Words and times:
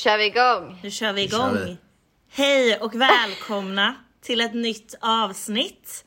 Kör 0.00 0.18
vi 0.18 0.24
igång. 0.24 0.78
Nu 0.82 0.90
kör 0.90 1.12
vi 1.12 1.22
Nu 1.22 1.28
kör 1.28 1.36
igång. 1.38 1.54
vi. 1.54 1.76
Hej 2.32 2.76
och 2.76 2.94
välkomna 2.94 3.94
till 4.22 4.40
ett 4.40 4.54
nytt 4.54 4.94
avsnitt. 5.00 6.04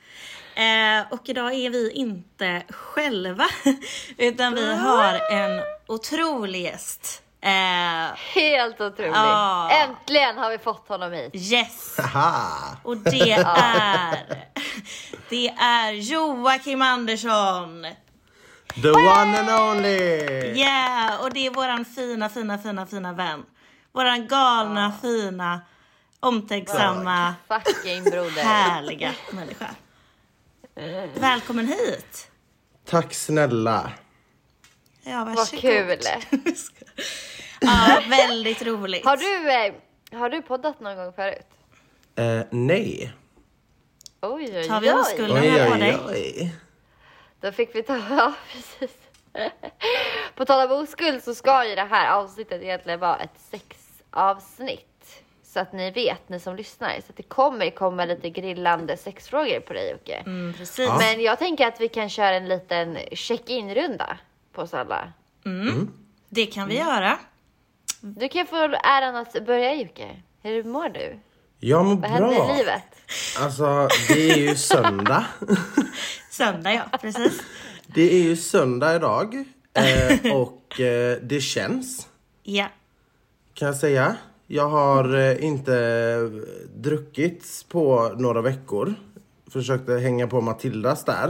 Eh, 0.56 1.14
och 1.14 1.30
idag 1.30 1.54
är 1.54 1.70
vi 1.70 1.92
inte 1.92 2.64
själva, 2.70 3.46
utan 4.18 4.54
vi 4.56 4.76
har 4.76 5.32
en 5.32 5.62
otrolig 5.88 6.62
gäst. 6.62 7.22
Eh, 7.42 7.52
Helt 8.34 8.82
otroligt. 8.82 9.12
Ja. 9.14 9.70
Äntligen 9.72 10.38
har 10.38 10.50
vi 10.50 10.58
fått 10.58 10.88
honom 10.88 11.12
hit. 11.12 11.36
yes! 11.36 11.98
Och 12.84 12.98
det 12.98 13.32
är, 13.58 14.46
det 15.30 15.48
är 15.50 15.92
Joakim 15.92 16.82
Andersson. 16.82 17.86
The 18.82 18.90
one 18.92 19.40
and 19.40 19.50
only! 19.78 19.98
Yeah! 20.60 21.22
Och 21.24 21.34
det 21.34 21.46
är 21.46 21.50
våran 21.52 21.86
fina, 21.86 22.30
fina, 22.30 22.58
fina, 22.58 22.86
fina 22.86 23.14
vän. 23.14 23.44
Våran 23.94 24.28
galna, 24.28 24.94
fina, 25.02 25.62
omtänksamma, 26.20 27.36
Fucking 27.48 28.04
broder. 28.04 28.42
härliga 28.44 29.14
människa. 29.32 29.70
Välkommen 31.16 31.68
hit! 31.68 32.32
Tack 32.86 33.14
snälla. 33.14 33.92
Ja, 35.04 35.18
Vad 35.26 35.36
varsågod. 35.36 35.62
kul. 35.62 36.00
ja, 37.62 38.02
väldigt 38.10 38.62
roligt. 38.62 39.06
Har 39.06 39.18
du, 39.18 39.52
eh, 39.52 40.20
har 40.20 40.30
du 40.30 40.42
poddat 40.42 40.80
någon 40.80 40.96
gång 40.96 41.14
förut? 41.14 41.48
Eh, 42.16 42.42
nej. 42.52 43.14
Oj, 44.22 44.58
oj, 44.58 44.68
Tar 44.68 44.82
vi 44.82 44.90
oj. 44.90 44.94
oskulden 44.94 45.44
Oj, 45.44 45.66
på 45.68 45.74
oj, 45.74 45.80
dig? 45.80 45.98
oj. 46.08 46.56
Då 47.42 47.52
fick 47.52 47.76
vi 47.76 47.84
ta, 47.84 47.98
ja 48.09 48.34
precis. 48.53 48.98
På 50.36 50.46
tal 50.46 50.72
om 50.72 50.78
oskuld 50.84 51.24
så 51.24 51.36
ska 51.36 51.66
ju 51.70 51.76
det 51.76 51.84
här 51.90 52.12
avsnittet 52.12 52.62
egentligen 52.62 53.00
vara 53.00 53.18
ett 53.18 53.40
sexavsnitt. 54.13 54.90
Så 55.44 55.59
att 55.59 55.74
ni 55.74 55.91
vet, 55.91 56.29
ni 56.29 56.40
som 56.40 56.56
lyssnar. 56.56 56.90
Så 56.90 57.06
att 57.09 57.18
det 57.18 57.24
kommer 57.24 57.69
komma 57.69 58.06
lite 58.06 58.29
grillande 58.29 58.97
sexfrågor 58.97 59.59
på 59.59 59.74
dig 59.74 59.91
Jocke. 59.91 60.24
Mm, 60.25 60.53
precis. 60.53 60.90
Men 61.00 61.22
jag 61.22 61.40
tänker 61.40 61.68
att 61.68 61.81
vi 61.81 61.88
kan 61.88 62.09
köra 62.09 62.35
en 62.35 62.47
liten 62.47 62.97
check-in-runda 63.12 64.18
på 64.53 64.62
oss 64.62 64.73
alla. 64.73 65.13
Det 66.29 66.46
kan 66.46 66.68
vi 66.68 66.78
göra. 66.78 67.19
Du 68.02 68.29
kan 68.29 68.47
få 68.47 68.56
äran 68.84 69.16
att 69.16 69.46
börja 69.46 69.73
Jocke. 69.73 70.09
Hur 70.41 70.63
mår 70.63 70.90
du? 70.90 71.19
Jag 71.59 71.85
mår 71.85 71.96
Vad 71.96 72.09
händer 72.09 72.35
bra. 72.35 72.53
i 72.53 72.57
livet? 72.57 72.84
Alltså, 73.40 73.88
det 74.07 74.31
är 74.31 74.38
ju 74.38 74.56
söndag. 74.56 75.25
Söndag, 76.31 76.73
ja. 76.73 76.97
Precis. 77.02 77.41
Det 77.88 78.13
är 78.13 78.23
ju 78.23 78.35
söndag 78.35 78.96
idag. 78.96 79.46
Eh, 79.73 80.35
och 80.35 80.79
eh, 80.79 81.18
det 81.22 81.41
känns, 81.41 82.07
Ja. 82.44 82.68
Kan 83.63 83.68
jag 83.68 83.75
säga. 83.75 84.16
Jag 84.47 84.69
har 84.69 85.16
eh, 85.16 85.44
inte 85.46 86.19
druckit 86.75 87.66
på 87.69 88.13
några 88.18 88.41
veckor. 88.41 88.94
Försökte 89.51 89.94
hänga 89.94 90.28
på 90.28 90.41
Matildas 90.41 91.06
där. 91.06 91.28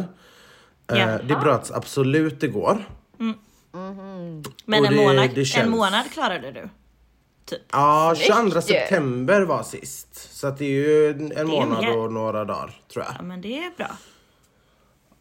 Eh, 0.91 0.97
Ja. 0.99 1.05
det 1.17 1.35
bröts 1.35 1.71
absolut 1.71 2.43
igår. 2.43 2.85
Men 3.17 3.35
Och 4.65 4.75
en, 4.75 4.83
det- 4.83 4.95
månad, 4.95 5.29
det 5.35 5.41
en 5.41 5.45
känns. 5.45 5.69
månad 5.69 6.11
klarade 6.11 6.51
du. 6.51 6.69
Typ. 7.45 7.61
Ja, 7.71 8.13
Snyggt 8.15 8.27
22 8.27 8.55
ju. 8.55 8.61
september 8.61 9.41
var 9.41 9.63
sist. 9.63 10.35
Så 10.37 10.49
det 10.49 10.65
är 10.65 10.69
ju 10.69 11.09
en 11.09 11.31
en 11.31 11.47
månad 11.47 11.95
och 11.97 12.11
några 12.13 12.45
dagar, 12.45 12.79
tror 12.93 13.05
jag. 13.05 13.15
Ja, 13.19 13.23
men 13.23 13.41
det 13.41 13.57
är 13.57 13.71
bra. 13.77 13.91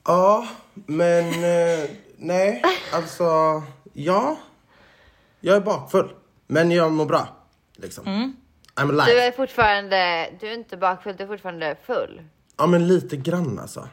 Ja, 0.06 0.46
men 0.74 1.24
eh, 1.28 1.88
nej, 2.16 2.62
alltså 2.92 3.24
ja. 3.92 4.36
Jag 5.44 5.56
är 5.56 5.60
bakfull, 5.60 6.08
men 6.52 6.70
jag 6.70 6.92
mår 6.92 7.06
bra. 7.06 7.28
Liksom. 7.76 8.04
I'm 8.74 8.92
Du 8.92 9.00
alive. 9.00 9.26
är 9.26 9.32
fortfarande, 9.32 10.30
du 10.40 10.46
är 10.48 10.54
inte 10.54 10.76
bakfull, 10.76 11.14
du 11.16 11.22
är 11.24 11.28
fortfarande 11.28 11.76
full. 11.86 12.22
Ja, 12.58 12.66
men 12.66 12.88
lite 12.88 13.16
grann 13.16 13.58
alltså. 13.58 13.88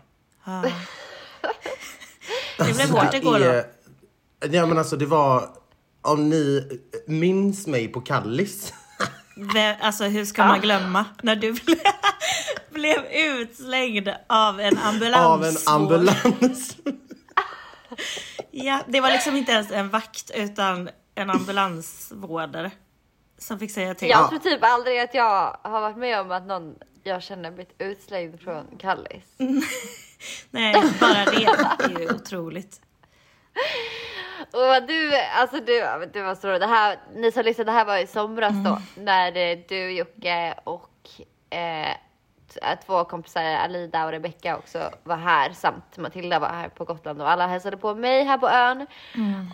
Det 2.57 2.73
blev 2.75 2.89
hårt 2.89 3.13
igår 3.13 3.39
då. 3.39 3.63
Ja, 4.51 4.65
men 4.65 4.77
alltså 4.77 4.95
det 4.95 5.05
var, 5.05 5.49
om 6.01 6.29
ni 6.29 6.69
minns 7.07 7.67
mig 7.67 7.87
på 7.87 8.01
Kallis. 8.01 8.73
Alltså 9.81 10.03
hur 10.03 10.25
ska 10.25 10.45
man 10.45 10.61
glömma 10.61 11.05
när 11.23 11.35
du 11.35 11.51
ble, 11.53 11.75
blev 12.69 13.05
utslängd 13.05 14.09
av 14.27 14.59
en 14.59 14.77
ambulans? 14.77 15.25
av 15.25 15.43
en 15.43 15.55
ambulans. 15.81 16.77
Ja, 18.51 18.79
det 18.87 19.01
var 19.01 19.09
liksom 19.11 19.35
inte 19.35 19.51
ens 19.51 19.71
en 19.71 19.89
vakt 19.89 20.31
utan 20.35 20.89
en 21.19 21.29
ambulansvårdare 21.29 22.71
som 23.37 23.59
fick 23.59 23.71
säga 23.71 23.95
till. 23.95 24.09
Jag 24.09 24.29
tror 24.29 24.39
typ 24.39 24.59
aldrig 24.61 24.99
att 24.99 25.13
jag 25.13 25.57
har 25.61 25.81
varit 25.81 25.97
med 25.97 26.19
om 26.19 26.31
att 26.31 26.45
någon 26.45 26.75
jag 27.03 27.23
känner 27.23 27.51
blivit 27.51 27.75
utslängd 27.77 28.41
från 28.41 28.65
Kallis. 28.79 29.23
Nej, 30.49 30.83
bara 30.99 31.25
det 31.25 31.45
är 31.45 31.99
ju 31.99 32.15
otroligt. 32.15 32.81
Och 34.51 34.87
du, 34.87 35.15
alltså 35.15 35.57
du, 35.57 36.09
du 36.13 36.21
var 36.21 36.35
så 36.35 36.47
det 36.59 36.67
här, 36.67 36.99
ni 37.15 37.31
som 37.31 37.45
lyssnade, 37.45 37.71
det 37.71 37.77
här 37.77 37.85
var 37.85 37.97
i 37.97 38.07
somras 38.07 38.53
då 38.65 38.81
när 38.95 39.37
eh, 39.37 39.57
du 39.69 39.91
Jocke 39.91 40.59
och 40.63 41.09
eh, 41.49 41.95
två 42.85 43.03
kompisar, 43.05 43.43
Alida 43.43 44.05
och 44.05 44.11
Rebecca 44.11 44.57
också 44.57 44.89
var 45.03 45.15
här 45.15 45.49
samt 45.53 45.97
Matilda 45.97 46.39
var 46.39 46.47
här 46.47 46.69
på 46.69 46.85
Gotland 46.85 47.21
och 47.21 47.29
alla 47.29 47.47
hälsade 47.47 47.77
på 47.77 47.95
mig 47.95 48.23
här 48.23 48.37
på 48.37 48.49
ön. 48.49 48.87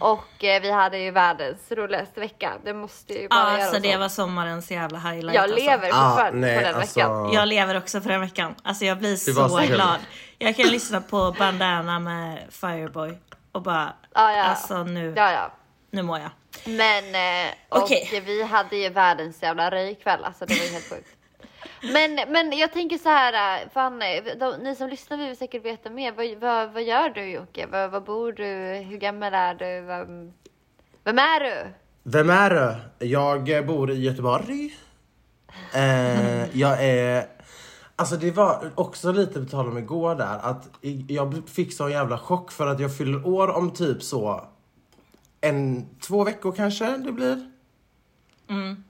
Och 0.01 0.43
eh, 0.43 0.61
vi 0.61 0.71
hade 0.71 0.97
ju 0.97 1.11
världens 1.11 1.71
roligaste 1.71 2.19
vecka. 2.19 2.53
Det 2.63 2.73
måste 2.73 3.13
ju 3.13 3.27
bara 3.27 3.39
Ja, 3.39 3.51
göra 3.53 3.63
alltså 3.63 3.79
det 3.81 3.93
så. 3.93 3.99
var 3.99 4.09
sommarens 4.09 4.71
jävla 4.71 4.99
highlight. 4.99 5.35
Jag 5.35 5.43
alltså. 5.43 5.59
lever 5.59 5.89
Ah, 5.93 6.09
fortfarande 6.09 6.39
nej, 6.47 6.57
på 6.57 6.63
den 6.63 6.75
alltså- 6.75 6.99
veckan. 6.99 7.31
Jag 7.33 7.47
lever 7.47 7.77
också 7.77 8.01
för 8.01 8.09
den 8.09 8.21
veckan. 8.21 8.55
Alltså 8.63 8.85
jag 8.85 8.97
blir 8.97 9.15
så 9.15 9.49
så 9.49 9.57
glad. 9.57 9.99
Jag 10.37 10.55
kan 10.55 10.67
lyssna 10.67 11.01
på 11.01 11.35
Bandana 11.39 11.99
med 11.99 12.39
Fireboy 12.49 13.17
och 13.51 13.61
bara, 13.61 13.93
Ja, 14.13 14.31
ja. 14.31 14.43
alltså 14.43 14.83
nu, 14.83 15.13
Ja, 15.17 15.31
ja. 15.31 15.51
nu 15.91 16.01
mår 16.01 16.19
jag. 16.19 16.29
Men, 16.65 17.15
eh, 17.47 17.53
och 17.69 17.89
vi 18.25 18.43
hade 18.43 18.75
ju 18.75 18.89
världens 18.89 19.43
jävla 19.43 19.71
röjkväll, 19.71 20.23
alltså 20.23 20.45
det 20.45 20.53
var 20.53 20.65
ju 20.65 20.71
helt 20.71 20.89
sjukt. 20.89 21.14
Men, 21.81 22.31
men 22.31 22.57
jag 22.57 22.73
tänker 22.73 22.97
så 22.97 23.09
här, 23.09 23.61
eh, 23.61 23.69
fan, 23.69 24.01
eh, 24.01 24.23
de, 24.39 24.57
ni 24.63 24.75
som 24.75 24.89
lyssnar 24.89 25.17
vill 25.17 25.37
säkert 25.37 25.65
veta 25.65 25.89
mer. 25.89 26.11
Vad, 26.11 26.37
vad, 26.41 26.73
vad 26.73 26.83
gör 26.83 27.09
du 27.09 27.25
Jocke? 27.25 27.67
Var, 27.67 27.87
var 27.87 28.01
bor 28.01 28.31
du? 28.31 28.45
Hur 28.89 28.97
gammal 28.97 29.33
är 29.33 29.53
du? 29.55 29.81
Vem, 29.81 30.33
vem 31.03 31.19
är 31.19 31.39
du? 31.39 31.73
Vem 32.03 32.29
är 32.29 32.49
du? 32.49 33.05
Jag 33.05 33.65
bor 33.65 33.91
i 33.91 34.03
Göteborg. 34.03 34.77
Eh, 35.73 36.57
jag 36.57 36.83
är 36.83 37.27
Alltså 37.97 38.15
det 38.15 38.31
var 38.31 38.71
också 38.75 39.11
lite 39.11 39.39
på 39.39 39.45
tal 39.45 39.67
om 39.67 39.77
igår 39.77 40.15
där 40.15 40.39
att 40.41 40.69
jag 41.07 41.49
fick 41.49 41.73
sån 41.73 41.91
jävla 41.91 42.17
chock 42.17 42.51
för 42.51 42.67
att 42.67 42.79
jag 42.79 42.97
fyller 42.97 43.27
år 43.27 43.47
om 43.47 43.71
typ 43.71 44.03
så 44.03 44.45
en, 45.41 45.85
två 45.99 46.23
veckor 46.23 46.51
kanske 46.51 46.97
det 46.97 47.11
blir. 47.11 47.51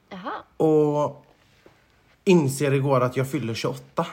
Jaha. 0.10 0.34
Och 0.58 1.25
inser 2.26 2.72
igår 2.72 3.02
att 3.02 3.18
jag 3.18 3.32
fyller 3.32 3.54
28. 3.54 4.06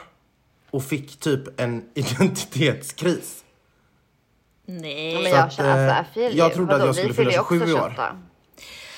Och 0.71 0.83
fick 0.83 1.19
typ 1.19 1.59
en 1.59 1.85
identitetskris. 1.93 3.43
Nej. 4.65 5.13
Men 5.13 5.23
Så 5.23 5.29
jag, 5.29 5.39
att, 5.39 5.53
känner, 5.53 5.87
eh, 5.87 5.97
alltså, 5.97 6.13
feel 6.13 6.37
jag 6.37 6.47
you. 6.47 6.55
trodde 6.55 6.75
att 6.75 6.85
jag 6.85 6.95
skulle 6.95 7.13
fylla 7.13 7.31
fyller 7.31 7.31
ju 7.31 7.59
27 7.59 7.71
i 7.71 7.73
år. 7.73 7.89
28. 7.89 8.17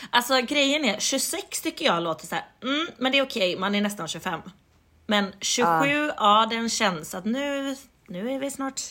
Alltså 0.10 0.42
grejen 0.42 0.86
är, 0.86 1.00
26 1.00 1.62
tycker 1.62 1.86
jag 1.86 2.04
låter 2.04 2.28
så 2.28 2.36
här, 2.36 2.46
mm, 2.64 2.88
men 2.98 3.12
det 3.12 3.18
är 3.18 3.24
okej, 3.24 3.58
man 3.60 3.76
är 3.76 3.82
nästan 3.82 4.08
25. 4.08 4.40
Men 5.08 5.34
27, 5.42 6.12
ja, 6.18 6.48
den 6.50 6.70
känns 6.70 7.16
att 7.16 7.26
nu, 7.26 7.76
nu 8.08 8.32
är 8.32 8.40
vi 8.40 8.52
snart, 8.52 8.82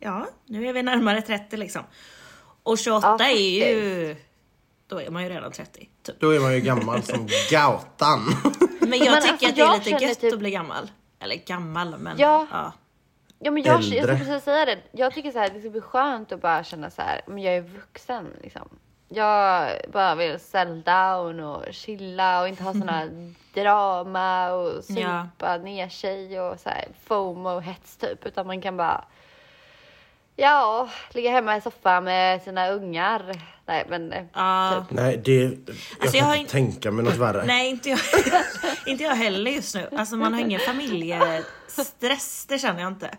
ja, 0.00 0.26
nu 0.46 0.68
är 0.68 0.72
vi 0.72 0.82
närmare 0.82 1.22
30 1.22 1.56
liksom. 1.56 1.82
Och 2.62 2.78
28 2.78 3.16
Ja, 3.18 3.24
är 3.26 3.70
ju, 3.70 4.16
då 4.88 5.00
är 5.00 5.10
man 5.10 5.22
ju 5.22 5.28
redan 5.28 5.52
30. 5.52 5.88
Typ. 6.02 6.20
Då 6.20 6.30
är 6.34 6.40
man 6.40 6.54
ju 6.54 6.60
gammal 6.60 7.02
som 7.02 7.26
gautan. 7.50 8.20
Men 8.80 8.98
jag 8.98 9.12
Men 9.12 9.22
tycker 9.22 9.32
alltså, 9.32 9.44
att 9.46 9.54
det 9.54 9.60
är 9.60 9.66
jag 9.66 9.78
lite 9.84 10.04
gött 10.04 10.20
typ- 10.20 10.32
att 10.32 10.38
bli 10.38 10.50
gammal. 10.50 10.90
Eller 11.20 11.36
gammal, 11.36 11.98
men 11.98 12.18
Ja. 12.18 12.46
ja. 12.52 12.72
Ja 13.38 13.50
men 13.50 13.62
jag, 13.62 13.80
jag 13.82 13.98
Äldre. 13.98 14.16
ska 14.16 14.24
precis 14.24 14.44
säga 14.44 14.64
det. 14.66 14.78
Jag 14.92 15.14
tycker 15.14 15.30
så 15.30 15.38
här, 15.38 15.48
det 15.50 15.60
ska 15.60 15.70
bli 15.70 15.80
skönt 15.80 16.32
att 16.32 16.40
bara 16.42 16.64
känna 16.64 16.90
så 16.90 17.02
här, 17.02 17.20
men 17.26 17.38
jag 17.42 17.54
är 17.56 17.60
vuxen 17.60 18.26
liksom. 18.42 18.68
Jag 19.08 19.70
bara 19.92 20.14
vill 20.14 20.38
settle 20.40 20.82
down 20.84 21.40
och 21.40 21.64
chilla 21.70 22.40
och 22.42 22.48
inte 22.48 22.62
ha 22.62 22.72
såna 22.72 23.08
drama 23.54 24.52
och 24.52 24.84
supa 24.84 25.56
ner 25.56 25.88
sig 25.88 26.40
och 26.40 26.60
så 26.60 26.68
här 26.68 26.88
fomo 27.06 27.50
och 27.50 27.62
hets 27.62 27.96
typ. 27.96 28.26
Utan 28.26 28.46
man 28.46 28.60
kan 28.62 28.76
bara, 28.76 29.04
ja, 30.38 30.88
ligga 31.10 31.30
hemma 31.30 31.56
i 31.56 31.60
soffan 31.60 32.04
med 32.04 32.42
sina 32.42 32.68
ungar. 32.70 33.42
Nej 33.66 33.86
men, 33.88 34.12
eh, 34.12 34.24
Ja. 34.34 34.84
Nej, 34.90 35.20
det... 35.24 35.32
Jag 35.42 35.52
Alltså, 36.00 36.10
kan 36.10 36.18
jag 36.18 36.24
har 36.24 36.34
inte 36.36 36.58
in- 36.58 36.64
tänka 36.72 36.90
mig 36.90 37.04
något 37.04 37.16
värre. 37.16 37.44
Nej, 37.46 37.70
inte 37.70 37.88
jag, 37.90 37.98
inte 38.86 39.04
jag 39.04 39.14
heller 39.14 39.50
just 39.50 39.74
nu. 39.74 39.88
Alltså 39.96 40.16
man 40.16 40.32
har 40.34 40.40
ingen 40.40 40.60
familjestress, 40.60 42.46
det 42.48 42.58
känner 42.58 42.80
jag 42.80 42.88
inte. 42.92 43.10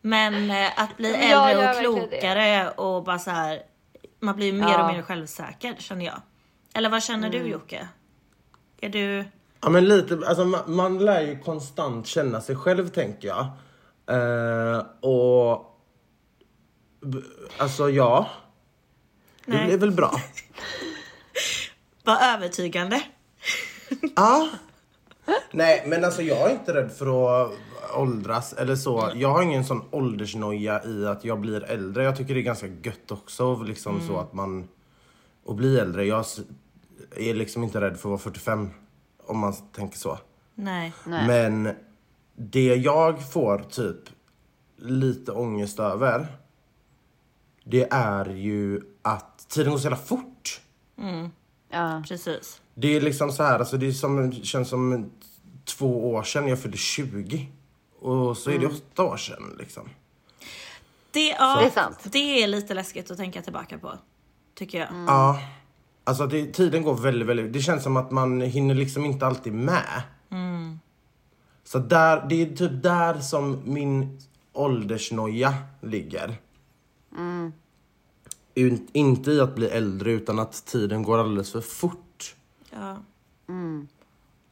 Men 0.00 0.50
eh, 0.50 0.70
att 0.76 0.96
bli 0.96 1.08
äldre 1.14 1.28
gör 1.52 1.70
och 1.70 1.78
klokare 1.80 2.70
och 2.70 3.04
bara 3.04 3.18
så 3.18 3.30
här, 3.30 3.62
man 4.20 4.36
blir 4.36 4.52
mer 4.52 4.68
Ja. 4.68 4.88
och 4.88 4.94
mer 4.94 5.02
självsäker 5.02 5.74
känner 5.78 6.04
jag. 6.04 6.20
Eller 6.74 6.88
vad 6.88 7.02
känner 7.02 7.28
Mm. 7.28 7.42
du 7.42 7.48
Jocke? 7.50 7.88
Är 8.80 8.88
du... 8.88 9.24
Ja 9.62 9.68
men 9.68 9.84
lite, 9.88 10.18
alltså 10.26 10.44
man, 10.44 10.60
man 10.66 10.98
lär 10.98 11.20
ju 11.20 11.38
konstant 11.38 12.06
känna 12.06 12.40
sig 12.40 12.56
själv 12.56 12.88
tänker 12.88 13.28
jag. 13.28 13.46
Eh, 14.16 14.82
och... 15.00 15.71
Alltså 17.58 17.90
ja. 17.90 18.30
Det 19.46 19.52
Nej. 19.52 19.66
blir 19.66 19.78
väl 19.78 19.90
bra. 19.92 20.20
Var 22.04 22.34
övertygande. 22.34 23.02
Ja. 24.16 24.48
Nej 25.50 25.84
men 25.86 26.04
alltså 26.04 26.22
jag 26.22 26.50
är 26.50 26.52
inte 26.52 26.74
rädd 26.74 26.92
för 26.92 27.42
att 27.42 27.52
åldras 27.94 28.52
eller 28.52 28.76
så. 28.76 29.10
Jag 29.14 29.28
har 29.28 29.42
ingen 29.42 29.64
sån 29.64 29.82
åldersnoja 29.90 30.84
i 30.84 31.06
att 31.06 31.24
jag 31.24 31.40
blir 31.40 31.64
äldre. 31.64 32.04
Jag 32.04 32.16
tycker 32.16 32.34
det 32.34 32.40
är 32.40 32.42
ganska 32.42 32.66
gött 32.66 33.10
också 33.10 33.62
liksom 33.62 34.00
så 34.00 34.18
att 34.18 34.32
man... 34.32 34.68
Och 35.44 35.54
bli 35.54 35.78
äldre. 35.78 36.04
Jag 36.04 36.24
är 37.16 37.34
liksom 37.34 37.64
inte 37.64 37.80
rädd 37.80 37.92
för 37.92 37.98
att 37.98 38.04
vara 38.04 38.18
45. 38.18 38.70
Om 39.26 39.38
man 39.38 39.52
tänker 39.52 39.98
så. 39.98 40.18
Nej. 40.54 40.92
nej. 41.04 41.26
Men 41.26 41.74
det 42.34 42.74
jag 42.74 43.32
får 43.32 43.58
typ 43.58 43.98
lite 44.76 45.32
ångest 45.32 45.80
över. 45.80 46.26
Det 47.64 47.88
är 47.90 48.24
ju 48.30 48.80
att 49.02 49.48
tiden 49.48 49.72
går 49.72 49.78
så 49.78 49.84
jävla 49.84 49.96
fort. 49.96 50.60
ja. 51.70 52.02
Precis. 52.08 52.60
Det 52.74 52.96
är 52.96 53.00
liksom 53.00 53.32
så 53.32 53.42
här, 53.42 53.58
alltså 53.58 53.76
det 53.76 53.86
är 53.86 53.92
som, 53.92 54.32
känns 54.32 54.68
som 54.68 55.10
två 55.64 56.10
år 56.12 56.22
sedan 56.22 56.48
jag 56.48 56.58
fyllde 56.62 56.76
20. 56.78 57.48
Och 58.00 58.36
så 58.36 58.50
är 58.50 58.58
det 58.58 58.66
åtta 58.66 59.02
år 59.02 59.16
sedan 59.16 59.56
liksom. 59.58 59.88
Det, 61.10 61.28
ja, 61.28 61.58
Det 61.60 61.66
är 61.66 61.70
sant. 61.70 61.98
det 62.12 62.42
är 62.42 62.46
lite 62.46 62.74
läskigt 62.74 63.10
att 63.10 63.16
tänka 63.16 63.42
tillbaka 63.42 63.78
på. 63.78 63.92
Tycker 64.54 64.78
jag. 64.78 64.88
Ja. 65.06 65.38
Alltså 66.04 66.26
det, 66.26 66.46
tiden 66.46 66.82
går 66.82 66.94
väldigt, 66.94 67.28
väldigt... 67.28 67.52
Det 67.52 67.60
känns 67.60 67.82
som 67.82 67.96
att 67.96 68.10
man 68.10 68.40
hinner 68.40 68.74
liksom 68.74 69.04
inte 69.04 69.26
alltid 69.26 69.52
med. 69.52 70.02
Så 71.64 71.78
där, 71.78 72.26
det 72.28 72.42
är 72.42 72.56
typ 72.56 72.82
där 72.82 73.20
som 73.20 73.62
min 73.64 74.20
åldersnoja 74.52 75.54
ligger. 75.80 76.36
In, 78.54 78.88
inte 78.92 79.30
i 79.30 79.40
att 79.40 79.54
bli 79.54 79.66
äldre 79.68 80.10
utan 80.12 80.38
att 80.38 80.66
tiden 80.66 81.02
går 81.02 81.18
alldeles 81.18 81.52
för 81.52 81.60
fort. 81.60 82.34
Ja. 82.70 82.96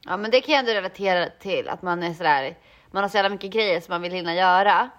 Ja 0.05 0.17
men 0.17 0.31
det 0.31 0.41
kan 0.41 0.53
jag 0.55 0.59
ändå 0.61 0.73
relatera 0.73 1.31
till 1.41 1.69
att 1.69 1.83
man 1.83 2.03
är 2.03 2.15
sådär, 2.15 2.59
man 2.91 3.03
har 3.03 3.09
så 3.09 3.17
jävla 3.17 3.29
mycket 3.31 3.51
grejer 3.51 3.81
som 3.81 3.93
man 3.93 4.03
vill 4.03 4.13
hinna 4.13 4.35
göra. 4.35 4.91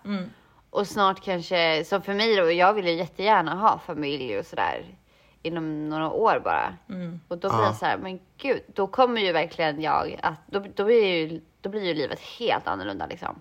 Och 0.70 0.88
snart 0.88 1.24
kanske, 1.24 1.84
som 1.86 2.02
för 2.02 2.14
mig 2.14 2.36
då, 2.36 2.52
jag 2.52 2.74
vill 2.74 2.88
ju 2.88 2.94
jättegärna 2.94 3.56
ha 3.56 3.80
familj 3.86 4.40
och 4.40 4.46
sådär 4.46 4.86
inom 5.44 5.90
några 5.90 6.10
år 6.12 6.42
bara. 6.44 6.76
Och 7.28 7.38
då 7.38 7.50
blir 7.50 7.60
Ja. 7.60 7.66
jag 7.66 7.76
så 7.76 7.86
här, 7.86 7.98
men 7.98 8.20
gud, 8.38 8.62
då 8.76 8.88
kommer 8.88 9.22
ju 9.22 9.32
verkligen 9.32 9.82
jag 9.82 10.20
att, 10.24 10.40
då, 10.48 10.66
då, 10.76 10.86
blir 10.86 11.06
ju, 11.06 11.42
då 11.62 11.70
blir 11.70 11.84
ju 11.84 11.94
livet 11.94 12.20
helt 12.20 12.68
annorlunda 12.68 13.08
liksom. 13.08 13.36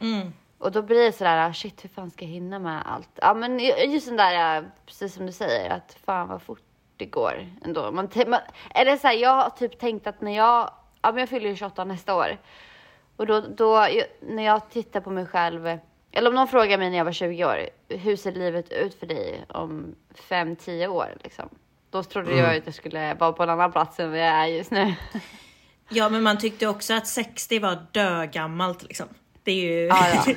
Mm. 0.00 0.32
Och 0.62 0.72
då 0.72 0.82
blir 0.82 1.04
det 1.04 1.12
sådär, 1.12 1.48
ah, 1.48 1.52
shit 1.52 1.84
hur 1.84 1.88
fan 1.88 2.10
ska 2.10 2.24
jag 2.24 2.32
hinna 2.32 2.58
med 2.58 2.82
allt? 2.86 3.08
Ja 3.14 3.34
men 3.34 3.58
just 3.58 4.06
den 4.06 4.16
där, 4.16 4.58
eh, 4.58 4.64
precis 4.86 5.14
som 5.14 5.26
du 5.26 5.32
säger, 5.32 5.70
att 5.70 5.96
fan 6.04 6.28
vad 6.28 6.42
fort 6.42 6.62
det 6.96 7.04
går 7.04 7.46
ändå. 7.64 7.90
Man, 7.92 8.08
man, 8.26 8.40
eller 8.74 8.96
så 8.96 9.06
här, 9.06 9.14
jag 9.14 9.34
har 9.34 9.50
typ 9.50 9.78
tänkt 9.78 10.06
att 10.06 10.20
när 10.20 10.36
jag, 10.36 10.70
ja 11.02 11.12
men 11.12 11.18
jag 11.18 11.28
fyller 11.28 11.48
ju 11.48 11.56
28 11.56 11.84
nästa 11.84 12.14
år. 12.14 12.38
Och 13.16 13.26
då, 13.26 13.40
då, 13.40 13.86
när 14.20 14.42
jag 14.42 14.70
tittar 14.70 15.00
på 15.00 15.10
mig 15.10 15.26
själv, 15.26 15.78
eller 16.12 16.28
om 16.28 16.34
någon 16.34 16.48
frågar 16.48 16.78
mig 16.78 16.90
när 16.90 16.98
jag 16.98 17.04
var 17.04 17.12
20 17.12 17.44
år, 17.44 17.68
hur 17.88 18.16
ser 18.16 18.32
livet 18.32 18.72
ut 18.72 18.94
för 18.94 19.06
dig 19.06 19.44
om 19.48 19.94
5-10 20.28 20.86
år 20.86 21.16
liksom? 21.22 21.48
Då 21.90 22.02
trodde 22.02 22.36
jag 22.36 22.56
att 22.56 22.66
jag 22.66 22.74
skulle 22.74 23.14
vara 23.14 23.32
på 23.32 23.42
en 23.42 23.50
annan 23.50 23.72
plats 23.72 24.00
än 24.00 24.10
vad 24.10 24.20
jag 24.20 24.26
är 24.26 24.46
just 24.46 24.70
nu. 24.70 24.94
ja, 25.88 26.08
men 26.08 26.22
man 26.22 26.38
tyckte 26.38 26.66
också 26.66 26.94
att 26.94 27.06
60 27.06 27.58
var 27.58 27.86
dögammalt 27.92 28.82
liksom. 28.82 29.08
Det 29.44 29.52
är 29.52 29.56
ju... 29.80 29.86
Ja, 29.86 30.06
ja. 30.14 30.22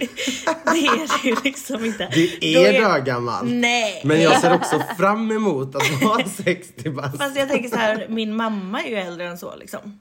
det 0.65 0.79
är 0.87 1.23
det 1.23 1.29
ju 1.29 1.35
liksom 1.43 1.85
inte. 1.85 2.09
Det 2.13 2.53
Då 2.53 2.59
är 2.61 2.81
dögammalt. 2.93 3.49
Nej. 3.51 4.01
Men 4.05 4.21
jag 4.21 4.41
ser 4.41 4.53
också 4.55 4.81
fram 4.97 5.31
emot 5.31 5.75
att 5.75 6.01
vara 6.03 6.25
60 6.43 6.89
bast. 6.89 7.17
Fast 7.17 7.37
jag 7.37 7.49
tänker 7.49 7.69
så 7.69 7.75
här, 7.75 8.05
min 8.09 8.35
mamma 8.35 8.81
är 8.83 8.89
ju 8.89 8.95
äldre 8.95 9.27
än 9.27 9.37
så 9.37 9.55
liksom. 9.55 9.99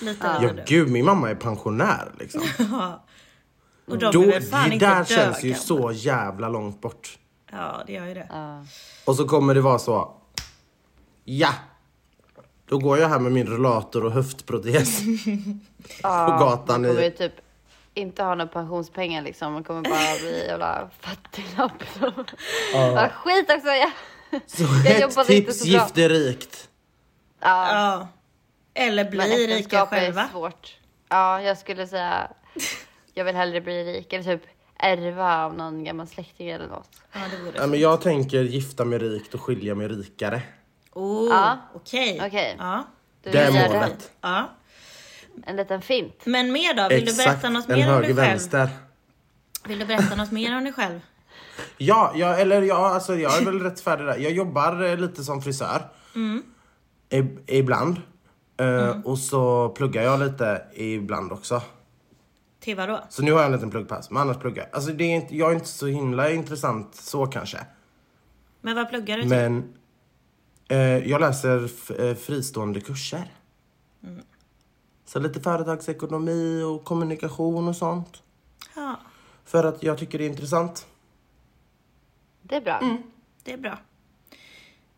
Lite 0.00 0.26
Ja 0.26 0.48
äldre. 0.48 0.64
gud, 0.68 0.90
min 0.90 1.04
mamma 1.04 1.30
är 1.30 1.34
pensionär 1.34 2.12
liksom. 2.20 2.40
Och 3.88 3.98
de 3.98 4.12
Då, 4.12 4.22
är 4.22 4.26
väl 4.26 4.42
fan 4.42 4.68
det 4.68 4.74
inte 4.74 4.86
där 4.86 5.04
känns 5.04 5.42
ju 5.44 5.54
så 5.54 5.92
jävla 5.94 6.48
långt 6.48 6.80
bort. 6.80 7.18
Ja, 7.52 7.82
det 7.86 7.92
gör 7.92 8.06
ju 8.06 8.14
det. 8.14 8.26
Ja. 8.30 8.64
Och 9.04 9.16
så 9.16 9.28
kommer 9.28 9.54
det 9.54 9.60
vara 9.60 9.78
så. 9.78 10.12
Ja. 11.24 11.50
Då 12.68 12.78
går 12.78 12.98
jag 12.98 13.08
här 13.08 13.18
med 13.18 13.32
min 13.32 13.46
rullator 13.46 14.04
och 14.04 14.12
höftprotes. 14.12 15.00
På 16.02 16.08
gatan 16.38 16.84
i- 16.84 17.10
typ 17.18 17.32
inte 17.96 18.22
ha 18.22 18.34
några 18.34 18.50
pensionspengar 18.52 19.22
liksom. 19.22 19.52
Man 19.52 19.64
kommer 19.64 19.82
bara 19.82 20.18
bli 20.20 20.46
jävla 20.48 20.90
fattiglapp. 21.00 21.82
Ja. 22.72 23.08
skit 23.14 23.50
också. 23.50 23.68
Ja. 23.68 23.90
Så 24.46 24.62
Jag 24.62 24.86
ett 24.86 25.00
jobbade 25.00 25.34
inte 25.34 25.46
tips, 25.52 25.58
så 25.58 25.64
bra. 25.70 25.72
gift 25.82 25.98
är 25.98 26.08
rikt. 26.08 26.68
Ja, 27.40 27.68
Ja. 27.72 28.08
Eller 28.74 29.10
bli 29.10 29.20
rika 29.20 29.54
äktenskap 29.54 29.92
är 29.92 29.96
själva. 30.00 30.28
svårt. 30.32 30.76
Ja, 31.08 31.42
jag 31.42 31.58
skulle 31.58 31.86
säga. 31.86 32.30
Jag 33.14 33.24
vill 33.24 33.34
hellre 33.36 33.60
bli 33.60 33.84
rik 33.84 34.12
eller 34.12 34.24
typ 34.24 34.42
ärva 34.78 35.44
av 35.44 35.54
någon 35.54 35.84
gammal 35.84 36.06
släkting 36.06 36.48
eller 36.50 36.66
något. 36.68 36.90
Ja, 37.12 37.20
det 37.30 37.44
vore 37.44 37.58
Ja, 37.58 37.66
men 37.66 37.80
jag 37.80 38.00
tänker 38.00 38.42
gifta 38.42 38.84
mig 38.84 38.98
rikt 38.98 39.34
och 39.34 39.40
skilja 39.42 39.74
mig 39.74 39.88
rikare. 39.88 40.42
Oh, 40.92 41.28
Ja. 41.28 41.58
okej. 41.74 42.16
Ja. 42.58 42.86
Det 43.22 43.38
är 43.38 43.68
målet. 43.68 44.10
ja. 44.20 44.50
En 45.46 45.56
liten 45.56 45.82
fint. 45.82 46.26
Men 46.26 46.52
mer 46.52 46.74
då? 46.74 46.88
Vill 46.88 47.04
du 47.04 47.12
berätta 47.16 47.32
Exakt, 47.32 47.52
något 47.52 47.68
mer 47.68 47.94
om 47.94 48.00
dig 48.02 48.14
själv? 48.14 48.16
vänster. 48.16 48.68
Vill 49.68 49.78
du 49.78 49.86
berätta 49.86 50.14
något 50.16 50.32
mer 50.32 50.56
om 50.56 50.64
dig 50.64 50.72
själv? 50.72 51.00
Ja, 51.78 52.12
ja, 52.16 52.34
eller 52.36 52.62
ja, 52.62 52.88
alltså 52.94 53.16
jag 53.16 53.38
är 53.40 53.44
väl 53.44 53.60
rätt 53.60 53.80
färdig 53.80 54.06
där. 54.06 54.16
Jag 54.18 54.32
jobbar 54.32 54.82
eh, 54.84 54.96
lite 54.98 55.24
som 55.24 55.42
frisör. 55.42 55.82
I, 57.10 57.18
ibland. 57.58 58.00
Eh, 58.56 59.00
Och 59.04 59.18
så 59.18 59.68
pluggar 59.68 60.02
jag 60.02 60.20
lite 60.20 60.62
ibland 60.74 61.32
också. 61.32 61.62
Till 62.60 62.76
vad 62.76 62.88
då? 62.88 63.00
Så 63.08 63.22
nu 63.22 63.32
har 63.32 63.38
jag 63.38 63.46
en 63.46 63.52
liten 63.52 63.70
pluggpass, 63.70 64.10
men 64.10 64.22
annars 64.22 64.36
pluggar 64.38 64.62
jag. 64.62 64.74
Alltså 64.74 64.92
det 64.92 65.04
är 65.04 65.14
inte, 65.14 65.36
jag 65.36 65.50
är 65.50 65.54
inte 65.54 65.66
så 65.68 65.86
himla 65.86 66.30
intressant 66.30 66.94
så 66.94 67.26
kanske. 67.26 67.58
Men 68.60 68.74
vad 68.76 68.88
pluggar 68.88 69.16
du 69.16 69.22
till? 69.22 69.30
Men 69.30 69.72
eh, 70.68 70.78
jag 71.10 71.20
läser 71.20 71.64
f- 71.64 72.18
fristående 72.26 72.80
kurser. 72.80 73.32
Så 75.06 75.18
lite 75.18 75.40
företagsekonomi 75.40 76.62
och 76.62 76.84
kommunikation 76.84 77.68
och 77.68 77.76
sånt. 77.76 78.22
Ja, 78.76 78.96
För 79.44 79.64
att 79.64 79.82
jag 79.82 79.98
tycker 79.98 80.18
det 80.18 80.24
är 80.24 80.28
intressant. 80.28 80.86
Det 82.42 82.56
är 82.56 82.60
bra. 82.60 82.80
det 83.44 83.52
är 83.52 83.56
bra. 83.56 83.78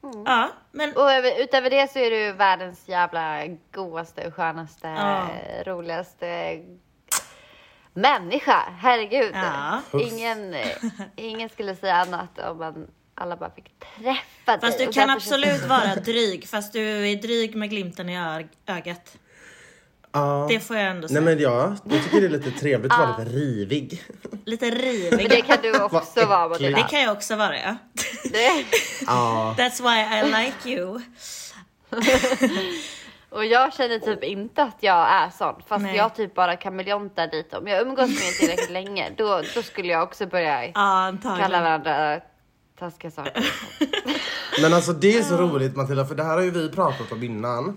Mm. 0.02 0.22
Ja, 0.26 0.48
men 0.72 0.96
Och 0.96 1.12
över, 1.12 1.42
utöver 1.42 1.70
det 1.70 1.92
så 1.92 1.98
är 1.98 2.10
du 2.10 2.32
världens 2.32 2.88
jävla 2.88 3.46
godaste 3.72 4.26
och 4.26 4.34
skönaste, 4.34 4.88
Ja. 4.88 5.28
roligaste 5.66 6.58
människa. 7.92 8.62
Herregud. 8.78 9.30
Ja. 9.34 9.80
Ingen, 10.00 10.54
ingen 11.16 11.48
skulle 11.48 11.76
säga 11.76 11.94
annat 11.94 12.38
om 12.38 12.58
man 12.58 12.86
alla 13.14 13.36
bara 13.36 13.50
fick 13.50 13.72
träffa 13.78 14.56
dig. 14.56 14.60
Fast 14.60 14.78
du 14.78 14.92
kan 14.92 15.10
absolut 15.10 15.66
vara 15.66 15.94
dryg, 16.04 16.48
fast 16.48 16.72
du 16.72 17.08
är 17.08 17.16
dryg 17.16 17.56
med 17.56 17.70
glimten 17.70 18.08
i 18.08 18.44
ögat. 18.66 19.18
Ja. 20.12 20.46
Det 20.50 20.60
får 20.60 20.76
jag 20.76 20.86
ändå 20.86 21.00
Nej 21.00 21.08
säga. 21.08 21.20
men 21.20 21.38
ja, 21.38 21.76
jag 21.84 22.04
tycker 22.04 22.20
det 22.20 22.26
är 22.26 22.30
lite 22.30 22.50
trevligt 22.50 22.92
att 22.92 22.98
vara 22.98 23.18
lite 23.18 23.30
rivig. 23.30 24.02
Lite 24.44 24.64
Men 24.70 24.74
det 24.80 24.80
rivig. 25.16 25.44
kan 25.46 25.56
du 25.62 25.80
också 25.82 26.26
vara 26.26 26.44
äckligt. 26.54 26.58
Det 26.58 26.70
Matilda. 26.70 26.88
kan 26.88 27.00
jag 27.00 27.12
också 27.12 27.36
vara 27.36 27.58
ja. 27.60 27.76
Det- 28.24 28.64
Ja. 29.06 29.54
That's 29.58 29.82
why 29.82 30.18
I 30.18 30.44
like 30.44 30.68
you. 30.80 31.00
Och 33.30 33.44
jag 33.44 33.74
känner 33.74 33.98
typ 33.98 34.24
inte 34.24 34.62
att 34.62 34.76
jag 34.80 35.08
är 35.12 35.30
sån. 35.30 35.54
Fast 35.68 35.82
Nej. 35.82 35.96
jag 35.96 36.14
typ 36.14 36.34
bara 36.34 36.56
kameleontar 36.56 37.26
dit. 37.26 37.54
Om 37.54 37.66
jag 37.66 37.82
umgås 37.82 38.08
med 38.08 38.16
er 38.28 38.38
tillräckligt 38.38 38.70
länge, 38.70 39.10
då, 39.16 39.42
då 39.54 39.62
skulle 39.62 39.92
jag 39.92 40.02
också 40.02 40.26
börja 40.26 40.66
Ja, 40.66 41.12
kalla 41.22 41.60
varandra 41.60 42.20
taskiga 42.78 43.10
saker. 43.10 43.46
Men 44.62 44.74
alltså 44.74 44.92
det 44.92 45.18
är 45.18 45.22
så 45.22 45.36
roligt 45.36 45.76
Matilda, 45.76 46.04
för 46.06 46.14
det 46.14 46.22
här 46.24 46.34
har 46.34 46.42
ju 46.42 46.50
vi 46.50 46.68
pratat 46.68 47.12
om 47.12 47.22
innan. 47.22 47.76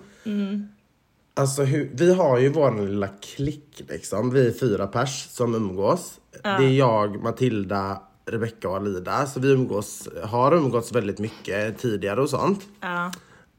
Alltså 1.33 1.63
hur, 1.63 1.91
vi 1.93 2.13
har 2.13 2.39
ju 2.39 2.50
vår 2.50 2.85
lilla 2.88 3.07
klick 3.07 3.81
liksom. 3.89 4.29
Vi 4.33 4.47
är 4.47 4.51
fyra 4.51 4.88
pers 4.88 5.27
som 5.29 5.55
umgås. 5.55 6.13
Det 6.43 6.50
är 6.50 6.61
jag, 6.61 7.23
Matilda, 7.23 8.01
Rebecca 8.25 8.69
och 8.69 8.75
Alida. 8.75 9.25
Så 9.25 9.39
vi 9.39 9.51
umgås, 9.51 10.07
har 10.23 10.53
umgåtts 10.53 10.91
väldigt 10.91 11.19
mycket 11.19 11.77
tidigare 11.79 12.21
och 12.21 12.29
sånt. 12.29 12.61
Ja. 12.81 13.11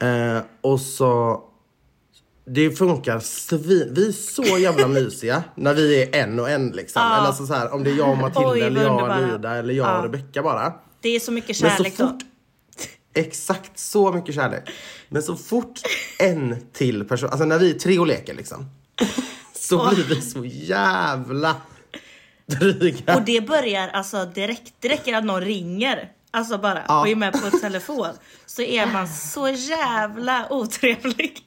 Eh, 0.08 0.42
och 0.60 0.80
så... 0.80 1.42
Det 2.44 2.70
funkar 2.70 3.18
svin... 3.20 3.88
Vi 3.94 4.08
är 4.08 4.12
så 4.12 4.58
jävla 4.58 4.88
mysiga 4.88 5.42
när 5.54 5.74
vi 5.74 6.02
är 6.02 6.16
en 6.22 6.40
och 6.40 6.50
en 6.50 6.68
liksom. 6.70 7.02
Ja. 7.02 7.16
Eller 7.16 7.26
alltså 7.26 7.46
så 7.46 7.54
här, 7.54 7.74
om 7.74 7.84
det 7.84 7.90
är 7.90 7.94
jag 7.94 8.10
och 8.10 8.18
Matilda 8.18 8.50
Oj, 8.50 8.60
eller 8.60 8.82
jag 8.82 8.94
och. 8.94 9.12
Alida 9.12 9.54
eller 9.56 9.74
jag 9.74 9.86
Ja. 9.86 9.96
och 9.98 10.04
Rebecca 10.04 10.42
bara. 10.42 10.72
Det 11.00 11.08
är 11.08 11.20
så 11.20 11.32
mycket 11.32 11.56
kärlek 11.56 11.94
då. 11.98 12.18
Exakt 13.14 13.78
så 13.78 14.12
mycket 14.12 14.34
kärlek. 14.34 14.70
Men 15.08 15.22
så 15.22 15.36
fort 15.36 15.80
en 16.18 16.66
till 16.72 17.04
person, 17.04 17.28
alltså 17.28 17.44
när 17.44 17.58
vi 17.58 17.70
är 17.70 17.78
tre 17.78 17.98
och 17.98 18.06
leker 18.06 18.34
liksom. 18.34 18.70
Så 19.54 19.90
blir 19.94 20.04
vi 20.04 20.20
så 20.20 20.44
jävla 20.44 21.56
dryga. 22.46 23.16
Och 23.16 23.22
det 23.22 23.46
börjar 23.46 23.88
alltså 23.88 24.24
direkt. 24.24 24.74
Det 24.80 24.88
räcker 24.88 25.14
att 25.14 25.24
någon 25.24 25.40
ringer. 25.40 26.08
Alltså 26.30 26.58
bara 26.58 26.82
Ja. 26.88 27.00
och 27.00 27.08
är 27.08 27.16
med 27.16 27.32
på 27.32 27.58
telefon. 27.58 28.08
Så 28.46 28.62
är 28.62 28.86
man 28.86 29.08
så 29.08 29.48
jävla 29.48 30.52
otrevlig. 30.52 31.40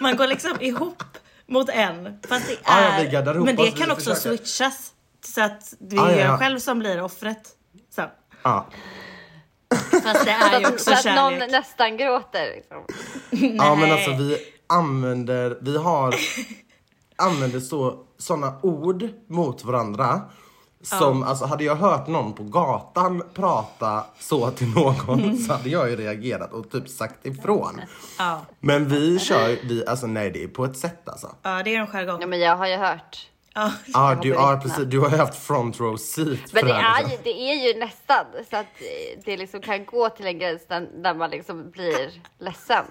Man 0.00 0.16
går 0.16 0.26
liksom 0.26 0.56
ihop 0.60 1.02
mot 1.46 1.68
en. 1.68 2.18
Fast 2.28 2.46
det 2.48 2.58
är... 2.64 3.12
ja, 3.12 3.34
men 3.34 3.56
det 3.56 3.64
vi 3.64 3.70
kan 3.70 3.90
också 3.90 4.14
försöker. 4.14 4.36
switchas. 4.36 4.92
Så 5.24 5.42
att 5.42 5.74
det 5.78 5.96
är 5.96 6.00
ja, 6.00 6.12
ja. 6.12 6.18
jag 6.18 6.38
själv 6.38 6.58
som 6.58 6.78
blir 6.78 7.02
offret. 7.02 7.48
Så. 7.94 8.02
Fast 10.12 10.24
det 10.24 10.30
är 10.30 10.60
ju 10.60 10.66
också 10.66 10.90
Så 10.94 11.08
att 11.08 11.16
någon 11.16 11.38
nästan 11.38 11.96
gråter. 11.96 12.54
Liksom. 12.56 12.84
ja 13.56 13.74
men 13.74 13.92
alltså 13.92 14.10
vi 14.10 14.38
använder, 14.66 15.58
vi 15.60 15.76
har, 15.76 16.14
använder 17.16 17.60
så, 17.60 18.04
såna 18.18 18.58
ord 18.62 19.08
mot 19.26 19.64
varandra. 19.64 20.20
Som, 20.82 21.22
alltså 21.22 21.44
hade 21.44 21.64
jag 21.64 21.76
hört 21.76 22.06
någon 22.06 22.32
på 22.32 22.42
gatan 22.42 23.22
prata 23.34 24.04
så 24.18 24.50
till 24.50 24.68
någon 24.68 25.38
så 25.46 25.52
hade 25.52 25.68
jag 25.68 25.90
ju 25.90 25.96
reagerat 25.96 26.52
och 26.52 26.70
typ 26.70 26.88
sagt 26.88 27.26
ifrån. 27.26 27.80
Ja. 28.18 28.40
Men 28.60 28.88
vi 28.88 29.18
kör, 29.18 29.58
vi, 29.68 29.86
alltså 29.86 30.06
nej 30.06 30.30
det 30.30 30.44
är 30.44 30.48
på 30.48 30.64
ett 30.64 30.76
sätt 30.76 31.08
alltså. 31.08 31.34
ja, 31.42 31.62
det 31.62 31.74
är 31.74 31.80
en 31.80 31.86
jargong. 31.86 32.20
Ja 32.20 32.26
men 32.26 32.40
jag 32.40 32.56
har 32.56 32.66
ju 32.66 32.76
hört. 32.76 33.28
Ja. 33.58 33.72
Jag 33.86 34.16
du, 34.16 34.30
bevittnat. 34.30 34.62
precis. 34.62 34.84
Du 34.84 35.00
har 35.00 35.10
ju 35.10 35.16
haft 35.16 35.46
front 35.46 35.80
row 35.80 35.96
seat 35.96 36.52
Men 36.52 36.64
det 36.64 36.72
är, 36.72 36.98
liksom. 36.98 37.10
ju, 37.10 37.18
det 37.22 37.50
är 37.50 37.54
ju 37.54 37.80
nästan 37.80 38.26
så 38.50 38.56
att 38.56 38.66
eh, 38.80 39.20
det 39.24 39.36
liksom 39.36 39.60
kan 39.60 39.84
gå 39.84 40.08
till 40.08 40.26
en 40.26 40.38
gräns 40.38 40.66
där, 40.66 40.80
där 40.80 41.14
man 41.14 41.30
liksom 41.30 41.70
blir 41.70 42.10
ledsen. 42.38 42.84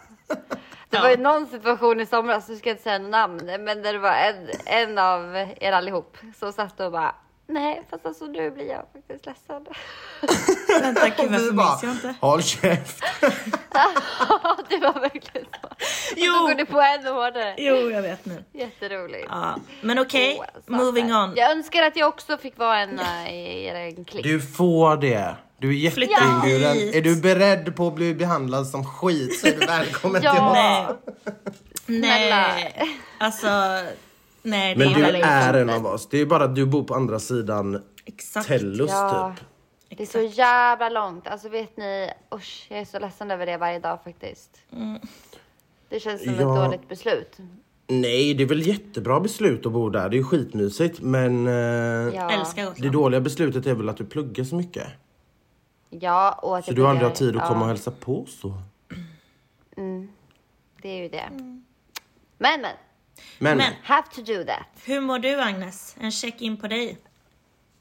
Det 0.90 1.00
var 1.00 1.10
ju 1.10 1.18
någon 1.18 1.48
situation 1.48 2.00
i 2.00 2.06
somras, 2.06 2.50
nu 2.50 2.56
ska 2.56 2.70
jag 2.70 2.74
inte 2.74 2.84
säga 2.84 3.00
namn, 3.00 3.46
men 3.46 3.82
där 3.82 3.94
det 3.94 4.00
var 4.00 4.14
en, 4.14 4.50
en 4.66 4.98
av 4.98 5.36
er 5.60 5.72
allihop 5.72 6.18
som 6.40 6.54
satt 6.54 6.80
och 6.80 6.92
bara 6.92 7.16
Nej, 7.50 7.82
fast 7.90 8.06
alltså 8.06 8.26
nu 8.26 8.52
blir 8.52 8.66
jag 8.70 8.84
faktiskt 8.94 9.26
ledsen. 9.26 9.66
Vänta, 10.82 11.10
gud 11.10 11.26
Och 11.26 11.32
vi 11.42 11.50
varför 11.50 11.88
minns 11.88 12.04
jag 12.04 12.10
inte? 12.12 12.16
håll 12.26 12.44
käft. 12.44 13.04
det 14.70 14.78
var 14.78 15.00
verkligen 15.02 15.48
så. 15.62 15.68
Och 15.68 15.74
Jo. 16.18 16.34
så 16.34 16.48
går 16.48 16.56
det 16.56 16.66
på 16.66 16.82
ännu 16.82 17.10
hårdare. 17.10 17.56
Jo, 17.58 17.76
jag 17.92 18.02
vet 18.02 18.26
nu. 18.26 18.44
Jätteroligt. 18.54 19.28
Ja. 19.30 19.56
Men 19.82 20.00
okej, 20.00 20.38
Åh, 20.40 20.46
satan. 20.56 20.86
moving 20.86 21.16
on. 21.16 21.34
Jag 21.36 21.52
önskar 21.52 21.84
att 21.84 21.96
jag 21.96 22.08
också 22.08 22.38
fick 22.38 22.58
vara 22.58 22.80
en 22.80 23.00
äh, 23.00 23.34
i 23.34 23.66
er 23.66 24.04
klick. 24.04 24.24
Du 24.24 24.42
får 24.42 24.98
det. 24.98 25.36
Du 25.60 25.70
är 25.70 25.74
jätteinbjuden. 25.74 26.78
Är 26.78 27.02
du 27.02 27.22
beredd 27.22 27.76
på 27.76 27.88
att 27.88 27.94
bli 27.96 28.14
behandlad 28.16 28.68
som 28.68 28.86
skit 28.86 29.40
så 29.40 29.48
är 29.48 29.52
du 29.60 29.66
välkommen 29.68 30.22
Ja. 30.24 30.34
till 30.34 30.42
oss. 30.44 30.54
Nej. 30.54 30.86
Snälla. 31.86 32.48
Nej, 32.48 33.00
alltså. 33.18 33.48
Nej, 34.48 34.76
det 34.76 34.80
Men 34.86 35.04
är 35.04 35.14
du 35.14 35.20
är 35.22 35.54
en 35.54 35.70
av 35.70 35.86
oss. 35.86 36.08
Det 36.10 36.18
är 36.22 36.26
bara 36.26 36.44
att 36.44 36.56
du 36.56 36.66
bor 36.66 36.84
på 36.84 36.96
andra 36.96 37.20
sidan 37.20 37.84
Exakt. 38.06 38.48
Tellus 38.48 38.92
Ja. 38.92 39.36
typ. 39.38 39.46
Det 39.98 40.04
är 40.04 40.08
så 40.08 40.22
jävla 40.22 40.90
långt. 40.90 41.28
Alltså 41.28 41.50
vet 41.50 41.78
ni, 41.78 42.12
usch, 42.36 42.68
jag 42.70 42.80
är 42.80 42.86
så 42.86 43.00
ledsen 43.00 43.32
över 43.32 43.46
det 43.46 43.58
varje 43.58 43.80
dag 43.80 44.00
faktiskt. 44.04 44.62
Det 45.90 46.00
känns 46.00 46.24
som 46.24 46.34
Ja. 46.34 46.40
ett 46.40 46.66
dåligt 46.72 46.90
beslut. 46.90 47.38
Nej, 47.88 48.34
det 48.34 48.44
är 48.44 48.48
väl 48.48 48.68
jättebra 48.68 49.20
beslut 49.20 49.66
att 49.66 49.72
bo 49.72 49.90
där. 49.90 50.10
Det 50.10 50.16
är 50.16 50.18
ju 50.18 50.24
skitmysigt. 50.24 51.02
Men 51.02 51.48
eh, 51.48 51.54
Ja, 52.16 52.46
det 52.78 52.90
dåliga 52.90 53.22
beslutet 53.22 53.66
är 53.66 53.74
väl 53.74 53.90
att 53.90 53.98
du 53.98 54.06
pluggar 54.06 54.44
så 54.44 54.56
mycket. 54.56 54.88
ja 55.90 56.40
och 56.42 56.58
att 56.58 56.66
Så 56.66 56.72
du 56.72 56.88
aldrig 56.88 57.08
har 57.10 57.16
tid 57.16 57.30
att 57.30 57.42
ja, 57.42 57.48
komma 57.48 57.62
och 57.62 57.68
hälsa 57.68 57.92
på 57.92 58.26
så. 58.28 58.54
Det 60.82 60.90
är 60.90 61.04
ju 61.04 61.10
det. 61.10 61.30
Men 62.38 62.62
men, 62.62 62.66
Men, 63.40 63.58
Men- 63.58 63.74
have 63.84 64.08
to 64.16 64.22
do 64.22 64.44
that. 64.44 64.68
Hur 64.86 65.02
mår 65.02 65.20
du 65.20 65.42
Agnes? 65.42 65.96
En 66.00 66.12
check-in 66.12 66.58
på 66.58 66.68
dig. 66.68 66.98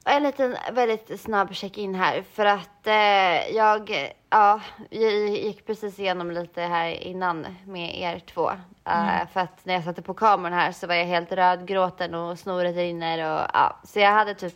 En 0.05 0.23
liten 0.23 0.57
väldigt 0.73 1.21
snabb 1.21 1.55
check-in 1.55 1.95
här 1.95 2.25
för 2.33 2.47
att 2.47 2.87
eh, 2.87 3.57
jag, 3.57 4.13
ja, 4.31 4.61
jag 4.91 5.13
gick 5.29 5.67
precis 5.67 5.99
igenom 5.99 6.31
lite 6.31 6.61
här 6.63 6.91
innan 6.91 7.47
med 7.67 7.99
er 8.01 8.19
två. 8.19 8.51
Eh, 8.85 9.29
För 9.33 9.41
att 9.41 9.65
när 9.65 9.75
jag 9.75 9.85
satte 9.85 10.03
på 10.03 10.15
kameran 10.15 10.53
här 10.59 10.73
så 10.73 10.87
var 10.87 10.95
jag 10.95 11.05
helt 11.07 11.33
rödgråten 11.33 12.15
och 12.15 12.39
snoret 12.39 12.77
rinner 12.77 13.19
och 13.35 13.51
ja, 13.55 13.77
så 13.85 13.99
jag 14.01 14.11
hade 14.13 14.35
typ 14.35 14.55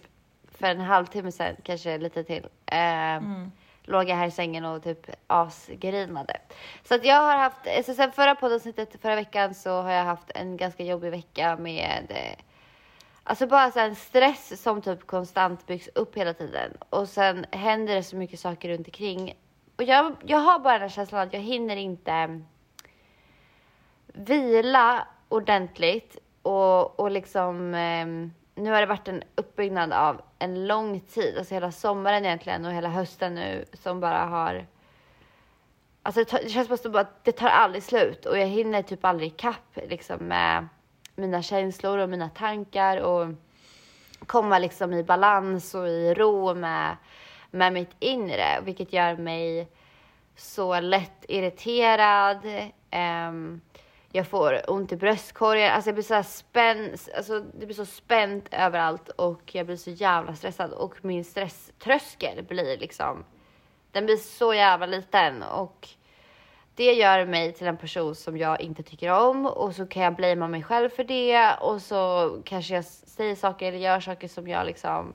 för 0.59 0.67
en 0.67 0.81
halvtimme 0.81 1.33
sedan, 1.33 1.57
kanske 1.63 1.99
lite 1.99 2.25
till, 2.25 2.47
eh, 2.67 3.21
låg 3.83 4.09
jag 4.09 4.17
här 4.17 4.27
i 4.27 4.31
sängen 4.31 4.65
och 4.65 4.83
typ 4.83 5.07
asgrinade. 5.27 6.37
Så 6.85 6.95
att 6.95 7.05
jag 7.05 7.21
har 7.21 7.37
haft, 7.37 7.87
så 7.87 7.95
sen 7.95 8.13
förra 8.13 8.35
poddavsnittet 8.35 9.03
förra 9.03 9.15
veckan 9.15 9.55
så 9.55 9.83
har 9.83 9.91
jag 9.91 10.05
haft 10.05 10.31
en 10.35 10.57
ganska 10.57 10.85
jobbig 10.85 11.11
vecka 11.11 11.57
med 11.57 12.13
Alltså 13.31 13.47
bara 13.47 13.71
så 13.71 13.81
en 13.81 13.97
stress 13.97 14.63
som 14.63 14.83
typ 14.83 15.07
konstant 15.07 15.67
byggs 15.67 15.89
upp 15.95 16.17
hela 16.17 16.35
tiden. 16.35 16.77
Och 16.91 17.09
sen 17.09 17.47
händer 17.51 17.95
det 17.95 18.03
så 18.03 18.17
mycket 18.17 18.41
saker 18.41 18.69
runt 18.69 18.87
omkring. 18.87 19.35
Och 19.77 19.83
jag, 19.83 20.17
jag 20.27 20.39
har 20.39 20.59
bara 20.59 20.73
den 20.73 20.83
här 20.83 20.89
känslan 20.89 21.27
att 21.27 21.33
jag 21.33 21.41
hinner 21.41 21.77
inte 21.77 22.41
vila 24.07 25.07
ordentligt. 25.29 26.17
Och, 26.43 27.01
och 27.01 27.11
liksom, 27.11 27.75
eh, 27.75 28.07
nu 28.61 28.71
har 28.71 28.81
det 28.81 28.87
varit 28.87 29.09
en 29.09 29.23
uppbyggnad 29.35 29.93
av 29.93 30.21
en 30.39 30.67
lång 30.67 31.01
tid. 31.01 31.39
Alltså 31.39 31.55
hela 31.55 31.73
sommaren 31.73 32.25
egentligen 32.25 32.65
och 32.65 32.73
hela 32.73 32.89
hösten 32.89 33.35
nu 33.35 33.65
som 33.73 34.01
bara 34.01 34.25
har 34.25 34.67
Alltså 36.03 36.21
det, 36.21 36.25
tar, 36.25 36.39
det 36.39 36.49
känns 36.49 36.69
bara 36.69 36.77
som 36.77 36.97
att 36.97 37.25
det 37.25 37.33
tar 37.33 37.49
aldrig 37.49 37.83
slut 37.83 38.27
och 38.27 38.39
jag 38.39 38.47
hinner 38.47 38.83
typ 38.83 39.05
aldrig 39.05 39.29
ikapp 39.29 39.79
liksom 39.89 40.19
med 40.19 40.69
mina 41.15 41.43
känslor 41.43 41.99
och 41.99 42.09
mina 42.09 42.29
tankar 42.29 42.97
och 42.97 43.29
komma 44.27 44.59
liksom 44.59 44.93
i 44.93 45.03
balans 45.03 45.75
och 45.75 45.89
i 45.89 46.15
ro 46.15 46.55
med, 46.55 46.97
med 47.51 47.73
mitt 47.73 47.91
inre, 47.99 48.61
vilket 48.65 48.93
gör 48.93 49.17
mig 49.17 49.69
så 50.37 50.81
lätt 50.81 51.25
irriterad. 51.29 52.71
Ehm, 52.91 53.61
jag 54.13 54.27
får 54.27 54.71
ont 54.71 54.93
i 54.93 54.97
bröstkorgen, 54.97 55.73
alltså 55.73 55.89
jag 55.89 55.95
blir 55.95 56.05
så 56.05 56.15
här 56.15 56.23
spänd, 56.23 57.01
alltså 57.17 57.41
det 57.41 57.67
blir 57.67 57.77
så 57.77 57.87
spänt 57.87 58.49
överallt 58.51 59.09
och 59.09 59.55
jag 59.55 59.67
blir 59.67 59.77
så 59.77 59.91
jävla 59.91 60.35
stressad. 60.35 60.73
Och 60.73 61.05
min 61.05 61.25
stresströskel 61.25 62.45
blir 62.45 62.79
liksom, 62.79 63.25
den 63.93 64.07
blir 64.07 64.17
så 64.17 64.55
jävla 64.55 64.87
liten. 64.87 65.43
Och 65.43 65.89
det 66.75 66.93
gör 66.93 67.27
mig 67.27 67.53
till 67.53 67.67
en 67.67 67.77
person 67.77 68.15
som 68.15 68.39
jag 68.39 68.61
inte 68.61 68.83
tycker 68.83 69.13
om. 69.13 69.47
Och 69.47 69.75
så 69.75 69.87
kan 69.87 70.03
jag 70.03 70.15
blamea 70.15 70.49
mig 70.49 70.63
själv 70.63 70.89
för 70.89 71.05
det. 71.05 71.55
Och 71.61 71.83
så 71.83 72.31
kanske 72.45 72.75
jag 72.75 72.85
säger 72.85 73.35
saker 73.35 73.69
eller 73.69 73.79
gör 73.79 74.01
saker 74.01 74.29
som 74.29 74.49
jag 74.49 74.67
liksom 74.67 75.15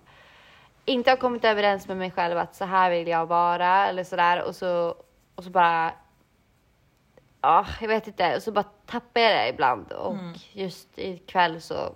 inte 0.86 1.10
har 1.10 1.18
kommit 1.18 1.46
överens 1.46 1.88
med 1.88 1.98
mig 1.98 2.12
själv 2.12 2.38
att 2.38 2.56
så 2.56 2.66
här 2.66 2.92
vill 2.92 3.08
jag 3.08 3.25
vara 3.25 3.88
eller 3.88 4.04
sådär 4.04 4.44
och 4.44 4.56
så, 4.56 4.96
och 5.36 5.44
så 5.44 5.50
bara 5.50 5.94
ja, 7.46 7.66
jag 7.82 7.88
vet 7.88 8.08
inte, 8.08 8.36
och 8.36 8.44
så 8.44 8.52
bara 8.52 8.66
tappar 8.86 9.22
jag 9.22 9.32
det 9.32 9.50
ibland 9.50 9.92
och 9.92 10.16
just 10.54 11.00
ikväll 11.00 11.62
så 11.62 11.96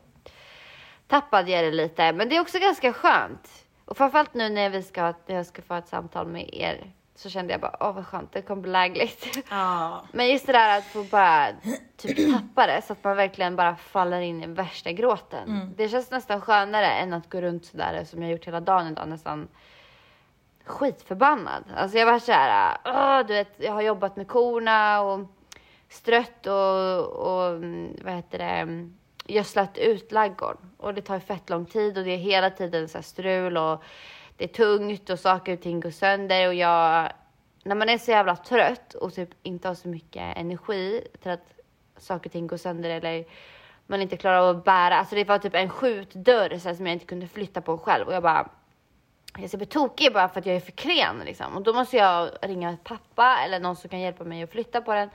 tappade 1.07 1.51
jag 1.51 1.63
det 1.63 1.71
lite. 1.71 2.13
Men 2.13 2.29
det 2.29 2.35
är 2.35 2.41
också 2.41 2.59
ganska 2.59 2.93
skönt. 2.93 3.65
Och 3.85 3.97
framförallt 3.97 4.33
nu 4.33 4.49
när 4.49 4.69
vi 4.69 4.83
ska, 4.83 5.13
när 5.25 5.35
jag 5.35 5.45
ska 5.45 5.61
få 5.61 5.73
ett 5.73 5.87
samtal 5.87 6.27
med 6.27 6.49
er 6.53 6.91
så 7.15 7.29
kände 7.29 7.53
jag 7.53 7.61
bara, 7.61 7.77
åh 7.79 7.93
vad 7.93 8.07
skönt, 8.07 8.31
det 8.31 8.41
kommer 8.41 8.61
bli 8.61 8.71
lägligt. 8.71 9.45
Ja. 9.49 10.03
Men 10.11 10.29
just 10.29 10.45
det 10.45 10.53
där 10.53 10.77
att 10.77 10.85
få 10.85 11.03
bara 11.03 11.47
typ 11.97 12.33
tappa 12.33 12.67
det 12.67 12.81
så 12.81 12.93
att 12.93 13.03
man 13.03 13.15
verkligen 13.15 13.55
bara 13.55 13.75
faller 13.75 14.21
in 14.21 14.43
i 14.43 14.47
värsta 14.47 14.91
gråten. 14.91 15.73
Det 15.77 15.89
känns 15.89 16.11
nästan 16.11 16.41
skönare 16.41 16.87
än 16.87 17.13
att 17.13 17.29
gå 17.29 17.41
runt 17.41 17.65
sådär 17.65 18.03
som 18.03 18.21
jag 18.21 18.31
gjort 18.31 18.47
hela 18.47 18.59
dagen 18.59 18.87
idag 18.87 19.09
nästan 19.09 19.47
skitförbannad. 20.65 21.63
Alltså 21.75 21.97
jag 21.97 22.05
var 22.05 22.19
såhär, 22.19 22.77
åh, 22.85 23.27
du 23.27 23.33
vet, 23.33 23.55
jag 23.57 23.73
har 23.73 23.81
jobbat 23.81 24.15
med 24.15 24.27
korna 24.27 25.01
och 25.01 25.19
strött 25.89 26.47
och, 26.47 27.05
och 27.05 27.47
mm, 27.47 27.97
vad 28.03 28.13
heter 28.13 28.37
det, 28.37 28.43
mm, 28.43 28.97
gödslat 29.25 29.77
ut 29.77 30.11
ladugården. 30.11 30.71
Och 30.77 30.93
det 30.93 31.01
tar 31.01 31.19
fett 31.19 31.49
lång 31.49 31.65
tid 31.65 31.97
och 31.97 32.03
det 32.03 32.11
är 32.11 32.17
hela 32.17 32.49
tiden 32.49 32.89
så 32.89 32.97
här 32.97 33.03
strul 33.03 33.57
och 33.57 33.83
det 34.37 34.43
är 34.43 34.47
tungt 34.47 35.09
och 35.09 35.19
saker 35.19 35.53
och 35.53 35.61
ting 35.61 35.79
går 35.79 35.91
sönder 35.91 36.47
och 36.47 36.53
jag, 36.53 37.11
när 37.63 37.75
man 37.75 37.89
är 37.89 37.97
så 37.97 38.11
jävla 38.11 38.35
trött 38.35 38.93
och 38.93 39.13
typ 39.13 39.29
inte 39.43 39.67
har 39.67 39.75
så 39.75 39.87
mycket 39.87 40.37
energi 40.37 41.07
till 41.21 41.31
att 41.31 41.53
saker 41.97 42.29
och 42.29 42.31
ting 42.31 42.47
går 42.47 42.57
sönder 42.57 42.89
eller 42.89 43.25
man 43.87 44.01
inte 44.01 44.17
klarar 44.17 44.37
av 44.37 44.57
att 44.57 44.63
bära, 44.63 44.95
alltså 44.95 45.15
det 45.15 45.23
var 45.23 45.37
typ 45.37 45.55
en 45.55 45.69
skjutdörr 45.69 46.57
så 46.57 46.69
här, 46.69 46.75
som 46.75 46.85
jag 46.85 46.93
inte 46.93 47.05
kunde 47.05 47.27
flytta 47.27 47.61
på 47.61 47.77
själv 47.77 48.07
och 48.07 48.13
jag 48.13 48.23
bara 48.23 48.49
jag 49.37 49.49
ser 49.49 49.57
bli 49.57 49.67
tokig 49.67 50.13
bara 50.13 50.29
för 50.29 50.39
att 50.39 50.45
jag 50.45 50.55
är 50.55 50.59
för 50.59 50.71
klen 50.71 51.21
liksom. 51.25 51.55
Och 51.55 51.61
då 51.61 51.73
måste 51.73 51.97
jag 51.97 52.29
ringa 52.41 52.77
pappa 52.83 53.39
eller 53.45 53.59
någon 53.59 53.75
som 53.75 53.89
kan 53.89 53.99
hjälpa 53.99 54.23
mig 54.23 54.43
att 54.43 54.51
flytta 54.51 54.81
på 54.81 54.93
den. 54.93 55.09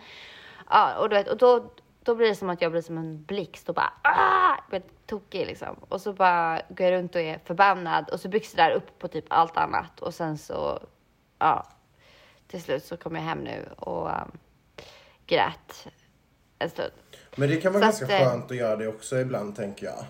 Ja, 0.74 0.98
och, 0.98 1.08
du 1.08 1.16
vet, 1.16 1.28
och 1.28 1.36
då, 1.36 1.70
då 2.02 2.14
blir 2.14 2.28
det 2.28 2.34
som 2.34 2.50
att 2.50 2.62
jag 2.62 2.70
blir 2.72 2.82
som 2.82 2.98
en 2.98 3.24
blixt 3.24 3.68
och 3.68 3.74
bara 3.74 3.92
ah! 4.02 4.54
Jag 4.70 4.80
blir 4.80 4.82
tokig 5.06 5.46
liksom. 5.46 5.76
Och 5.88 6.00
så 6.00 6.12
bara 6.12 6.60
går 6.68 6.86
jag 6.86 6.92
runt 6.98 7.14
och 7.14 7.20
är 7.20 7.38
förbannad 7.44 8.08
och 8.10 8.20
så 8.20 8.28
byggs 8.28 8.52
det 8.52 8.62
där 8.62 8.70
upp 8.70 8.98
på 8.98 9.08
typ 9.08 9.24
allt 9.28 9.56
annat 9.56 10.00
och 10.00 10.14
sen 10.14 10.38
så, 10.38 10.78
ja. 11.38 11.66
Till 12.46 12.62
slut 12.62 12.84
så 12.84 12.96
kom 12.96 13.14
jag 13.14 13.22
hem 13.22 13.38
nu 13.38 13.68
och 13.76 14.06
um, 14.06 14.30
grät 15.26 15.88
en 16.58 16.70
stund. 16.70 16.92
Men 17.36 17.48
det 17.48 17.56
kan 17.56 17.72
vara 17.72 17.80
Så 17.80 17.86
ganska 17.86 18.04
att, 18.04 18.10
eh, 18.22 18.30
skönt 18.30 18.50
att 18.50 18.56
göra 18.56 18.76
det 18.76 18.88
också 18.88 19.16
ibland 19.16 19.56
tänker 19.56 19.86
jag. 19.86 20.04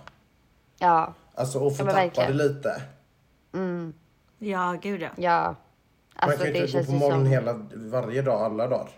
Ja, 0.79 1.15
Alltså 1.35 1.67
att 1.67 1.77
få 1.77 1.83
Ja, 1.83 1.87
tappa 1.87 2.01
verkligen. 2.01 2.37
det 2.37 2.45
lite. 2.45 2.83
Ja, 4.39 4.77
gud 4.83 5.03
ja. 5.03 5.09
ja. 5.17 5.45
Man 5.47 5.57
Alltså 6.31 6.45
kan 6.45 6.55
ju 6.55 6.61
inte 6.61 6.67
gå 6.67 6.73
känns 6.73 6.87
på 6.87 6.93
morgonen 6.93 7.25
som... 7.25 7.33
hela, 7.33 7.53
varje 7.75 8.23
dag, 8.23 8.41
alla 8.43 8.67
dagar. 8.69 8.89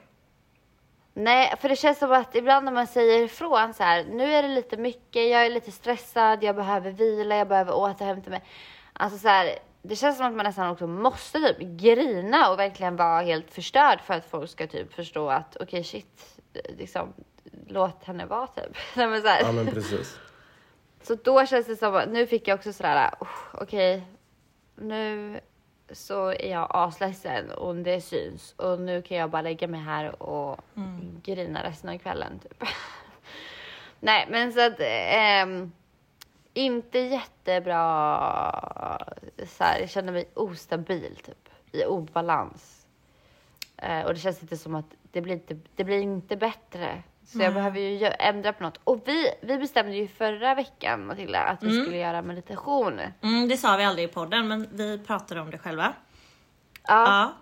Nej, 1.18 1.54
för 1.60 1.68
det 1.68 1.76
känns 1.76 1.98
som 1.98 2.12
att 2.12 2.34
ibland 2.34 2.64
när 2.64 2.72
man 2.72 2.86
säger 2.86 3.24
ifrån 3.24 3.74
så 3.74 3.82
här, 3.82 4.04
nu 4.04 4.32
är 4.32 4.42
det 4.42 4.48
lite 4.48 4.76
mycket, 4.76 5.30
jag 5.30 5.46
är 5.46 5.50
lite 5.50 5.72
stressad, 5.72 6.42
jag 6.42 6.56
behöver 6.56 6.90
vila, 6.90 7.36
jag 7.36 7.48
behöver 7.48 7.74
återhämta 7.74 8.30
mig. 8.30 8.44
Alltså 8.92 9.18
så 9.18 9.28
här, 9.28 9.58
det 9.82 9.96
känns 9.96 10.16
som 10.16 10.26
att 10.26 10.34
man 10.34 10.46
nästan 10.46 10.70
också 10.70 10.86
måste 10.86 11.38
typ 11.38 11.58
grina 11.58 12.50
och 12.50 12.58
verkligen 12.58 12.96
vara 12.96 13.20
helt 13.20 13.50
förstörd 13.50 14.00
för 14.00 14.14
att 14.14 14.30
folk 14.30 14.50
ska 14.50 14.66
typ 14.66 14.94
förstå 14.94 15.30
att 15.30 15.56
okej 15.60 15.84
shit, 15.84 16.40
liksom 16.78 17.12
låt 17.66 18.04
henne 18.04 18.26
vara 18.26 18.46
typ. 18.46 18.76
Nej, 18.96 19.06
men 19.06 19.22
så, 19.22 19.28
här. 19.28 19.40
Ja 19.40 19.52
men 19.52 19.66
precis. 19.66 20.18
så 21.02 21.14
då 21.14 21.46
känns 21.46 21.66
det 21.66 21.76
som 21.76 21.94
att 21.94 22.08
nu 22.08 22.26
fick 22.26 22.48
jag 22.48 22.54
också 22.54 22.72
sådär, 22.72 23.10
oh, 23.20 23.28
okej, 23.54 24.06
nu 24.74 25.40
så 25.92 26.28
är 26.28 26.50
jag 26.50 26.66
asledsen 26.70 27.50
och 27.50 27.76
det 27.76 28.00
syns 28.00 28.54
och 28.56 28.80
nu 28.80 29.02
kan 29.02 29.16
jag 29.16 29.30
bara 29.30 29.42
lägga 29.42 29.68
mig 29.68 29.80
här 29.80 30.22
och 30.22 30.60
grina 31.22 31.64
resten 31.64 31.90
av 31.90 31.98
kvällen 31.98 32.38
typ. 32.38 32.62
Nej, 34.00 34.26
men 34.30 34.52
så 34.52 34.60
att 34.66 34.76
ehm, 34.78 35.72
inte 36.54 36.98
jättebra. 36.98 37.78
Så 39.46 39.64
här, 39.64 39.80
jag 39.80 39.90
känner 39.90 40.12
mig 40.12 40.28
ostabil 40.34 41.16
typ 41.16 41.48
i 41.72 41.84
obalans. 41.84 42.86
Eh, 43.76 44.04
och 44.04 44.14
det 44.14 44.20
känns 44.20 44.42
inte 44.42 44.56
som 44.56 44.74
att 44.74 44.94
det 45.02 45.20
blir 45.20 45.34
inte, 45.34 45.58
det 45.76 45.84
blir 45.84 46.00
inte 46.00 46.36
bättre. 46.36 47.02
Så 47.26 47.38
jag 47.42 47.54
behöver 47.54 47.80
ju 47.80 48.06
ändra 48.18 48.52
på 48.52 48.62
något. 48.62 48.80
Och 48.84 49.02
vi, 49.04 49.30
vi 49.42 49.58
bestämde 49.58 49.96
ju 49.96 50.08
förra 50.08 50.54
veckan 50.54 51.06
Matilda 51.06 51.40
att 51.42 51.62
vi 51.62 51.82
skulle 51.82 51.96
göra 51.96 52.22
meditation. 52.22 53.00
Mm, 53.22 53.48
det 53.48 53.56
sa 53.56 53.76
vi 53.76 53.84
aldrig 53.84 54.08
i 54.08 54.12
podden, 54.12 54.48
men 54.48 54.68
vi 54.72 54.98
pratade 54.98 55.40
om 55.40 55.50
det 55.50 55.58
själva. 55.58 55.92
Ja. 56.88 57.32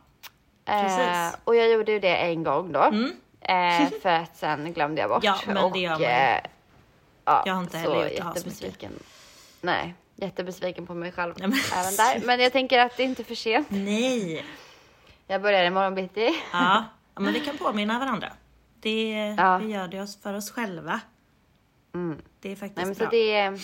Ja. 0.64 0.82
precis. 0.82 0.98
Mm. 0.98 1.26
Eh, 1.28 1.34
och 1.44 1.56
jag 1.56 1.70
gjorde 1.70 1.92
ju 1.92 2.00
det 2.00 2.16
en 2.16 2.42
gång 2.44 2.72
då. 2.72 2.82
Eh, 3.40 3.88
för 4.02 4.08
att 4.08 4.36
sen 4.36 4.72
glömde 4.72 5.00
jag 5.00 5.10
bort. 5.10 5.24
Ja, 5.24 5.38
men 5.46 5.72
det 5.72 5.78
gör 5.78 5.90
man 5.92 6.02
eh, 6.02 6.38
ja, 7.24 7.42
Jag 7.46 7.54
har 7.54 7.62
inte 7.62 7.78
heller 7.78 7.94
gjort 7.94 8.16
det 8.16 8.22
här 8.24 8.32
så 8.32 8.38
jättebesviken. 8.38 8.92
Nej, 9.60 9.94
jättebesviken 10.16 10.86
på 10.86 10.94
mig 10.94 11.12
själv 11.12 11.34
Nej, 11.38 11.48
men- 11.48 11.58
även 11.74 11.96
där. 11.96 12.26
Men 12.26 12.40
jag 12.40 12.52
tänker 12.52 12.78
att 12.78 12.96
det 12.96 13.02
är 13.02 13.06
inte 13.06 13.24
för 13.24 13.34
sent. 13.34 13.66
Nej. 13.70 14.44
Jag 15.26 15.42
börjar 15.42 15.64
imorgon 15.64 15.94
bitti. 15.94 16.34
Ja, 16.52 16.84
men 17.14 17.32
vi 17.32 17.40
kan 17.40 17.58
påminna 17.58 17.98
varandra. 17.98 18.32
Det, 18.84 19.34
Ja. 19.38 19.58
Vi 19.58 19.66
gör 19.72 19.88
det 19.88 20.00
oss 20.02 20.22
för 20.22 20.34
oss 20.34 20.50
själva. 20.50 21.00
Det 22.40 22.52
är 22.52 22.56
faktiskt 22.56 22.76
Nej, 22.76 22.86
men 22.86 22.94
så 22.94 22.98
bra. 23.00 23.10
det, 23.10 23.32
är, 23.34 23.60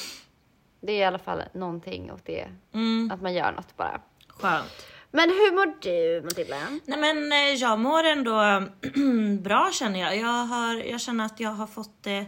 det 0.81 0.93
är 0.93 0.97
i 0.99 1.05
alla 1.05 1.19
fall 1.19 1.43
någonting 1.55 2.11
och 2.11 2.21
det 2.25 2.49
Mm, 2.75 3.11
att 3.15 3.23
man 3.23 3.35
gör 3.35 3.53
något 3.53 3.77
bara. 3.77 4.01
skönt. 4.29 4.87
Men 5.11 5.29
hur 5.29 5.55
mår 5.55 5.75
du 5.81 6.23
Matilda? 6.25 6.57
Nej 6.85 6.99
men 6.99 7.33
eh, 7.33 7.39
jag 7.55 7.79
mår 7.79 8.05
ändå 8.05 8.63
bra 9.43 9.71
känner 9.73 10.01
jag. 10.01 10.17
Jag, 10.17 10.45
har, 10.47 10.75
jag 10.75 11.01
känner 11.01 11.25
att 11.25 11.41
jag 11.41 11.51
har 11.51 11.67
fått 11.67 12.03
det 12.03 12.27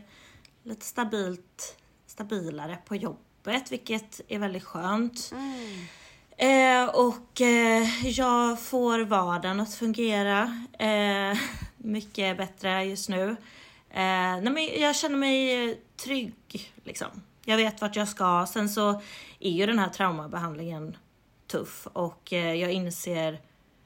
lite 0.62 0.86
stabilt, 0.86 1.76
stabilare 2.06 2.78
på 2.84 2.96
jobbet, 2.96 3.72
vilket 3.72 4.20
är 4.28 4.38
väldigt 4.38 4.64
skönt. 4.64 5.32
Eh, 6.36 6.84
och 6.88 7.40
eh, 7.40 8.06
jag 8.08 8.60
får 8.62 8.98
vardagen 9.04 9.60
att 9.60 9.74
fungera 9.74 10.42
eh, 10.78 11.38
mycket 11.84 12.36
bättre 12.36 12.84
just 12.84 13.08
nu. 13.08 13.36
Eh, 13.90 14.40
nej, 14.40 14.50
men 14.50 14.80
jag 14.80 14.96
känner 14.96 15.16
mig 15.16 15.80
trygg 15.96 16.72
liksom. 16.84 17.08
Jag 17.44 17.56
vet 17.56 17.80
vart 17.80 17.96
jag 17.96 18.08
ska. 18.08 18.46
Sen 18.52 18.68
så 18.68 19.02
är 19.40 19.50
ju 19.50 19.66
den 19.66 19.78
här 19.78 19.88
traumabehandlingen 19.88 20.96
tuff 21.46 21.86
och 21.92 22.32
eh, 22.32 22.54
jag 22.54 22.72
inser, 22.72 23.40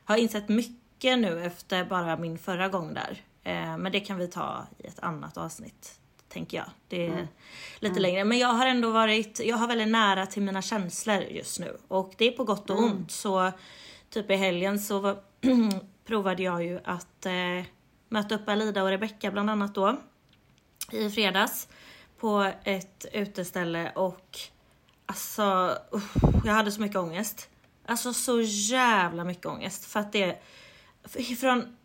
har 0.04 0.16
insett 0.16 0.48
mycket 0.48 1.18
nu 1.18 1.44
efter 1.44 1.84
bara 1.84 2.16
min 2.16 2.38
förra 2.38 2.68
gång 2.68 2.94
där. 2.94 3.22
Eh, 3.42 3.78
men 3.78 3.92
det 3.92 4.00
kan 4.00 4.18
vi 4.18 4.28
ta 4.28 4.66
i 4.78 4.86
ett 4.86 5.00
annat 5.00 5.36
avsnitt, 5.36 6.00
tänker 6.28 6.56
jag. 6.56 6.66
Det 6.88 7.06
är 7.06 7.28
lite 7.78 8.00
längre. 8.00 8.24
Men 8.24 8.38
jag 8.38 8.48
har 8.48 8.66
ändå 8.66 8.90
varit, 8.90 9.40
jag 9.44 9.56
har 9.56 9.68
väldigt 9.68 9.88
nära 9.88 10.26
till 10.26 10.42
mina 10.42 10.62
känslor 10.62 11.22
just 11.22 11.60
nu. 11.60 11.76
Och 11.88 12.14
det 12.18 12.24
är 12.24 12.32
på 12.32 12.44
gott 12.44 12.70
och 12.70 12.78
ont. 12.78 13.10
Så 13.10 13.52
typ 14.10 14.30
i 14.30 14.34
helgen 14.34 14.80
så 14.80 14.98
var, 14.98 15.16
provade 16.06 16.42
jag 16.42 16.64
ju 16.64 16.80
att 16.84 17.26
eh, 17.26 17.32
möta 18.08 18.34
upp 18.34 18.48
Alida 18.48 18.82
och 18.82 18.88
Rebecca 18.88 19.30
bland 19.30 19.50
annat 19.50 19.74
då. 19.74 19.96
I 20.92 21.10
fredags. 21.10 21.68
På 22.18 22.52
ett 22.64 23.06
uteställe 23.12 23.92
och 23.94 24.38
Alltså, 25.06 25.78
uff, 25.90 26.14
jag 26.44 26.52
hade 26.52 26.72
så 26.72 26.80
mycket 26.80 26.96
ångest. 26.96 27.48
Alltså 27.86 28.12
så 28.12 28.40
jävla 28.40 29.24
mycket 29.24 29.46
ångest. 29.46 29.84
För 29.84 30.00
att 30.00 30.12
det... 30.12 30.38
Från 31.40 31.76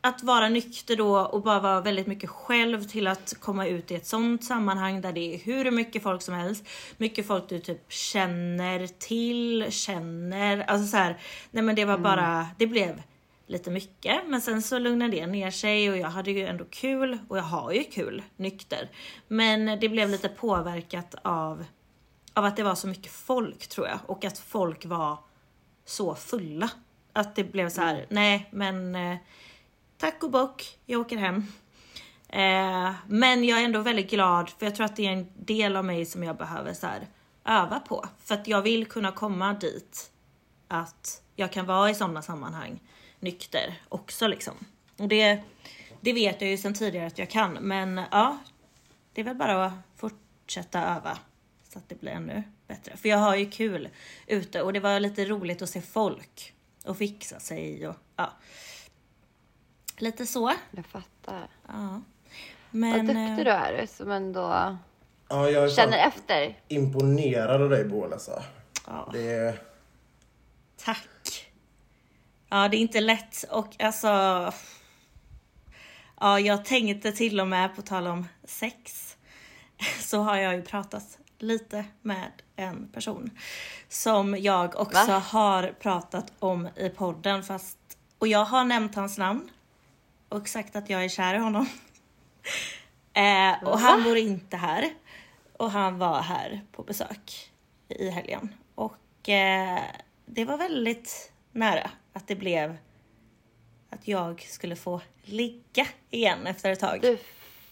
att 0.00 0.22
vara 0.22 0.48
nykter 0.48 0.96
då 0.96 1.18
och 1.18 1.42
bara 1.42 1.60
vara 1.60 1.80
väldigt 1.80 2.06
mycket 2.06 2.30
själv 2.30 2.84
till 2.84 3.06
att 3.06 3.34
komma 3.40 3.66
ut 3.66 3.90
i 3.90 3.94
ett 3.94 4.06
sånt 4.06 4.44
sammanhang 4.44 5.00
där 5.00 5.12
det 5.12 5.34
är 5.34 5.38
hur 5.38 5.70
mycket 5.70 6.02
folk 6.02 6.22
som 6.22 6.34
helst. 6.34 6.64
Mycket 6.96 7.26
folk 7.26 7.48
du 7.48 7.60
typ 7.60 7.92
känner 7.92 8.86
till, 8.86 9.66
känner. 9.70 10.58
Alltså 10.58 10.86
så 10.86 10.96
här, 10.96 11.18
nej 11.50 11.62
men 11.62 11.74
det 11.74 11.84
var 11.84 11.98
bara, 11.98 12.48
det 12.58 12.66
blev 12.66 13.02
lite 13.46 13.70
mycket. 13.70 14.28
Men 14.28 14.40
sen 14.40 14.62
så 14.62 14.78
lugnade 14.78 15.16
det 15.16 15.26
ner 15.26 15.50
sig 15.50 15.90
och 15.90 15.96
jag 15.96 16.08
hade 16.08 16.30
ju 16.30 16.46
ändå 16.46 16.64
kul 16.64 17.18
och 17.28 17.38
jag 17.38 17.42
har 17.42 17.72
ju 17.72 17.84
kul 17.84 18.22
nykter. 18.36 18.90
Men 19.28 19.80
det 19.80 19.88
blev 19.88 20.08
lite 20.08 20.28
påverkat 20.28 21.14
av 21.22 21.64
av 22.36 22.44
att 22.44 22.56
det 22.56 22.62
var 22.62 22.74
så 22.74 22.88
mycket 22.88 23.12
folk 23.12 23.66
tror 23.66 23.88
jag 23.88 23.98
och 24.06 24.24
att 24.24 24.38
folk 24.38 24.86
var 24.86 25.18
så 25.84 26.14
fulla. 26.14 26.70
Att 27.12 27.36
det 27.36 27.44
blev 27.44 27.68
så 27.68 27.80
här, 27.80 28.06
nej 28.08 28.48
men 28.52 28.94
eh, 28.94 29.16
tack 29.98 30.22
och 30.22 30.30
bock, 30.30 30.78
jag 30.86 31.00
åker 31.00 31.16
hem. 31.16 31.36
Eh, 32.28 32.94
men 33.06 33.44
jag 33.44 33.60
är 33.60 33.64
ändå 33.64 33.80
väldigt 33.80 34.10
glad 34.10 34.50
för 34.50 34.66
jag 34.66 34.74
tror 34.74 34.84
att 34.84 34.96
det 34.96 35.06
är 35.06 35.12
en 35.12 35.26
del 35.34 35.76
av 35.76 35.84
mig 35.84 36.06
som 36.06 36.22
jag 36.22 36.36
behöver 36.36 36.72
så 36.72 36.86
här, 36.86 37.06
öva 37.44 37.80
på. 37.80 38.04
För 38.24 38.34
att 38.34 38.48
jag 38.48 38.62
vill 38.62 38.86
kunna 38.86 39.12
komma 39.12 39.54
dit 39.54 40.10
att 40.68 41.22
jag 41.36 41.52
kan 41.52 41.66
vara 41.66 41.90
i 41.90 41.94
sådana 41.94 42.22
sammanhang 42.22 42.80
nykter 43.26 43.74
också 43.88 44.26
liksom. 44.26 44.54
Och 44.96 45.08
det, 45.08 45.40
det 46.00 46.12
vet 46.12 46.40
jag 46.40 46.50
ju 46.50 46.56
sedan 46.56 46.74
tidigare 46.74 47.06
att 47.06 47.18
jag 47.18 47.30
kan. 47.30 47.52
Men 47.52 48.00
ja, 48.10 48.38
det 49.12 49.20
är 49.20 49.24
väl 49.24 49.36
bara 49.36 49.66
att 49.66 49.72
fortsätta 49.96 50.96
öva 50.96 51.18
så 51.68 51.78
att 51.78 51.88
det 51.88 52.00
blir 52.00 52.12
ännu 52.12 52.42
bättre. 52.66 52.96
För 52.96 53.08
jag 53.08 53.18
har 53.18 53.36
ju 53.36 53.50
kul 53.50 53.88
ute 54.26 54.62
och 54.62 54.72
det 54.72 54.80
var 54.80 55.00
lite 55.00 55.24
roligt 55.24 55.62
att 55.62 55.70
se 55.70 55.80
folk 55.82 56.54
och 56.84 56.98
fixa 56.98 57.40
sig 57.40 57.88
och 57.88 57.96
ja. 58.16 58.32
Lite 59.98 60.26
så. 60.26 60.52
Jag 60.70 60.86
fattar. 60.86 61.48
Ja. 61.66 62.02
Vad 62.70 62.80
Men... 62.80 63.06
duktig 63.06 63.22
eh, 63.22 63.36
du 63.36 63.50
är 63.50 63.86
som 63.86 64.10
ändå 64.10 64.76
Ja, 65.28 65.50
jag 65.50 65.64
är 65.64 65.68
känner 65.68 65.98
efter. 65.98 66.58
imponerad 66.68 67.62
av 67.62 67.70
dig 67.70 67.84
Boel 67.84 68.12
alltså. 68.12 68.42
Ja. 68.86 69.08
Det. 69.12 69.58
Tack. 70.76 71.08
Ja, 72.48 72.68
det 72.68 72.76
är 72.76 72.80
inte 72.80 73.00
lätt 73.00 73.44
och 73.50 73.82
alltså. 73.82 74.08
Ja, 76.20 76.40
jag 76.40 76.64
tänkte 76.64 77.12
till 77.12 77.40
och 77.40 77.48
med 77.48 77.76
på 77.76 77.82
tal 77.82 78.06
om 78.06 78.28
sex 78.44 79.16
så 80.00 80.22
har 80.22 80.36
jag 80.36 80.54
ju 80.54 80.62
pratat 80.62 81.18
lite 81.38 81.84
med 82.02 82.32
en 82.56 82.88
person 82.88 83.30
som 83.88 84.38
jag 84.38 84.76
också 84.76 85.06
Va? 85.06 85.18
har 85.18 85.72
pratat 85.80 86.32
om 86.38 86.68
i 86.76 86.88
podden 86.88 87.42
fast 87.42 87.78
och 88.18 88.28
jag 88.28 88.44
har 88.44 88.64
nämnt 88.64 88.94
hans 88.94 89.18
namn 89.18 89.50
och 90.28 90.48
sagt 90.48 90.76
att 90.76 90.90
jag 90.90 91.04
är 91.04 91.08
kär 91.08 91.34
i 91.34 91.38
honom. 91.38 91.68
Eh, 93.12 93.62
och 93.64 93.78
han 93.78 94.02
bor 94.02 94.16
inte 94.16 94.56
här. 94.56 94.90
Och 95.52 95.70
han 95.70 95.98
var 95.98 96.20
här 96.20 96.64
på 96.72 96.82
besök 96.82 97.52
i 97.88 98.10
helgen. 98.10 98.54
Och 98.74 99.28
eh, 99.28 99.82
det 100.26 100.44
var 100.44 100.58
väldigt 100.58 101.32
nära 101.52 101.90
att 102.16 102.28
det 102.28 102.36
blev 102.36 102.76
att 103.90 104.08
jag 104.08 104.42
skulle 104.48 104.76
få 104.76 105.00
ligga 105.22 105.86
igen 106.10 106.46
efter 106.46 106.70
ett 106.72 106.80
tag. 106.80 106.98
Du 107.02 107.18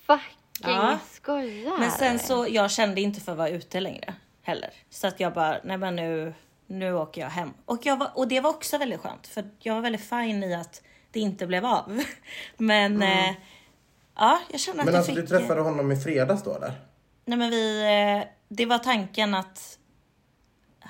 fucking 0.06 0.38
Ja. 0.62 0.98
skojar. 1.12 1.78
Men 1.78 1.90
sen 1.90 2.18
så, 2.18 2.46
jag 2.48 2.70
kände 2.70 3.00
inte 3.00 3.20
för 3.20 3.32
att 3.32 3.38
vara 3.38 3.48
ute 3.48 3.80
längre 3.80 4.14
heller. 4.42 4.70
Så 4.90 5.06
att 5.06 5.20
jag 5.20 5.32
bara, 5.34 5.60
nej 5.64 5.76
men 5.78 5.96
nu, 5.96 6.34
nu 6.66 6.94
åker 6.94 7.20
jag 7.20 7.28
hem. 7.28 7.52
Och, 7.64 7.86
jag 7.86 7.96
var, 7.96 8.10
och 8.14 8.28
det 8.28 8.40
var 8.40 8.50
också 8.50 8.78
väldigt 8.78 9.00
skönt 9.00 9.26
för 9.26 9.44
jag 9.58 9.74
var 9.74 9.80
väldigt 9.80 10.04
fin 10.08 10.42
i 10.44 10.54
att 10.54 10.82
det 11.10 11.20
inte 11.20 11.46
blev 11.46 11.66
av. 11.66 12.02
Men 12.56 13.02
eh, 13.02 13.30
ja, 14.16 14.40
jag 14.50 14.60
kände 14.60 14.80
att 14.82 14.86
Men 14.86 14.94
alltså 14.96 15.12
fick... 15.14 15.20
du 15.20 15.26
träffade 15.26 15.60
honom 15.60 15.92
i 15.92 15.96
fredags 15.96 16.42
då 16.42 16.54
eller? 16.56 16.72
Nej 17.24 17.38
men 17.38 17.50
vi, 17.50 17.82
eh, 17.82 18.28
det 18.48 18.66
var 18.66 18.78
tanken 18.78 19.34
att 19.34 19.78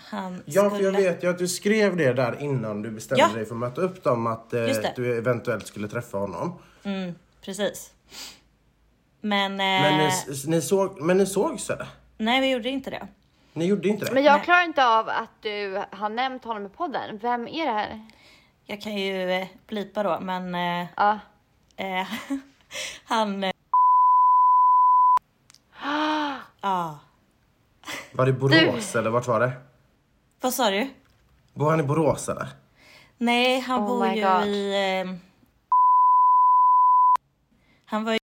han 0.04 0.42
Ja, 0.46 0.62
för 0.70 0.76
skulle... 0.76 1.00
jag 1.00 1.12
vet 1.12 1.24
ju 1.24 1.30
att 1.30 1.38
du 1.38 1.48
skrev 1.48 1.96
det 1.96 2.12
där 2.12 2.36
innan 2.42 2.82
du 2.82 2.90
bestämde 2.90 3.22
Ja. 3.22 3.28
dig 3.34 3.44
för 3.44 3.54
att 3.54 3.58
möta 3.60 3.80
upp 3.80 4.04
dem 4.04 4.26
att 4.26 4.52
eh, 4.54 4.64
du 4.96 5.18
eventuellt 5.18 5.66
skulle 5.66 5.88
träffa 5.88 6.18
honom. 6.18 6.58
Mm, 6.84 7.14
precis. 7.44 7.90
Men, 9.20 9.52
eh, 9.52 9.56
Men 9.58 9.98
ni, 9.98 10.06
s- 10.06 10.46
ni, 10.46 10.62
såg, 10.62 11.00
men 11.00 11.16
ni 11.18 11.26
sågs 11.26 11.70
eller? 11.70 11.88
nej 12.18 12.40
vi 12.40 12.50
gjorde 12.50 12.68
inte 12.68 12.90
det. 12.90 13.08
Ni 13.52 13.64
gjorde 13.66 13.88
inte 13.88 14.04
det? 14.04 14.12
Men 14.12 14.22
jag 14.24 14.44
klarar 14.44 14.64
inte 14.64 14.86
av 14.86 15.08
att 15.08 15.30
du 15.42 15.82
har 15.90 16.08
nämnt 16.08 16.44
honom 16.44 16.66
i 16.66 16.68
podden. 16.68 17.18
Vem 17.22 17.48
är 17.48 17.66
det 17.66 17.72
här? 17.72 18.06
Jag 18.66 18.80
kan 18.80 18.96
ju 18.96 19.30
eh, 19.32 19.46
blipa 19.66 20.02
då 20.02 20.18
men 20.20 20.54
eh, 20.54 20.86
Ja. 20.96 21.18
eh, 21.76 22.06
han... 23.04 23.44
Eh, 23.44 23.50
ja. 26.60 26.98
Var 28.12 28.26
det 28.26 28.32
Borås 28.32 28.96
eller 28.96 29.10
vart 29.10 29.26
var 29.26 29.40
det? 29.40 29.52
Vad 30.44 30.54
sa 30.54 30.70
du? 30.70 30.90
Bor 31.54 31.70
han 31.70 31.80
i 31.80 31.82
Borås 31.82 32.28
eller? 32.28 32.48
Nej, 33.18 33.60
han 33.60 33.82
Oh 33.82 33.86
bor 33.86 34.06
ju 34.06 34.22
God. 34.22 34.46
i... 34.46 34.74
Eh, 34.74 35.14
han 37.84 38.04
var 38.04 38.12
ju... 38.12 38.18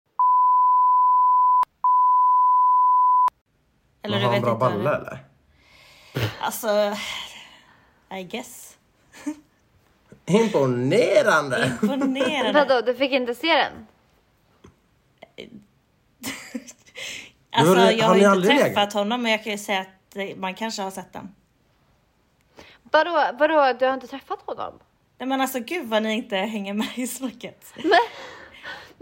Eller 4.04 4.18
Men 4.18 4.26
har 4.26 4.34
han 4.34 4.42
bra 4.42 4.52
inte 4.52 4.60
balle 4.60 4.96
eller? 4.96 5.26
Alltså... 6.42 6.96
I 8.12 8.24
guess. 8.24 8.78
Imponerande! 10.26 11.78
Imponerande. 11.82 12.52
Vadå, 12.54 12.82
du 12.86 12.96
fick 12.96 13.12
inte 13.12 13.36
se 13.36 13.48
den? 13.54 13.88
Alltså, 17.52 17.76
Har 17.76 17.92
jag 17.92 18.08
har 18.08 18.20
har 18.20 18.36
inte 18.36 18.48
legat? 18.48 18.66
träffat 18.66 18.94
honom 18.94 19.22
men 19.22 19.32
jag 19.32 19.44
kan 19.44 19.52
ju 19.52 19.58
säga 19.58 19.82
att 19.82 20.16
eh, 20.16 20.38
man 20.38 20.54
kanske 20.54 20.82
har 20.82 20.92
sett 20.92 21.14
den. 21.14 21.36
Vadå, 22.92 23.38
vadå, 23.40 23.74
du 23.80 23.86
har 23.86 23.94
inte 23.94 24.08
träffat 24.08 24.42
honom? 24.46 24.80
Nej 25.18 25.28
men 25.28 25.42
alltså 25.42 25.60
gud 25.60 25.88
vad 25.90 26.04
ni 26.04 26.14
inte 26.14 26.36
hänger 26.36 26.74
med 26.74 26.88
i 26.98 27.08
snacket. 27.08 27.74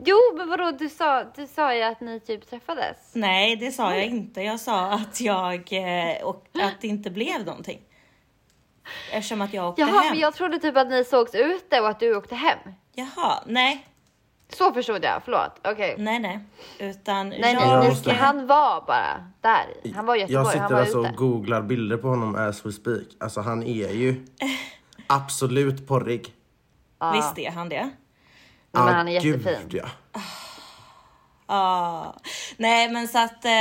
Jo, 0.06 0.18
men 0.38 0.50
vadå, 0.50 0.72
du 0.72 0.90
sa, 0.90 1.24
du 1.24 1.48
sa 1.48 1.76
ju 1.76 1.82
att 1.84 2.02
ni 2.02 2.20
typ 2.20 2.50
träffades. 2.50 2.98
Nej 3.14 3.56
det 3.56 3.72
sa 3.72 3.96
jag 3.96 4.06
inte. 4.06 4.42
Jag 4.42 4.60
sa 4.60 4.92
att 4.92 5.22
jag 5.22 5.74
eh, 5.74 6.24
och 6.24 6.46
att 6.54 6.82
det 6.82 6.88
inte 6.88 7.10
blev 7.10 7.46
någonting. 7.46 7.82
Eftersom 9.12 9.42
att 9.42 9.54
jag 9.54 9.70
åkte 9.70 9.82
Jaha, 9.82 10.00
hem. 10.00 10.10
men 10.12 10.20
jag 10.20 10.34
trodde 10.34 10.60
typ 10.60 10.78
att 10.78 10.90
ni 10.90 11.04
sågs 11.04 11.36
ute 11.36 11.80
och 11.82 11.90
att 11.90 12.00
du 12.00 12.16
åkte 12.16 12.36
hem. 12.36 12.60
Jaha, 12.94 13.44
nej, 13.46 13.86
Så 14.50 14.74
förstod 14.74 15.04
jag, 15.04 15.22
förlåt. 15.26 15.60
Okej. 15.64 15.96
nej, 15.98 16.20
nej. 16.20 16.40
Utan 16.80 17.30
Nej, 17.30 17.54
jag... 17.54 17.80
nej, 17.80 17.90
måste- 17.90 18.10
nej, 18.10 18.18
han 18.18 18.48
var 18.48 18.82
bara 18.88 19.28
där. 19.42 19.94
Han 19.96 20.06
var 20.06 20.16
i 20.16 20.20
Jag 20.20 20.30
Göteborg, 20.30 20.58
han 20.58 20.68
sitter 20.68 20.76
var 20.76 20.82
alltså 20.82 21.00
ute. 21.00 21.10
och 21.10 21.16
googlar 21.16 21.62
bilder 21.62 21.98
på 21.98 22.08
honom 22.08 22.36
as 22.36 22.66
we 22.66 22.72
speak. 22.72 23.04
Alltså 23.20 23.42
han 23.42 23.64
är 23.64 23.90
ju 23.90 24.26
absolut 25.08 25.88
porrig. 25.88 26.34
Ja. 27.00 27.12
Visst 27.12 27.38
är 27.40 27.52
han 27.52 27.70
det? 27.70 27.90
Men 28.72 28.82
Ah, 28.84 28.92
han 28.92 29.08
är 29.08 29.12
jättefin. 29.12 29.58
Gud, 29.70 29.82
ja. 29.84 30.22
Ja. 31.48 32.16
Nej 32.58 32.90
men 32.90 33.08
så 33.08 33.18
att, 33.20 33.46
eh, 33.46 33.52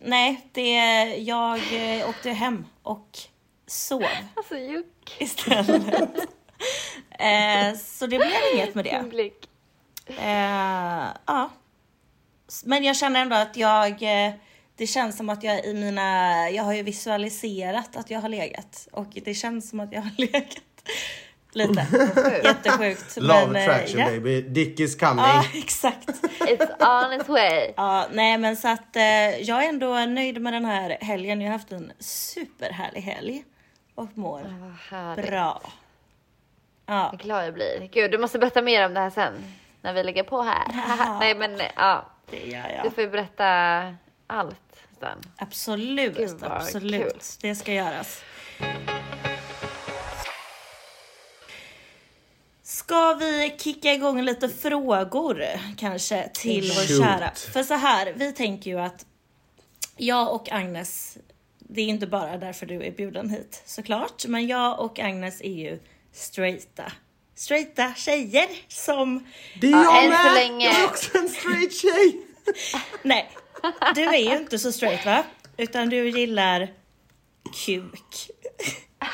nej, 0.00 0.48
det, 0.52 0.74
jag 1.16 1.54
eh, 2.00 2.08
åkte 2.08 2.30
hem 2.30 2.64
och 2.82 3.08
sov 3.66 4.02
Alltså 4.34 4.56
Juck. 4.58 5.16
istället. 5.18 5.84
eh, 7.10 7.76
så 7.78 8.06
det 8.06 8.16
blev 8.18 8.30
inget 8.54 8.74
med 8.74 8.84
Din 8.84 9.02
det. 9.02 9.08
blick. 9.08 9.48
Eh, 10.06 11.08
ja. 11.26 11.50
Men 12.64 12.84
jag 12.84 12.96
känner 12.96 13.22
ändå 13.22 13.36
att 13.36 13.56
jag, 13.56 13.90
eh, 14.02 14.32
det 14.76 14.86
känns 14.86 15.16
som 15.16 15.28
att 15.28 15.42
jag 15.42 15.64
i 15.64 15.74
mina, 15.74 16.50
jag 16.50 16.62
har 16.64 16.74
ju 16.74 16.82
visualiserat 16.82 17.96
att 17.96 18.10
jag 18.10 18.20
har 18.20 18.28
legat 18.28 18.88
och 18.92 19.06
det 19.24 19.34
känns 19.34 19.70
som 19.70 19.80
att 19.80 19.92
jag 19.92 20.02
har 20.02 20.10
legat 20.18 20.58
lite. 21.52 21.86
Jättesjukt. 22.44 23.16
Love 23.16 23.46
men, 23.46 23.56
eh, 23.56 23.62
attraction 23.62 24.00
ja. 24.00 24.06
baby. 24.06 24.42
Dick 24.42 24.80
is 24.80 24.96
coming. 24.96 25.24
Ja, 25.24 25.44
exakt. 25.54 26.08
It's 26.40 27.04
on 27.06 27.20
its 27.20 27.28
way. 27.28 27.72
Ja, 27.76 28.06
nej 28.12 28.38
men 28.38 28.56
så 28.56 28.68
att 28.68 28.96
eh, 28.96 29.02
jag 29.40 29.64
är 29.64 29.68
ändå 29.68 29.98
nöjd 30.06 30.40
med 30.40 30.52
den 30.52 30.64
här 30.64 30.98
helgen. 31.00 31.40
Jag 31.40 31.48
har 31.48 31.58
haft 31.58 31.72
en 31.72 31.92
superhärlig 31.98 33.00
helg 33.00 33.44
och 33.94 34.18
mår 34.18 34.74
härligt. 34.90 35.26
bra. 35.26 35.62
Ja, 36.86 37.08
Vad 37.12 37.20
glad 37.20 37.46
jag 37.46 37.54
blir. 37.54 37.88
Gud, 37.92 38.10
du 38.10 38.18
måste 38.18 38.38
berätta 38.38 38.62
mer 38.62 38.86
om 38.86 38.94
det 38.94 39.00
här 39.00 39.10
sen. 39.10 39.32
När 39.82 39.92
vi 39.92 40.02
lägger 40.02 40.22
på 40.22 40.42
här. 40.42 40.66
Nej 41.20 41.34
men 41.34 41.60
ja, 41.76 42.06
det 42.30 42.46
gör 42.46 42.68
du 42.68 42.74
jag. 42.74 42.94
får 42.94 43.04
ju 43.04 43.10
berätta 43.10 43.46
allt 44.26 44.56
sen. 45.00 45.18
Absolut, 45.36 46.16
Gud, 46.16 46.44
absolut. 46.44 47.02
kul. 47.02 47.20
Det 47.40 47.54
ska 47.54 47.72
göras. 47.72 48.22
Ska 52.62 53.14
vi 53.14 53.56
kicka 53.58 53.92
igång 53.92 54.22
lite 54.22 54.48
frågor 54.48 55.44
kanske 55.76 56.28
till 56.34 56.62
vår 56.62 56.86
Shoot. 56.86 57.06
kära? 57.06 57.30
För 57.30 57.62
så 57.62 57.74
här, 57.74 58.12
vi 58.16 58.32
tänker 58.32 58.70
ju 58.70 58.80
att 58.80 59.06
jag 59.96 60.34
och 60.34 60.52
Agnes, 60.52 61.18
det 61.58 61.80
är 61.80 61.86
inte 61.86 62.06
bara 62.06 62.36
därför 62.36 62.66
du 62.66 62.82
är 62.82 62.90
bjuden 62.90 63.30
hit 63.30 63.62
såklart, 63.66 64.26
men 64.26 64.46
jag 64.46 64.80
och 64.80 64.98
Agnes 64.98 65.40
är 65.40 65.54
ju 65.54 65.80
straighta. 66.12 66.92
Straighta 67.42 67.94
tjejer 67.94 68.48
som, 68.68 69.26
Det 69.60 69.66
är 69.66 69.70
Ja, 69.70 69.84
jag 69.84 70.04
än 70.04 70.12
så 70.12 70.22
med! 70.24 70.34
länge. 70.34 70.64
Jag 70.66 70.80
är 70.80 70.84
också 70.86 71.18
en 71.18 71.28
straight 71.28 71.72
tjej! 71.74 72.20
nej, 73.02 73.30
du 73.94 74.04
är 74.04 74.16
ju 74.32 74.36
inte 74.38 74.58
så 74.58 74.72
straight 74.72 75.06
va? 75.06 75.22
Utan 75.56 75.88
du 75.88 76.08
gillar 76.10 76.68
kuk. 77.66 78.30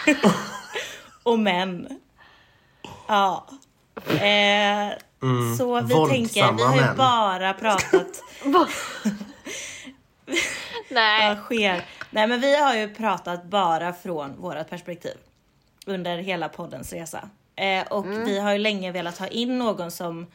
och 1.22 1.38
män. 1.38 2.00
Ja. 3.06 3.46
Eh, 4.06 4.88
så 5.58 5.80
vi 5.80 5.94
tänker, 6.08 6.52
vi 6.52 6.62
har 6.62 6.74
ju 6.74 6.80
män. 6.80 6.96
bara 6.96 7.54
pratat 7.54 8.22
Nej. 10.88 11.28
vad 11.28 11.38
sker. 11.44 11.84
Nej 12.10 12.26
men 12.26 12.40
vi 12.40 12.56
har 12.56 12.74
ju 12.74 12.94
pratat 12.94 13.44
bara 13.44 13.92
från 13.92 14.40
vårt 14.40 14.68
perspektiv 14.70 15.16
under 15.86 16.18
hela 16.18 16.48
poddens 16.48 16.92
resa. 16.92 17.28
Eh, 17.58 17.86
och 17.86 18.06
vi 18.06 18.38
har 18.38 18.52
ju 18.52 18.58
länge 18.58 18.92
velat 18.92 19.18
ha 19.18 19.26
in 19.26 19.58
någon 19.58 19.90
som 19.90 20.26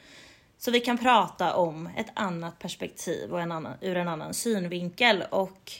så 0.57 0.71
vi 0.71 0.79
kan 0.79 0.97
prata 0.97 1.55
om 1.55 1.89
ett 1.97 2.12
annat 2.13 2.59
perspektiv 2.59 3.33
och 3.33 3.41
en 3.41 3.51
annan, 3.51 3.73
ur 3.81 3.97
en 3.97 4.07
annan 4.07 4.33
synvinkel 4.33 5.23
och 5.29 5.71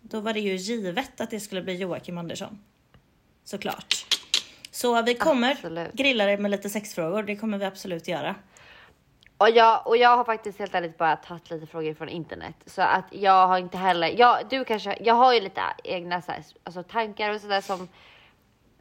då 0.00 0.20
var 0.20 0.32
det 0.32 0.40
ju 0.40 0.56
givet 0.56 1.20
att 1.20 1.30
det 1.30 1.40
skulle 1.40 1.62
bli 1.62 1.74
Joakim 1.74 2.18
Andersson. 2.18 2.58
Såklart. 3.44 4.06
Så 4.70 5.02
vi 5.02 5.14
kommer 5.14 5.50
Absolut. 5.50 5.92
grilla 5.92 6.24
dig 6.24 6.38
med 6.38 6.50
lite 6.50 6.70
sexfrågor, 6.70 7.22
det 7.22 7.36
kommer 7.36 7.58
vi 7.58 7.64
absolut 7.64 8.08
göra. 8.08 8.34
Och 9.38 9.50
jag, 9.50 9.86
och 9.86 9.96
jag 9.96 10.16
har 10.16 10.24
faktiskt 10.24 10.58
helt 10.58 10.74
ärligt 10.74 10.98
bara 10.98 11.16
tagit 11.16 11.50
lite 11.50 11.66
frågor 11.66 11.94
från 11.94 12.08
internet. 12.08 12.54
Så 12.66 12.82
att 12.82 13.04
jag 13.10 13.46
har 13.48 13.58
inte 13.58 13.78
heller, 13.78 14.14
jag, 14.18 14.38
du 14.50 14.64
kanske, 14.64 14.98
jag 15.00 15.14
har 15.14 15.34
ju 15.34 15.40
lite 15.40 15.62
egna 15.84 16.22
så 16.22 16.32
här, 16.32 16.44
alltså 16.64 16.82
tankar 16.82 17.34
och 17.34 17.40
sådär 17.40 17.60
som, 17.60 17.88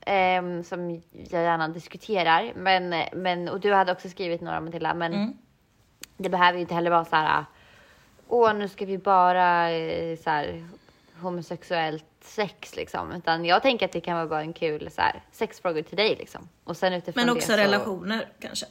ehm, 0.06 0.64
som 0.64 0.90
jag 1.12 1.44
gärna 1.44 1.68
diskuterar. 1.68 2.54
Men, 2.56 3.04
men, 3.14 3.50
och 3.50 3.60
du 3.60 3.74
hade 3.74 3.92
också 3.92 4.10
skrivit 4.10 4.42
några 4.42 4.62
Matilda, 4.62 4.94
men 4.94 5.38
det 6.18 6.30
behöver 6.30 6.54
ju 6.54 6.62
inte 6.62 6.74
heller 6.74 6.92
vara 6.92 7.06
så 7.06 7.16
här, 7.16 7.46
åh 8.28 8.54
nu 8.54 8.68
ska 8.68 8.86
vi 8.86 8.98
bara 8.98 9.72
eh, 9.72 10.18
så 10.18 10.30
här, 10.30 10.68
homosexuellt 11.22 12.06
sex 12.22 12.76
liksom. 12.76 13.12
Utan 13.12 13.46
jag 13.46 13.62
tänker 13.62 13.86
att 13.86 13.92
det 13.92 14.02
kan 14.02 14.16
vara 14.16 14.28
bara 14.28 14.42
en 14.42 14.54
kul 14.54 14.92
så 14.92 15.02
här, 15.02 15.24
sexfrågor 15.32 15.82
till 15.82 15.98
dig 15.98 16.16
liksom. 16.16 16.50
Och 16.64 16.78
sen 16.78 16.94
utifrån 16.94 17.26
Men 17.26 17.36
också 17.36 17.52
det 17.52 17.58
så, 17.58 17.64
relationer 17.64 18.28
kanske. 18.40 18.66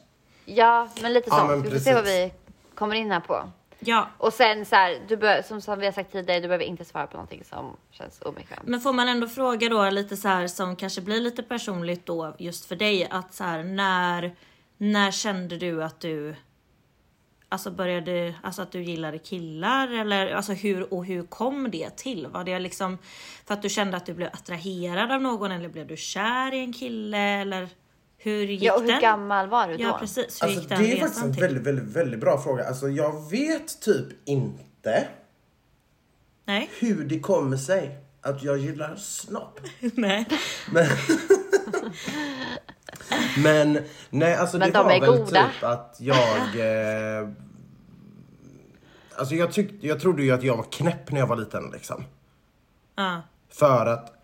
Ja, 0.45 0.88
men 1.03 1.12
lite 1.12 1.29
Ja, 1.31 1.38
så. 1.38 1.47
men 1.47 1.62
vi 1.62 1.71
får 1.71 1.79
se 1.79 1.95
vad 1.95 2.05
precis. 2.05 2.33
vi 2.33 2.75
kommer 2.75 2.95
in 2.97 3.11
här 3.11 3.21
på. 3.21 3.51
Ja. 3.81 4.09
Och 4.19 4.33
sen 4.33 4.67
så 4.67 4.77
här, 4.77 5.01
du 5.09 5.17
bör, 5.17 5.43
som, 5.43 5.61
som 5.61 5.79
vi 5.79 5.87
har 5.87 5.93
sagt 5.93 6.12
tidigare, 6.12 6.41
du 6.41 6.49
behöver 6.49 6.64
inte 6.64 6.85
svara 6.85 7.07
på 7.07 7.17
någonting 7.17 7.45
som 7.45 7.77
känns 7.91 8.21
obekvämt. 8.23 8.62
Men 8.64 8.81
får 8.81 8.93
man 8.93 9.09
ändå 9.09 9.29
fråga 9.29 9.69
då 9.69 9.91
lite 9.91 10.17
så 10.17 10.29
här 10.29 10.47
som 10.47 10.77
kanske 10.77 11.01
blir 11.01 11.21
lite 11.21 11.43
personligt 11.43 12.07
då 12.07 12.35
just 12.38 12.64
för 12.64 12.77
dig 12.77 13.09
att 13.11 13.35
så 13.35 13.45
här 13.45 13.62
när, 13.62 14.37
när 14.77 15.11
kände 15.11 15.57
du 15.57 15.85
att 15.85 16.01
du 16.01 16.35
Alltså 17.51 17.71
började, 17.71 18.35
alltså 18.43 18.62
att 18.62 18.73
du 18.73 18.83
gillade 18.83 19.19
killar 19.19 19.88
eller 19.88 20.35
alltså 20.35 20.53
hur 20.53 20.95
och 20.95 21.05
hur 21.05 21.23
kom 21.23 21.71
det 21.71 21.97
till? 21.97 22.27
Var 22.27 22.45
det 22.45 22.59
liksom 22.59 22.99
för 23.47 23.55
att 23.55 23.62
du 23.62 23.69
kände 23.69 23.97
att 23.97 24.07
du 24.07 24.14
blev 24.14 24.29
attraherad 24.33 25.12
av 25.12 25.23
någon 25.23 25.53
eller 25.53 25.69
blev 25.69 25.87
du 25.87 25.97
kär 25.97 26.55
i 26.55 26.59
en 26.59 26.73
kille 26.73 27.19
eller 27.19 27.69
hur 28.29 28.47
gick 28.47 28.62
Ja, 28.62 28.75
och 28.75 28.81
hur 28.81 28.88
den? 28.88 29.01
gammal 29.01 29.49
var 29.49 29.69
du 29.69 29.77
då? 29.77 29.83
Ja 29.83 29.97
precis, 30.01 30.43
hur 30.43 30.47
Alltså, 30.47 30.61
gick 30.61 30.69
den 30.69 30.83
det 30.83 30.93
är 30.93 31.01
faktiskt 31.01 31.25
en 31.25 31.33
till? 31.33 31.43
väldigt, 31.43 31.62
väldigt, 31.62 31.85
väldigt 31.97 32.21
bra 32.21 32.41
fråga. 32.41 32.64
Alltså, 32.69 32.88
jag 32.88 33.31
vet 33.31 33.81
typ 33.81 34.07
inte 34.29 35.09
Nej, 36.45 36.71
hur 36.79 37.05
det 37.05 37.21
kommer 37.21 37.57
sig 37.57 37.99
att 38.23 38.43
jag 38.43 38.59
gillar 38.59 38.97
snopp. 38.97 39.61
nej. 39.81 40.27
Men, 40.73 40.87
men 43.43 43.79
nej, 44.11 44.35
alltså 44.35 44.59
Men 44.59 44.69
det 44.73 44.79
de 44.79 44.85
var 44.87 44.93
är 44.93 45.01
väl 45.01 45.11
goda. 45.11 45.25
typ 45.55 45.64
att 45.64 45.97
jag... 45.99 46.38
Eh, 47.23 47.29
alltså 49.17 49.35
jag, 49.35 49.53
tyckte, 49.53 49.87
jag 49.87 50.01
trodde 50.01 50.23
ju 50.23 50.31
att 50.31 50.43
jag 50.43 50.57
var 50.57 50.64
knäpp 50.73 51.11
när 51.12 51.21
jag 51.21 51.27
var 51.27 51.37
liten 51.37 51.71
liksom. 51.73 52.05
Ja. 52.97 53.23
För 53.51 53.87
att 53.87 54.18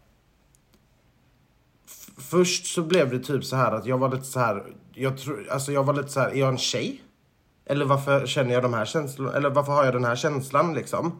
Först 2.16 2.66
så 2.66 2.82
blev 2.82 3.10
det 3.10 3.18
typ 3.18 3.44
så 3.44 3.56
här 3.56 3.72
att 3.72 3.86
jag 3.86 3.98
var 3.98 4.08
lite 4.08 4.24
så 4.24 4.40
här, 4.40 4.62
jag 4.94 5.18
tror, 5.18 5.48
alltså 5.50 5.72
jag 5.72 5.84
var 5.84 5.94
lite 5.94 6.08
så 6.08 6.20
här, 6.20 6.28
är 6.28 6.34
jag 6.40 6.48
en 6.48 6.58
tjej? 6.58 7.02
Eller 7.66 7.84
varför 7.84 8.26
känner 8.26 8.54
jag 8.54 8.62
de 8.62 8.74
här 8.74 8.84
känslorna, 8.84 9.32
eller 9.32 9.50
varför 9.50 9.72
har 9.72 9.84
jag 9.84 9.94
den 9.94 10.04
här 10.04 10.16
känslan 10.16 10.74
liksom? 10.74 11.12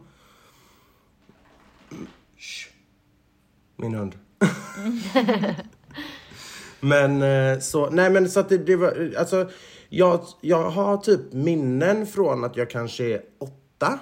Mm. 1.91 2.07
Min 3.75 3.93
hund. 3.93 4.15
men 6.79 7.21
eh, 7.21 7.59
så, 7.59 7.89
nej 7.89 8.09
men 8.09 8.29
så 8.29 8.39
att 8.39 8.49
det, 8.49 8.57
det 8.57 8.75
var, 8.75 9.13
alltså 9.17 9.49
jag, 9.89 10.21
jag 10.41 10.69
har 10.69 10.97
typ 10.97 11.33
minnen 11.33 12.07
från 12.07 12.43
att 12.43 12.57
jag 12.57 12.69
kanske 12.69 13.05
är 13.05 13.21
åtta. 13.39 13.99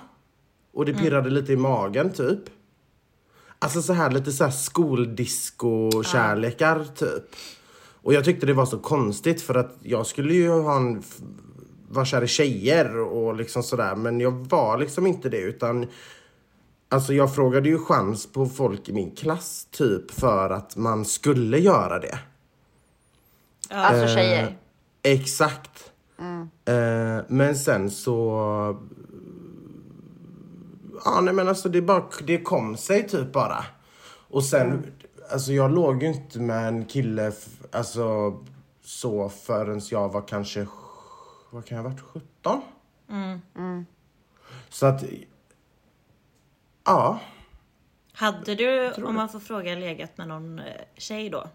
Och 0.73 0.85
det 0.85 0.93
pirrade 0.93 1.29
lite 1.29 1.53
i 1.53 1.57
magen 1.57 2.13
typ. 2.13 2.39
Alltså 3.63 3.81
så 3.81 3.93
här 3.93 4.11
lite 4.11 4.31
så 4.31 4.43
här 4.43 4.51
skoldisco-kärlekar 4.51 6.85
typ. 6.95 7.23
Och 8.01 8.13
jag 8.13 8.25
tyckte 8.25 8.45
det 8.45 8.53
var 8.53 8.65
så 8.65 8.79
konstigt 8.79 9.41
för 9.41 9.55
att 9.55 9.75
jag 9.81 10.07
skulle 10.07 10.33
ju 10.33 10.49
ha 10.49 10.75
en, 10.75 11.03
vara 11.89 12.05
kär 12.05 12.23
i 12.23 12.27
tjejer 12.27 12.97
och 12.97 13.35
liksom 13.35 13.63
sådär. 13.63 13.95
Men 13.95 14.19
jag 14.19 14.31
var 14.31 14.77
liksom 14.77 15.07
inte 15.07 15.29
det 15.29 15.37
utan 15.37 15.85
Alltså 16.89 17.13
jag 17.13 17.35
frågade 17.35 17.69
ju 17.69 17.79
chans 17.79 18.31
på 18.31 18.45
folk 18.45 18.89
i 18.89 18.93
min 18.93 19.15
klass 19.15 19.67
typ 19.71 20.11
för 20.11 20.49
att 20.49 20.75
man 20.75 21.05
skulle 21.05 21.59
göra 21.59 21.99
det. 21.99 22.19
Alltså 23.69 24.03
Eh, 24.03 24.15
tjejer. 24.15 24.57
Exakt. 25.03 25.91
Eh, 26.65 27.19
men 27.27 27.55
sen 27.55 27.91
så... 27.91 28.77
Ja, 31.05 31.21
nej 31.21 31.33
men 31.33 31.47
alltså 31.47 31.69
det 31.69 31.81
bara, 31.81 32.03
det 32.23 32.37
kom 32.37 32.77
sig 32.77 33.07
typ 33.07 33.31
bara. 33.31 33.65
Och 34.29 34.43
sen, 34.43 34.91
alltså 35.31 35.51
jag 35.51 35.71
låg 35.71 36.03
ju 36.03 36.09
inte 36.09 36.39
med 36.39 36.67
en 36.67 36.85
kille, 36.85 37.31
alltså 37.71 38.37
så 38.81 39.29
förrän 39.29 39.81
jag 39.91 40.13
var 40.13 40.21
kanske, 40.21 40.67
vad 41.49 41.65
kan 41.65 41.75
jag 41.77 41.83
ha 41.83 41.89
varit, 41.89 42.01
17? 42.01 42.61
Så 44.69 44.85
att, 44.85 45.03
ja. 46.85 47.19
Hade 48.13 48.55
du, 48.55 48.91
om 48.91 49.15
man 49.15 49.29
får 49.29 49.39
fråga, 49.39 49.75
legat 49.75 50.17
med 50.17 50.27
någon 50.27 50.59
eh, 50.59 50.65
tjej 50.97 51.29
då? 51.29 51.47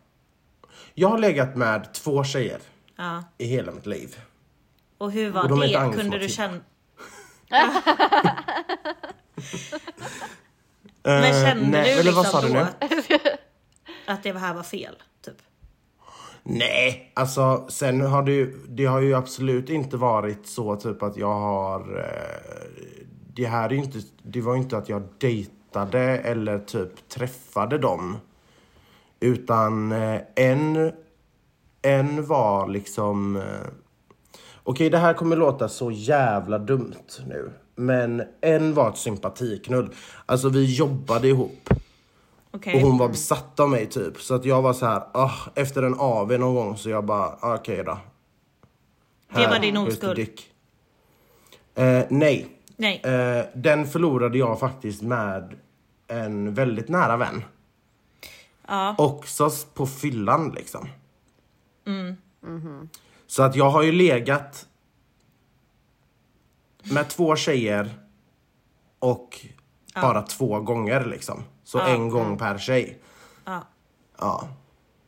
Jag 0.94 1.08
har 1.08 1.18
legat 1.18 1.56
med 1.56 1.94
två 1.94 2.24
tjejer 2.24 2.60
Ja. 2.96 3.24
i 3.38 3.46
hela 3.46 3.72
mitt 3.72 3.86
liv. 3.86 4.18
Och 4.98 5.12
hur 5.12 5.30
var 5.30 5.42
Och 5.42 5.48
de 5.48 5.60
det? 5.60 5.92
Kunde 5.94 6.18
du 6.18 6.28
känna... 6.28 6.60
Men 11.02 11.32
kände 11.32 11.64
Eh, 11.64 11.70
nej, 11.70 11.84
du 11.84 11.90
eller 11.90 12.02
liksom 12.02 12.14
vad 12.14 12.26
sa 12.26 12.40
du 12.40 12.52
nu? 12.52 12.66
att, 14.06 14.22
det 14.22 14.38
här 14.38 14.54
var 14.54 14.62
fel? 14.62 14.94
Typ? 15.24 15.34
Nej, 16.42 17.12
alltså 17.14 17.66
sen 17.68 18.00
har 18.00 18.22
det 18.22 18.32
ju, 18.32 18.56
det 18.68 18.84
har 18.84 19.00
ju 19.00 19.14
absolut 19.14 19.70
inte 19.70 19.96
varit 19.96 20.46
så 20.46 20.76
typ 20.76 21.02
att 21.02 21.16
jag 21.16 21.34
har, 21.34 21.98
eh, 21.98 22.68
det 23.34 23.46
här 23.46 23.68
är 23.68 23.72
ju 23.72 23.78
inte, 23.78 23.98
det 24.22 24.40
var 24.40 24.54
ju 24.54 24.60
inte 24.60 24.76
att 24.76 24.88
jag 24.88 25.02
dejtade 25.18 26.00
eller 26.00 26.58
typ 26.58 27.08
träffade 27.08 27.78
dem. 27.78 28.16
Utan 29.20 29.92
eh, 29.92 30.20
en, 30.34 30.92
en 31.82 32.26
var 32.26 32.68
liksom, 32.68 33.42
okej 34.62 34.90
det 34.90 34.98
här 34.98 35.14
kommer 35.14 35.36
låta 35.36 35.68
så 35.68 35.90
jävla 35.90 36.58
dumt 36.58 37.08
nu. 37.26 37.52
Men 37.78 38.22
en 38.40 38.74
var 38.74 38.88
ett 38.88 38.96
sympatiknull. 38.96 39.90
Alltså 40.26 40.48
vi 40.48 40.74
jobbade 40.74 41.28
ihop. 41.28 41.70
Okej. 42.50 42.74
Och 42.74 42.80
hon 42.80 42.98
var 42.98 43.08
besatt 43.08 43.60
av 43.60 43.70
mig 43.70 43.86
typ. 43.86 44.20
Så 44.20 44.34
att 44.34 44.44
jag 44.44 44.62
var 44.62 44.72
så 44.72 44.86
här, 44.86 45.02
ah, 45.12 45.32
efter 45.54 45.82
en 45.82 45.94
AV 45.98 46.38
någon 46.38 46.54
gång 46.54 46.76
så 46.76 46.90
jag 46.90 47.04
bara, 47.04 47.38
ah, 47.40 47.54
okej 47.54 47.84
då. 47.84 47.98
Det 49.34 49.46
var 49.46 49.46
Här, 49.46 49.60
din 49.60 49.76
oskuld? 49.76 50.18
Eh, 51.74 52.04
nej. 52.08 52.48
Nej. 52.76 53.00
Eh, 53.04 53.44
den 53.54 53.86
förlorade 53.86 54.38
jag 54.38 54.60
faktiskt 54.60 55.02
med 55.02 55.56
en 56.06 56.54
väldigt 56.54 56.88
nära 56.88 57.16
vän. 57.16 57.44
Ja. 58.68 58.94
Också 58.98 59.50
på 59.74 59.86
fyllan 59.86 60.52
liksom. 60.56 60.88
Mm. 61.86 62.16
Så 63.26 63.42
att 63.42 63.56
jag 63.56 63.70
har 63.70 63.82
ju 63.82 63.92
legat 63.92 64.67
med 66.82 67.08
två 67.08 67.36
tjejer 67.36 67.90
och 68.98 69.46
bara 69.94 70.22
två 70.22 70.60
gånger 70.60 71.04
liksom. 71.04 71.44
Så 71.64 71.80
en 71.80 72.08
gång 72.08 72.38
per 72.38 72.58
tjej. 72.58 72.98
ja. 73.44 73.66
Ja. 74.20 74.48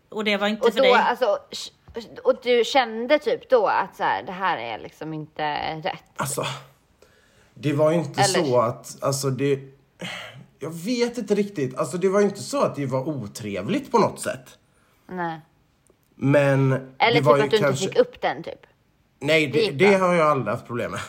Och 0.09 0.24
det 0.24 0.37
var 0.37 0.46
inte 0.48 0.66
Och 0.66 0.72
för 0.72 0.80
då, 0.80 0.85
dig? 0.85 0.92
alltså, 0.94 1.38
och 2.24 2.35
du 2.42 2.64
kände 2.64 3.18
typ 3.18 3.50
då 3.50 3.66
att 3.66 3.96
så 3.96 4.02
här, 4.02 4.22
det 4.22 4.33
här 4.33 4.59
är 4.59 4.78
liksom 4.78 5.12
inte 5.14 5.76
rätt? 5.80 6.04
Alltså, 6.16 6.44
det 7.54 7.72
var 7.72 7.92
inte 7.92 8.20
Eller? 8.22 8.44
så 8.44 8.61
att, 8.61 9.02
alltså 9.02 9.30
det... 9.30 9.61
Jag 10.59 10.70
vet 10.70 11.18
inte 11.18 11.35
riktigt. 11.35 11.76
Alltså 11.76 11.98
det 11.98 12.09
var 12.09 12.20
inte 12.20 12.42
så 12.42 12.61
att 12.62 12.76
det 12.76 12.87
var 12.87 13.09
otrevligt 13.09 13.90
på 13.92 13.98
något 13.98 14.20
sätt. 14.20 14.59
Nej. 15.06 15.40
Men 16.14 16.72
Eller 16.98 17.14
det 17.14 17.26
var 17.26 17.35
typ 17.35 17.42
ju 17.42 17.44
att 17.46 17.50
du 17.50 17.59
kanske... 17.59 17.85
inte 17.85 17.94
fick 17.96 18.06
upp 18.06 18.20
den 18.20 18.42
typ? 18.42 18.61
Nej, 19.20 19.46
Det 19.46 19.70
det, 19.70 19.87
det 19.90 19.94
har 19.94 20.14
jag 20.14 20.26
aldrig 20.30 20.54
haft 20.54 20.66
problem 20.66 20.90
med. 20.90 21.00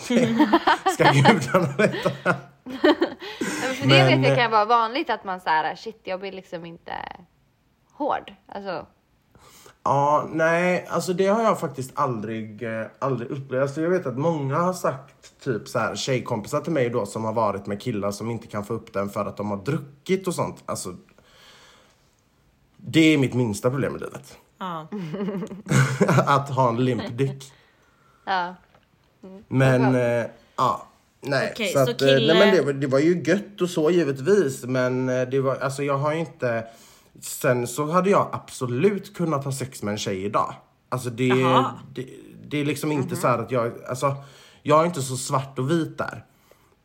Ska 0.94 1.12
gudarna 1.12 1.76
veta. 1.78 2.10
För 3.74 3.88
det 3.88 4.04
Men- 4.08 4.20
vet 4.20 4.28
jag 4.28 4.38
kan 4.38 4.50
vara 4.50 4.64
vanligt 4.64 5.10
att 5.10 5.24
man 5.24 5.40
så 5.40 5.48
här, 5.48 5.74
shit 5.76 6.00
jag 6.04 6.20
blir 6.20 6.32
liksom 6.32 6.64
inte 6.66 6.92
hård. 7.92 8.32
Alltså, 8.48 8.86
Ja, 9.82 10.28
nej, 10.32 10.86
alltså 10.90 11.12
det 11.12 11.26
har 11.26 11.42
jag 11.42 11.60
faktiskt 11.60 11.90
aldrig, 11.94 12.62
eh, 12.62 12.86
aldrig 12.98 13.30
upplevt. 13.30 13.62
Alltså 13.62 13.80
jag 13.80 13.90
vet 13.90 14.06
att 14.06 14.18
många 14.18 14.58
har 14.58 14.72
sagt, 14.72 15.40
typ 15.44 15.68
så 15.68 15.78
här, 15.78 15.96
tjejkompisar 15.96 16.60
till 16.60 16.72
mig 16.72 16.90
då 16.90 17.06
som 17.06 17.24
har 17.24 17.32
varit 17.32 17.66
med 17.66 17.82
killar 17.82 18.10
som 18.10 18.30
inte 18.30 18.46
kan 18.46 18.64
få 18.64 18.74
upp 18.74 18.92
den 18.92 19.10
för 19.10 19.24
att 19.26 19.36
de 19.36 19.50
har 19.50 19.56
druckit 19.56 20.26
och 20.26 20.34
sånt. 20.34 20.62
Alltså, 20.66 20.96
det 22.76 23.00
är 23.14 23.18
mitt 23.18 23.34
minsta 23.34 23.70
problem 23.70 23.96
i 23.96 23.98
livet. 23.98 24.38
Ja. 24.58 24.88
att 26.26 26.50
ha 26.50 26.68
en 26.68 26.84
limp 26.84 27.18
dick. 27.18 27.52
ja. 28.24 28.54
Men, 29.48 29.94
eh, 29.94 30.26
ja. 30.56 30.86
Nej, 31.22 31.50
Okej, 31.54 31.66
så, 31.66 31.72
så 31.72 31.90
att, 31.90 32.02
eh, 32.02 32.08
kille- 32.08 32.34
nej 32.34 32.46
men 32.46 32.54
det, 32.56 32.62
var- 32.62 32.72
det 32.72 32.86
var 32.86 32.98
ju 32.98 33.22
gött 33.22 33.60
och 33.60 33.70
så 33.70 33.90
givetvis. 33.90 34.64
Men 34.64 35.08
eh, 35.08 35.22
det 35.28 35.40
var, 35.40 35.56
alltså 35.56 35.82
jag 35.82 35.98
har 35.98 36.12
inte... 36.12 36.64
Sen 37.20 37.66
så 37.66 37.86
hade 37.90 38.10
jag 38.10 38.28
absolut 38.32 39.16
kunnat 39.16 39.44
ha 39.44 39.52
sex 39.52 39.82
med 39.82 39.92
en 39.92 39.98
tjej 39.98 40.24
idag. 40.24 40.54
Alltså 40.88 41.10
det, 41.10 41.28
det, 41.94 42.06
Det 42.48 42.58
är 42.60 42.64
liksom 42.64 42.92
inte 42.92 43.16
så 43.16 43.28
här 43.28 43.38
att 43.38 43.50
jag, 43.50 43.72
alltså, 43.88 44.16
jag 44.62 44.80
är 44.82 44.86
inte 44.86 45.02
så 45.02 45.16
svart 45.16 45.58
och 45.58 45.70
vit 45.70 45.98
där. 45.98 46.24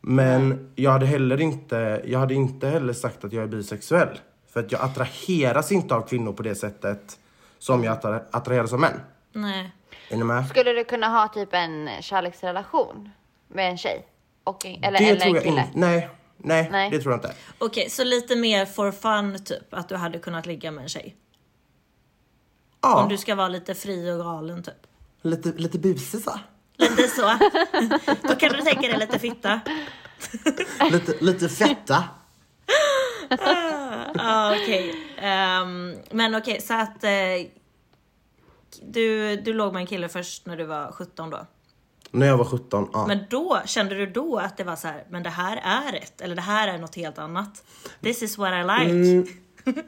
Men 0.00 0.70
jag 0.74 0.90
hade 0.90 1.06
heller 1.06 1.40
inte, 1.40 2.02
jag 2.06 2.18
hade 2.18 2.34
inte 2.34 2.68
heller 2.68 2.92
sagt 2.92 3.24
att 3.24 3.32
jag 3.32 3.42
är 3.42 3.48
bisexuell. 3.48 4.18
För 4.52 4.60
att 4.60 4.72
jag 4.72 4.80
attraheras 4.80 5.72
inte 5.72 5.94
av 5.94 6.08
kvinnor 6.08 6.32
på 6.32 6.42
det 6.42 6.54
sättet 6.54 7.18
som 7.58 7.84
jag 7.84 7.96
attra- 7.98 8.22
attraheras 8.30 8.72
av 8.72 8.80
män. 8.80 9.00
Nej. 9.32 9.72
Är 10.08 10.16
ni 10.16 10.24
med? 10.24 10.48
Skulle 10.48 10.72
du 10.72 10.84
kunna 10.84 11.08
ha 11.08 11.28
typ 11.28 11.48
en 11.52 11.90
kärleksrelation 12.00 13.10
med 13.48 13.70
en 13.70 13.78
tjej? 13.78 14.06
Och, 14.44 14.66
en- 14.66 14.84
eller, 14.84 14.98
det 14.98 15.04
eller 15.08 15.20
tror 15.20 15.28
en 15.28 15.34
jag 15.34 15.44
kille? 15.44 15.60
inte. 15.60 15.78
Nej, 15.78 16.08
nej, 16.36 16.68
Nej. 16.70 16.90
det 16.90 16.98
tror 17.00 17.12
jag 17.12 17.18
inte. 17.18 17.34
Okej, 17.58 17.90
så 17.90 18.04
lite 18.04 18.36
mer 18.36 18.66
for 18.66 18.92
fun 18.92 19.44
typ, 19.44 19.74
att 19.74 19.88
du 19.88 19.96
hade 19.96 20.18
kunnat 20.18 20.46
ligga 20.46 20.70
med 20.70 20.82
en 20.82 20.88
tjej. 20.88 21.16
Ja, 22.82 23.02
Om 23.02 23.08
du 23.08 23.16
ska 23.18 23.34
vara 23.34 23.48
lite 23.48 23.74
fri 23.74 24.12
och 24.12 24.18
galen 24.18 24.62
typ. 24.62 24.86
lite, 25.22 25.48
lite 25.56 25.78
busig 25.78 26.20
så. 26.22 26.40
Lite 26.78 27.02
så. 27.08 27.38
Då 28.22 28.34
kan 28.34 28.52
du 28.52 28.60
tänka 28.62 28.80
dig 28.88 28.98
lite 28.98 29.18
fitta. 29.18 29.60
Lite, 30.90 31.14
lite 31.24 31.48
fetta. 31.48 32.04
Ja, 34.14 34.52
okej. 34.62 34.94
Ehm, 35.18 35.94
men 36.10 36.34
okej, 36.34 36.60
så 36.60 36.74
att 36.74 37.04
eh, 37.04 37.10
du, 38.82 39.36
du 39.36 39.52
låg 39.52 39.72
med 39.72 39.80
en 39.80 39.86
kille 39.86 40.08
först 40.08 40.46
när 40.46 40.56
du 40.56 40.64
var 40.64 40.92
17 40.92 41.30
då. 41.30 41.46
När 42.10 42.26
jag 42.26 42.36
var 42.36 42.44
17, 42.44 42.88
ja. 42.92 43.06
Men 43.06 43.18
då, 43.30 43.60
kände 43.66 43.94
du 43.94 44.06
då 44.06 44.38
att 44.38 44.56
det 44.56 44.64
var 44.64 44.76
så 44.76 44.88
här, 44.88 45.04
men 45.10 45.22
det 45.22 45.30
här 45.30 45.56
är 45.56 45.92
rätt, 45.92 46.20
eller 46.20 46.34
det 46.36 46.42
här 46.42 46.68
är 46.68 46.78
något 46.78 46.94
helt 46.94 47.18
annat? 47.18 47.64
This 48.02 48.22
is 48.22 48.38
what 48.38 48.52
I 48.52 48.62
like. 48.62 48.90
Mm. 48.90 49.26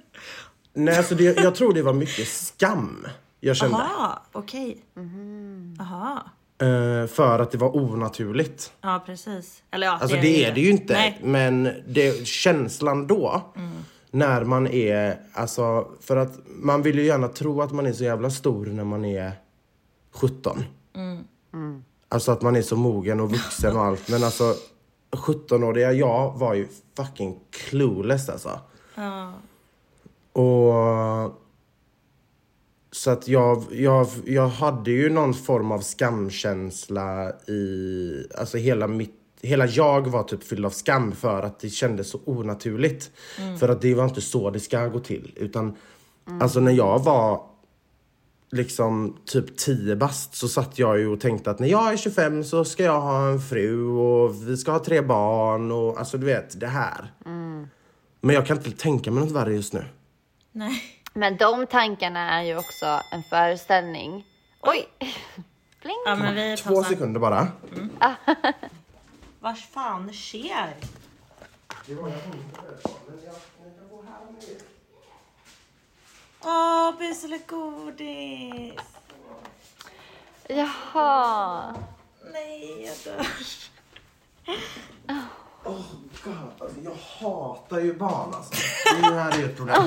Nej, 0.73 0.97
alltså 0.97 1.15
det, 1.15 1.25
jag 1.43 1.55
tror 1.55 1.75
det 1.75 1.83
var 1.83 1.93
mycket 1.93 2.29
skam 2.29 3.07
jag 3.41 3.57
kände. 3.57 3.77
Jaha, 3.77 4.19
okej. 4.33 4.79
Jaha. 5.79 6.23
Eh, 6.61 7.07
för 7.07 7.39
att 7.39 7.51
det 7.51 7.59
var 7.59 7.77
onaturligt. 7.77 8.73
Ja, 8.81 9.03
precis. 9.07 9.63
Eller 9.71 9.87
ja, 9.87 9.99
Alltså 10.01 10.17
det 10.17 10.45
är 10.45 10.55
det 10.55 10.61
ju 10.61 10.71
inte. 10.71 10.93
Nej. 10.93 11.19
Men 11.23 11.71
det, 11.89 12.27
känslan 12.27 13.07
då. 13.07 13.53
När 14.11 14.45
man 14.45 14.67
är, 14.67 15.21
alltså 15.33 15.89
för 16.01 16.17
att 16.17 16.39
man 16.47 16.83
vill 16.83 16.99
ju 16.99 17.05
gärna 17.05 17.29
tro 17.29 17.63
att 17.63 17.73
man 17.73 17.87
är 17.87 17.93
så 17.93 18.05
jävla 18.05 18.31
stor 18.31 18.67
när 18.67 18.85
man 18.85 19.05
är 19.05 19.33
17. 20.11 20.65
Alltså 22.09 22.33
att 22.33 22.43
man 22.43 22.57
är 22.57 22.63
så 22.63 22.77
mogen 22.77 23.21
och 23.21 23.31
vuxen 23.31 23.77
och 23.77 23.85
allt. 23.85 24.09
Men 24.09 24.25
alltså 24.25 24.55
17-åriga 25.11 25.93
jag 25.93 26.39
var 26.39 26.55
ju 26.55 26.69
fucking 26.97 27.41
clueless 27.51 28.29
alltså. 28.29 28.61
Ja. 28.95 29.33
Och 30.33 31.39
så 32.91 33.11
att 33.11 33.29
jag, 33.29 33.65
jag, 33.71 34.07
jag 34.25 34.49
hade 34.49 34.91
ju 34.91 35.11
någon 35.11 35.35
form 35.35 35.73
av 35.73 35.81
skamkänsla 35.81 37.33
i, 37.47 38.27
alltså 38.39 38.59
hela 38.59 38.87
mitt, 38.87 39.18
hela 39.43 39.67
jag 39.67 40.07
var 40.07 40.23
typ 40.23 40.45
fylld 40.45 40.67
av 40.67 40.71
skam 40.71 41.13
för 41.13 41.43
att 41.43 41.61
det 41.61 41.69
kändes 41.69 42.11
så 42.11 42.21
onaturligt. 42.25 43.11
För 43.61 43.69
att 43.69 43.81
det 43.81 43.95
var 43.95 44.05
inte 44.05 44.21
så 44.21 44.51
det 44.51 44.61
ska 44.61 44.87
gå 44.87 45.01
till. 45.01 45.33
Utan 45.37 45.77
alltså 46.41 46.61
när 46.61 46.73
jag 46.73 46.99
var 46.99 47.43
liksom 48.51 49.17
typ 49.25 49.57
10 49.57 49.97
bast 49.97 50.35
så 50.35 50.49
satt 50.49 50.79
jag 50.79 50.99
ju 50.99 51.09
och 51.09 51.21
tänkte 51.21 51.51
att 51.51 51.59
när 51.59 51.69
jag 51.69 51.93
är 51.93 51.97
25 51.97 52.45
så 52.45 52.65
ska 52.65 52.83
jag 52.83 53.01
ha 53.01 53.29
en 53.29 53.41
fru 53.41 53.87
och 53.87 54.49
vi 54.49 54.57
ska 54.57 54.73
ha 54.73 54.85
tre 54.85 55.01
barn 55.01 55.73
och 55.73 55.99
alltså 55.99 56.19
du 56.19 56.27
vet 56.27 56.61
det 56.61 56.67
här. 56.67 57.13
Men 58.21 58.35
jag 58.35 58.47
kan 58.47 58.57
inte 58.57 58.71
tänka 58.71 59.11
mig 59.11 59.25
något 59.25 59.33
värre 59.33 59.55
just 59.55 59.73
nu. 59.73 59.85
Nej. 60.53 60.83
Men 61.15 61.37
de 61.37 61.67
tankarna 61.67 62.31
är 62.41 62.43
ju 62.43 62.57
också 62.57 62.87
en 62.87 63.23
föreställning. 63.31 64.25
Oj! 64.61 64.89
Pling! 65.83 66.03
Ja, 66.07 66.17
men 66.17 66.35
vi 66.35 66.57
Två 66.57 66.85
sekunder 66.85 67.21
bara. 67.21 67.49
Vad 69.49 69.59
fan 69.59 70.13
sker? 70.13 70.77
Åh, 76.45 76.99
bus 76.99 77.25
eller 77.25 77.41
godis? 77.47 78.81
Jaha! 80.49 81.75
Nej, 82.33 82.85
jag 82.87 82.97
dör. 83.05 83.27
Oh 85.65 85.83
God, 86.25 86.35
alltså, 86.59 86.81
jag 86.81 86.95
hatar 86.95 87.81
ju 87.81 87.95
barn 87.95 88.35
alltså. 88.35 88.55
Det 89.01 89.15
här 89.15 89.33
är 89.33 89.39
ju 89.39 89.45
ett 89.45 89.57
problem. 89.57 89.83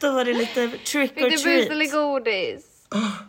Då 0.00 0.12
var 0.12 0.24
det 0.24 0.32
lite 0.32 0.68
trick 0.68 1.14
Fick 1.14 1.24
or 1.24 1.30
du 1.30 1.30
bus 1.30 1.42
treat. 1.42 1.70
eller 1.70 1.92
godis? 1.92 2.77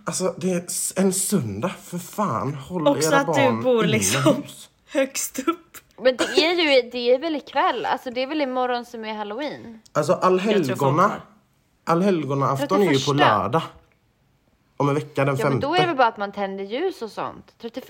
Alltså 0.06 0.36
det 0.38 0.52
är 0.52 0.64
en 1.00 1.14
söndag, 1.14 1.72
för 1.84 1.98
fan. 1.98 2.54
Håll 2.54 2.88
Också 2.88 3.10
era 3.10 3.20
att 3.20 3.28
du 3.28 3.34
barn 3.34 3.64
bor 3.64 3.84
liksom 3.84 4.22
inomhus. 4.22 4.70
högst 4.88 5.40
upp. 5.40 5.78
Men 6.02 6.18
det 6.18 6.24
är 6.24 6.54
ju 6.54 6.90
det 6.90 7.14
är 7.14 7.20
väl 7.20 7.36
ikväll? 7.36 7.86
Alltså 7.86 8.12
det 8.12 8.24
är 8.24 8.28
väl 8.28 8.42
imorgon 8.42 8.86
som 8.86 9.06
är 9.06 9.14
halloween? 9.14 9.80
Alltså 9.92 10.14
allhelgona. 10.14 11.12
Allhelgona-afton 11.86 12.82
är 12.82 12.92
ju 12.92 13.00
på 13.00 13.12
31. 13.14 13.16
lördag. 13.16 13.62
Om 14.78 14.90
en 14.90 14.96
vecka, 14.96 15.26
den 15.26 15.36
Ja 15.38 15.44
men 15.44 15.52
femte. 15.52 15.68
då 15.68 15.76
är 15.76 15.80
det 15.80 15.88
väl 15.88 15.96
bara 15.96 16.08
att 16.08 16.18
man 16.18 16.32
tänder 16.32 16.64
ljus 16.64 17.02
och 17.02 17.12
sånt. 17.12 17.54
31 17.62 17.90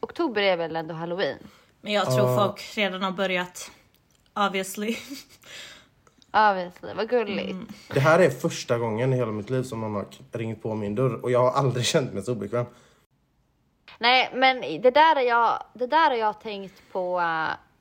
oktober 0.00 0.42
är 0.42 0.56
väl 0.56 0.76
ändå 0.76 0.94
halloween? 0.94 1.38
Men 1.80 1.92
jag 1.92 2.06
tror 2.06 2.36
folk 2.36 2.72
redan 2.76 3.02
har 3.02 3.12
börjat. 3.12 3.70
Obviously. 4.34 4.96
Obviously, 6.32 6.94
vad 6.94 7.08
gulligt. 7.08 7.56
Det 7.94 8.00
här 8.00 8.18
är 8.18 8.30
första 8.30 8.78
gången 8.78 9.12
i 9.12 9.16
hela 9.16 9.32
mitt 9.32 9.50
liv 9.50 9.62
som 9.62 9.80
någon 9.80 9.94
har 9.94 10.06
ringt 10.32 10.62
på 10.62 10.74
min 10.74 10.94
dörr 10.94 11.24
och 11.24 11.30
jag 11.30 11.40
har 11.40 11.50
aldrig 11.50 11.84
känt 11.92 12.12
mig 12.12 12.22
så 12.22 12.32
obekväm. 12.32 12.66
Nej, 13.98 14.30
men 14.34 14.60
det 14.60 14.90
där, 14.90 15.16
är 15.16 15.20
jag, 15.20 15.62
det 15.74 15.86
där 15.86 16.10
har 16.10 16.16
jag 16.16 16.40
tänkt 16.40 16.82
på 16.92 17.20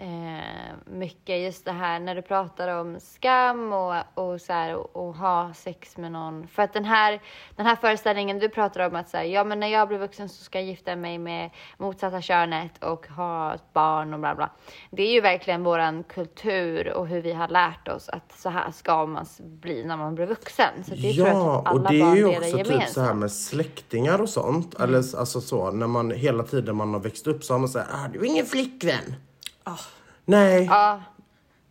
eh, 0.02 0.76
mycket. 0.86 1.40
Just 1.40 1.66
det 1.66 1.72
här 1.72 2.00
när 2.00 2.16
du 2.16 2.22
pratar 2.22 2.68
om 2.68 3.00
skam 3.00 3.74
och, 3.74 3.96
och, 4.14 4.42
så 4.42 4.54
här, 4.54 4.76
och, 4.76 4.96
och 4.96 5.16
ha 5.16 5.54
sex 5.54 5.98
med 5.98 6.12
någon. 6.12 6.48
För 6.48 6.64
att 6.64 6.74
den 6.74 6.86
här, 6.86 7.22
den 7.56 7.66
här 7.66 7.76
föreställningen 7.76 8.40
du 8.40 8.50
pratar 8.50 8.88
om 8.88 8.96
att 8.96 9.10
så 9.10 9.18
här, 9.18 9.24
ja, 9.24 9.44
men 9.44 9.60
när 9.60 9.68
jag 9.68 9.88
blir 9.88 9.98
vuxen 9.98 10.30
så 10.30 10.44
ska 10.44 10.60
jag 10.60 10.68
gifta 10.68 10.96
mig 10.96 11.18
med 11.18 11.50
motsatta 11.78 12.22
könet 12.22 12.84
och 12.84 13.08
ha 13.08 13.54
ett 13.56 13.74
barn 13.74 14.14
och 14.14 14.20
bla 14.20 14.36
bla. 14.36 14.50
Det 14.92 15.04
är 15.04 15.12
ju 15.14 15.22
verkligen 15.22 15.64
våran 15.64 16.04
kultur 16.04 16.94
och 16.94 17.08
hur 17.08 17.22
vi 17.22 17.34
har 17.34 17.48
lärt 17.48 17.88
oss 17.88 18.10
att 18.10 18.32
så 18.40 18.50
här 18.50 18.72
ska 18.72 19.06
man 19.06 19.26
bli 19.40 19.84
när 19.84 19.98
man 19.98 20.16
blir 20.16 20.26
vuxen. 20.26 20.84
Så 20.84 20.96
det 20.96 21.14
tror 21.14 21.28
jag 21.28 21.38
Ja, 21.38 21.60
att 21.60 21.68
alla 21.68 21.82
och 21.82 21.90
det 21.94 22.02
är 22.02 22.16
ju 22.16 22.26
också 22.26 22.42
typ 22.42 22.68
gemensamt. 22.68 22.90
så 22.90 23.02
här 23.02 23.14
med 23.14 23.32
släktingar 23.32 24.22
och 24.22 24.30
sånt. 24.30 24.80
Eller 24.80 24.98
alltså 24.98 25.42
så, 25.42 25.72
när 25.72 25.88
man 25.88 26.12
hela 26.12 26.44
tiden 26.44 26.76
man 26.76 26.94
har 26.94 27.02
växt 27.02 27.28
upp 27.28 27.44
så 27.44 27.54
har 27.54 27.60
man 27.60 27.70
såhär, 27.70 27.88
ah, 27.92 28.08
du 28.14 28.20
är 28.20 28.26
ingen 28.26 28.46
flickvän. 28.46 29.16
Ah. 29.64 29.80
Nej, 30.26 30.66
Ja, 30.66 31.02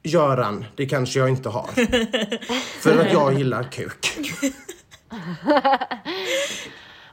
Göran, 0.03 0.65
det 0.77 0.87
kanske 0.87 1.19
jag 1.19 1.29
inte 1.29 1.49
har. 1.49 1.67
För 2.81 2.99
att 3.01 3.13
jag 3.13 3.35
gillar 3.35 3.63
kuk. 3.63 4.19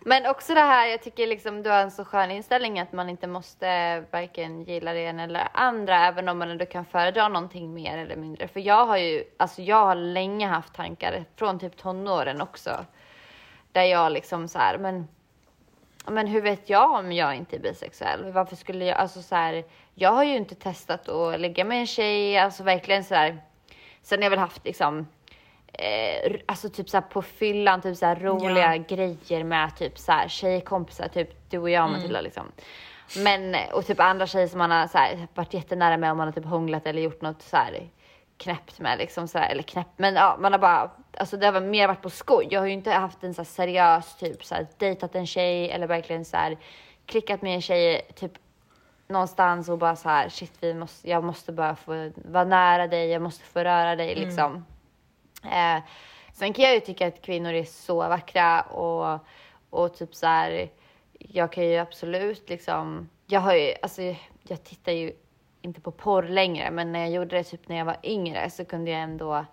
Men 0.05 0.25
också 0.25 0.53
det 0.53 0.61
här, 0.61 0.87
jag 0.87 1.01
tycker 1.03 1.27
liksom 1.27 1.63
du 1.63 1.69
har 1.69 1.81
en 1.81 1.91
så 1.91 2.05
skön 2.05 2.31
inställning 2.31 2.79
att 2.79 2.93
man 2.93 3.09
inte 3.09 3.27
måste 3.27 3.99
varken 4.11 4.63
gilla 4.63 4.93
det 4.93 4.99
ena 4.99 5.23
eller 5.23 5.47
andra, 5.53 6.07
även 6.07 6.29
om 6.29 6.37
man 6.37 6.49
ändå 6.51 6.65
kan 6.65 6.85
föredra 6.85 7.27
någonting 7.27 7.73
mer 7.73 7.97
eller 7.97 8.15
mindre. 8.15 8.47
För 8.47 8.59
jag 8.59 8.85
har 8.85 8.97
ju, 8.97 9.23
alltså 9.37 9.61
jag 9.61 9.85
har 9.85 9.95
länge 9.95 10.47
haft 10.47 10.73
tankar, 10.73 11.25
från 11.35 11.59
typ 11.59 11.77
tonåren 11.77 12.41
också, 12.41 12.85
där 13.71 13.83
jag 13.83 14.11
liksom 14.11 14.47
så 14.47 14.59
här, 14.59 14.77
men, 14.77 15.07
men 16.11 16.27
hur 16.27 16.41
vet 16.41 16.69
jag 16.69 16.91
om 16.91 17.11
jag 17.11 17.35
inte 17.35 17.55
är 17.55 17.59
bisexuell? 17.59 18.31
Varför 18.31 18.55
skulle 18.55 18.85
jag, 18.85 18.97
alltså 18.97 19.21
så 19.21 19.35
här, 19.35 19.63
jag 19.95 20.11
har 20.11 20.23
ju 20.23 20.35
inte 20.35 20.55
testat 20.55 21.09
att 21.09 21.39
ligga 21.39 21.65
med 21.65 21.79
en 21.79 21.87
tjej, 21.87 22.37
alltså 22.37 22.63
verkligen 22.63 23.03
så 23.03 23.15
här, 23.15 23.37
sen 24.01 24.19
har 24.19 24.23
jag 24.23 24.29
väl 24.29 24.39
haft 24.39 24.65
liksom 24.65 25.07
eh, 25.73 26.35
alltså 26.45 26.69
typ 26.69 26.89
såhär 26.89 27.01
på 27.01 27.21
fyllan, 27.21 27.81
typ 27.81 27.97
såhär 27.97 28.15
roliga 28.15 28.75
Ja. 28.75 28.83
grejer 28.87 29.43
med 29.43 29.75
typ 29.77 29.97
såhär 29.99 30.27
tjejkompisar, 30.27 31.07
typ 31.07 31.49
du 31.49 31.57
och 31.57 31.69
jag 31.69 31.89
Matilda 31.91 32.21
liksom. 32.21 32.51
Men, 33.17 33.55
och 33.73 33.85
typ 33.85 33.99
andra 33.99 34.27
tjejer 34.27 34.47
som 34.47 34.57
man 34.57 34.71
har 34.71 34.87
såhär, 34.87 35.27
varit 35.33 35.53
jättenära 35.53 35.97
med 35.97 36.11
om 36.11 36.17
man 36.17 36.27
har 36.27 36.31
typ 36.33 36.45
hånglat 36.45 36.87
eller 36.87 37.01
gjort 37.01 37.21
något 37.21 37.41
såhär 37.41 37.89
knäppt 38.37 38.79
med 38.79 38.97
liksom 38.97 39.27
såhär, 39.27 39.49
eller 39.49 39.63
knäppt, 39.63 39.99
men 39.99 40.15
ja 40.15 40.37
man 40.39 40.51
har 40.51 40.59
bara, 40.59 40.91
alltså 41.17 41.37
det 41.37 41.47
har 41.47 41.61
mer 41.61 41.87
varit 41.87 42.01
på 42.01 42.09
skoj. 42.09 42.47
Jag 42.51 42.59
har 42.59 42.67
ju 42.67 42.73
inte 42.73 42.91
haft 42.91 43.23
en 43.23 43.33
såhär 43.33 43.45
seriös 43.45 44.15
typ 44.15 44.45
såhär 44.45 44.67
dejtat 44.77 45.15
en 45.15 45.27
tjej 45.27 45.71
eller 45.71 45.87
verkligen 45.87 46.25
såhär 46.25 46.57
klickat 47.05 47.41
med 47.41 47.55
en 47.55 47.61
tjej 47.61 48.01
typ 48.15 48.31
någonstans 49.07 49.69
och 49.69 49.77
bara 49.77 49.95
så 49.95 50.09
här 50.09 50.29
shit 50.29 50.53
vi 50.59 50.73
måste, 50.73 51.09
jag 51.09 51.23
måste 51.23 51.51
bara 51.51 51.75
få 51.75 52.11
vara 52.15 52.43
nära 52.43 52.87
dig, 52.87 53.09
jag 53.09 53.21
måste 53.21 53.43
få 53.43 53.59
röra 53.59 53.95
dig 53.95 54.15
liksom. 54.15 54.65
Eh, 55.43 55.83
sen 56.33 56.53
kan 56.53 56.65
jag 56.65 56.73
ju 56.73 56.79
tycka 56.79 57.07
att 57.07 57.21
kvinnor 57.21 57.53
är 57.53 57.63
så 57.63 57.95
vackra 57.95 58.61
och, 58.61 59.19
och 59.69 59.97
typ 59.97 60.15
så 60.15 60.27
här, 60.27 60.69
jag 61.19 61.51
kan 61.51 61.67
ju 61.67 61.77
absolut 61.77 62.49
liksom, 62.49 63.09
jag 63.25 63.39
har 63.39 63.53
ju, 63.53 63.73
alltså 63.81 64.01
jag 64.43 64.63
tittar 64.63 64.91
ju 64.91 65.11
inte 65.67 65.81
på 65.81 65.91
porr 65.91 66.23
längre, 66.23 66.71
men 66.71 66.91
när 66.91 66.99
jag 66.99 67.09
gjorde 67.11 67.35
det 67.37 67.43
typ 67.43 67.67
när 67.69 67.77
jag 67.77 67.85
var 67.85 67.97
yngre 68.03 68.49
så 68.49 68.65
kunde 68.65 68.91
jag 68.91 69.01
ändå 69.01 69.45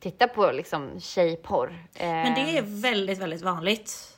titta 0.00 0.28
på 0.28 0.50
liksom 0.52 1.00
tjejporr. 1.00 1.86
Men 1.98 2.34
det 2.34 2.58
är 2.58 2.62
väldigt, 2.66 3.18
väldigt 3.18 3.42
vanligt. 3.42 4.14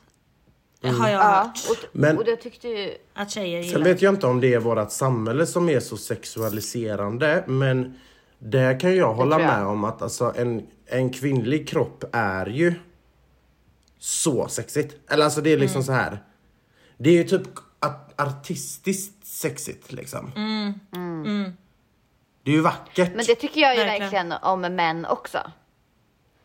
Har 0.83 1.09
jag 1.09 1.21
Ja, 1.21 1.21
hört. 1.45 1.59
och, 1.69 1.85
Men- 1.91 2.17
och 2.17 2.23
jag 2.27 2.41
tyckte 2.41 2.67
ju... 2.67 2.97
Att 3.13 3.31
tjejer 3.31 3.61
Sen 3.63 3.69
gillar. 3.71 3.83
vet 3.85 4.01
jag 4.01 4.13
inte 4.13 4.27
om 4.27 4.41
det 4.41 4.53
är 4.53 4.59
vårt 4.59 4.91
samhälle 4.91 5.45
som 5.45 5.69
är 5.69 5.79
så 5.79 5.97
sexualiserande 5.97 7.43
men 7.47 7.99
där 8.39 8.79
kan 8.79 8.95
jag 8.95 9.13
hålla 9.13 9.39
jag. 9.39 9.47
med 9.47 9.65
om 9.67 9.83
att 9.83 10.01
alltså, 10.01 10.33
en, 10.37 10.67
en 10.85 11.09
kvinnlig 11.13 11.69
kropp 11.69 12.03
är 12.11 12.45
ju 12.45 12.73
så 13.99 14.47
sexigt. 14.47 15.11
Eller 15.11 15.25
alltså 15.25 15.41
det 15.41 15.53
är 15.53 15.57
liksom 15.57 15.77
Mm. 15.81 15.85
så 15.85 15.91
här. 15.91 16.23
Det 16.97 17.09
är 17.09 17.13
ju 17.13 17.23
typ 17.23 17.41
art- 17.81 18.21
artistiskt 18.21 19.25
sexigt 19.25 19.91
liksom. 19.91 20.31
Det 22.43 22.51
är 22.51 22.55
ju 22.55 22.61
vackert. 22.61 22.97
Mm. 23.07 23.13
Men 23.17 23.25
det 23.25 23.35
tycker 23.35 23.61
jag 23.61 23.75
ju 23.75 23.83
Verkligen. 23.83 24.01
verkligen 24.29 24.31
om 24.41 24.61
män 24.61 25.05
också. 25.05 25.51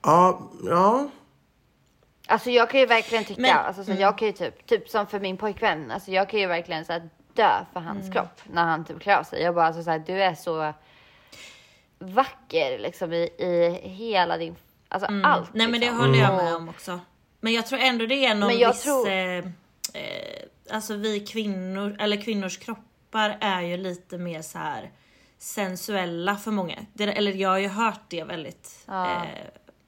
Ja, 0.03 0.51
ja. 0.65 1.09
Alltså 2.29 2.51
jag 2.51 2.71
kan 2.71 2.81
ju 2.81 2.87
verkligen 2.87 3.25
tycka, 3.25 3.41
Men- 3.41 3.57
alltså, 3.57 3.85
så 3.85 3.93
jag 3.93 4.19
kan 4.19 4.27
ju 4.29 4.33
typ, 4.33 4.67
typ 4.67 4.89
som 4.89 5.07
för 5.07 5.21
min 5.21 5.37
pojkvän, 5.37 5.91
alltså 5.91 6.11
jag 6.11 6.29
kan 6.31 6.41
ju 6.41 6.47
verkligen 6.47 6.85
så 6.85 6.93
här, 6.93 7.09
dö 7.35 7.65
för 7.73 7.81
hans 7.81 8.01
Mm. 8.01 8.13
kropp 8.13 8.41
när 8.53 8.65
han 8.65 8.85
typ 8.85 9.01
klär 9.01 9.17
av 9.19 9.23
sig. 9.23 9.43
Jag 9.43 9.55
bara 9.55 9.67
alltså, 9.67 9.83
så 9.83 9.91
här, 9.91 9.99
du 9.99 10.23
är 10.23 10.35
så 10.35 10.73
vacker 11.99 12.79
liksom 12.79 13.13
i, 13.13 13.17
i 13.39 13.81
hela 13.89 14.37
din, 14.39 14.57
alltså 14.89 15.07
allt. 15.25 15.49
Mm. 15.55 15.59
Nej 15.59 15.67
men 15.67 15.73
det 15.73 15.79
liksom. 15.87 16.01
håller 16.01 16.19
jag 16.19 16.37
med 16.37 16.55
om 16.55 16.69
också. 16.69 17.01
Men 17.41 17.53
jag 17.53 17.67
tror 17.67 17.79
ändå 17.79 18.07
det 18.07 18.27
är 18.27 18.35
någon 18.35 18.49
Men 18.49 18.59
jag 18.59 18.73
viss... 18.73 18.83
tror- 18.83 19.09
Eh, 19.97 20.75
alltså 20.75 20.95
vi 20.97 21.21
kvinnor, 21.21 21.97
eller 21.99 22.17
kvinnors 22.23 22.59
kroppar 22.59 23.39
är 23.41 23.61
ju 23.63 23.77
lite 23.77 24.19
mer 24.19 24.43
så 24.43 24.59
här 24.59 24.91
sensuella 25.39 26.37
för 26.37 26.51
många. 26.51 26.75
Det, 26.93 27.05
eller 27.05 27.33
jag 27.33 27.49
har 27.49 27.59
ju 27.59 27.69
hört 27.69 28.01
det 28.09 28.25
väldigt 28.25 28.85
Ja. 28.87 29.15
eh, 29.25 29.31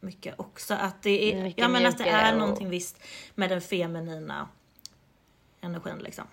mycket 0.00 0.34
också. 0.40 0.74
Att 0.74 1.02
det 1.02 1.32
är, 1.34 1.42
Mycket 1.42 1.62
ja, 1.62 1.68
men 1.68 1.86
att 1.86 1.98
det 1.98 2.08
är 2.08 2.32
och- 2.32 2.38
någonting 2.38 2.70
visst 2.70 3.02
med 3.34 3.50
den 3.50 3.60
feminina 3.60 4.48
energin 5.60 5.98
liksom. 5.98 6.24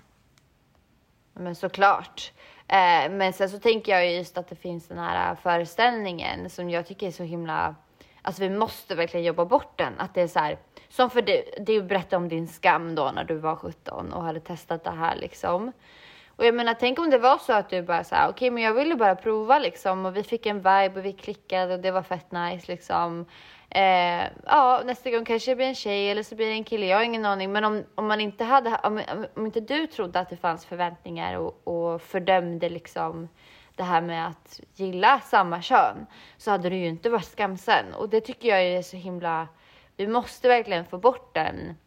Men 1.34 1.56
såklart. 1.56 2.32
Eh, 2.68 3.12
men 3.12 3.34
sen 3.34 3.50
så 3.50 3.60
tänker 3.60 3.92
jag 3.92 4.06
ju 4.08 4.12
just 4.18 4.38
att 4.38 4.48
det 4.50 4.56
finns 4.56 4.88
den 4.88 4.98
här 4.98 5.36
föreställningen 5.36 6.50
som 6.50 6.70
jag 6.70 6.88
tycker 6.88 7.08
är 7.08 7.12
så 7.12 7.24
himla, 7.24 7.76
alltså 8.22 8.42
vi 8.42 8.50
måste 8.50 8.96
verkligen 8.96 9.26
jobba 9.26 9.46
bort 9.46 9.78
den. 9.78 9.94
Att 10.00 10.14
det 10.14 10.22
är 10.22 10.28
så 10.28 10.40
här, 10.40 10.58
som 10.90 11.10
för 11.10 11.22
dig 11.22 11.54
du 11.60 11.82
berättade 11.82 12.16
om 12.16 12.30
din 12.30 12.48
skam 12.48 12.96
då 12.96 13.12
när 13.16 13.24
du 13.24 13.36
var 13.36 13.56
17 13.56 14.14
och 14.14 14.24
hade 14.24 14.40
testat 14.40 14.84
det 14.84 14.92
här 14.92 15.16
liksom. 15.16 15.72
Och 16.36 16.46
jag 16.46 16.56
menar, 16.56 16.74
tänk 16.80 17.00
om 17.00 17.10
det 17.10 17.18
var 17.18 17.38
så 17.38 17.54
att 17.54 17.70
du 17.70 17.82
bara 17.82 18.04
sa 18.04 18.16
okej, 18.16 18.30
okej, 18.30 18.50
men 18.52 18.64
jag 18.64 18.74
ville 18.74 18.96
bara 18.96 19.16
prova 19.16 19.60
liksom 19.60 20.06
och 20.06 20.18
vi 20.18 20.24
fick 20.24 20.46
en 20.46 20.58
vibe 20.58 20.92
och 20.96 21.06
vi 21.06 21.14
klickade 21.14 21.74
och 21.74 21.80
det 21.80 21.92
var 21.92 22.04
fett 22.04 22.32
nice 22.32 22.72
liksom. 22.72 23.26
Eh, 23.70 24.24
ja, 24.46 24.82
nästa 24.86 25.12
gång 25.12 25.26
kanske 25.26 25.52
det 25.52 25.56
blir 25.56 25.66
en 25.66 25.76
tjej 25.76 26.12
eller 26.12 26.24
så 26.24 26.36
blir 26.36 26.46
det 26.46 26.54
en 26.54 26.64
kille. 26.64 26.86
Jag 26.86 26.98
har 26.98 27.04
ingen 27.04 27.26
aning. 27.26 27.52
Men 27.52 27.64
om, 27.66 27.84
om 27.96 28.08
man 28.08 28.22
inte 28.22 28.44
hade, 28.44 28.80
om, 28.84 29.02
om 29.36 29.46
inte 29.46 29.60
du 29.60 29.88
trodde 29.88 30.20
att 30.20 30.30
det 30.30 30.38
fanns 30.38 30.66
förväntningar 30.66 31.38
och, 31.38 31.68
och 31.68 32.02
fördömde 32.02 32.70
liksom 32.70 33.30
det 33.76 33.84
här 33.84 34.02
med 34.02 34.28
att 34.28 34.60
gilla 34.76 35.20
samma 35.20 35.62
kön 35.62 36.06
så 36.38 36.52
hade 36.52 36.70
du 36.70 36.76
ju 36.76 36.88
inte 36.88 37.10
varit 37.10 37.26
skamsen. 37.26 37.94
Och 37.94 38.10
det 38.10 38.22
tycker 38.22 38.50
jag 38.50 38.64
är 38.64 38.82
så 38.82 38.98
himla, 38.98 39.48
vi 39.98 40.08
måste 40.08 40.48
verkligen 40.48 40.86
få 40.86 40.98
bort 40.98 41.34
den 41.34 41.78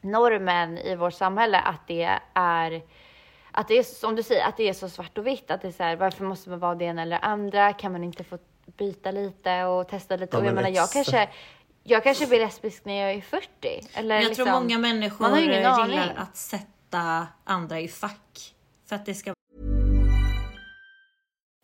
normen 0.00 0.78
i 0.78 0.94
vårt 0.96 1.14
samhälle 1.14 1.60
att 1.60 1.86
det 1.86 2.18
är 2.34 2.82
att 3.50 3.68
det 3.68 3.78
är 3.78 3.82
som 3.82 4.16
du 4.16 4.22
säger, 4.22 4.48
att 4.48 4.56
det 4.56 4.68
är 4.68 4.72
så 4.72 4.88
svart 4.88 5.18
och 5.18 5.26
vitt. 5.26 5.50
Att 5.50 5.62
det 5.62 5.68
är 5.68 5.72
så 5.72 5.82
här, 5.82 5.96
varför 5.96 6.24
måste 6.24 6.50
man 6.50 6.58
vara 6.58 6.74
det 6.74 6.84
ena 6.84 7.02
eller 7.02 7.16
det 7.18 7.24
andra? 7.26 7.72
Kan 7.72 7.92
man 7.92 8.04
inte 8.04 8.24
få 8.24 8.38
byta 8.66 9.10
lite 9.10 9.64
och 9.64 9.88
testa 9.88 10.16
lite? 10.16 10.36
Ja, 10.36 10.40
och 10.40 10.46
jag 10.46 10.54
men 10.54 10.64
menar, 10.64 10.76
jag 10.76 10.90
kanske, 10.90 11.28
jag 11.82 12.02
kanske 12.04 12.26
blir 12.26 12.38
lesbisk 12.38 12.84
när 12.84 12.94
jag 12.94 13.12
är 13.12 13.20
40. 13.20 13.48
Eller 13.94 14.14
Jag 14.14 14.24
liksom, 14.24 14.44
tror 14.44 14.60
många 14.60 14.78
människor 14.78 15.22
man 15.22 15.30
har 15.32 15.38
ingen 15.38 15.54
gillar 15.54 15.80
aning. 15.80 16.00
att 16.16 16.36
sätta 16.36 17.26
andra 17.44 17.80
i 17.80 17.88
fack. 17.88 18.54
För 18.88 18.96
att 18.96 19.06
det 19.06 19.14
ska 19.14 19.34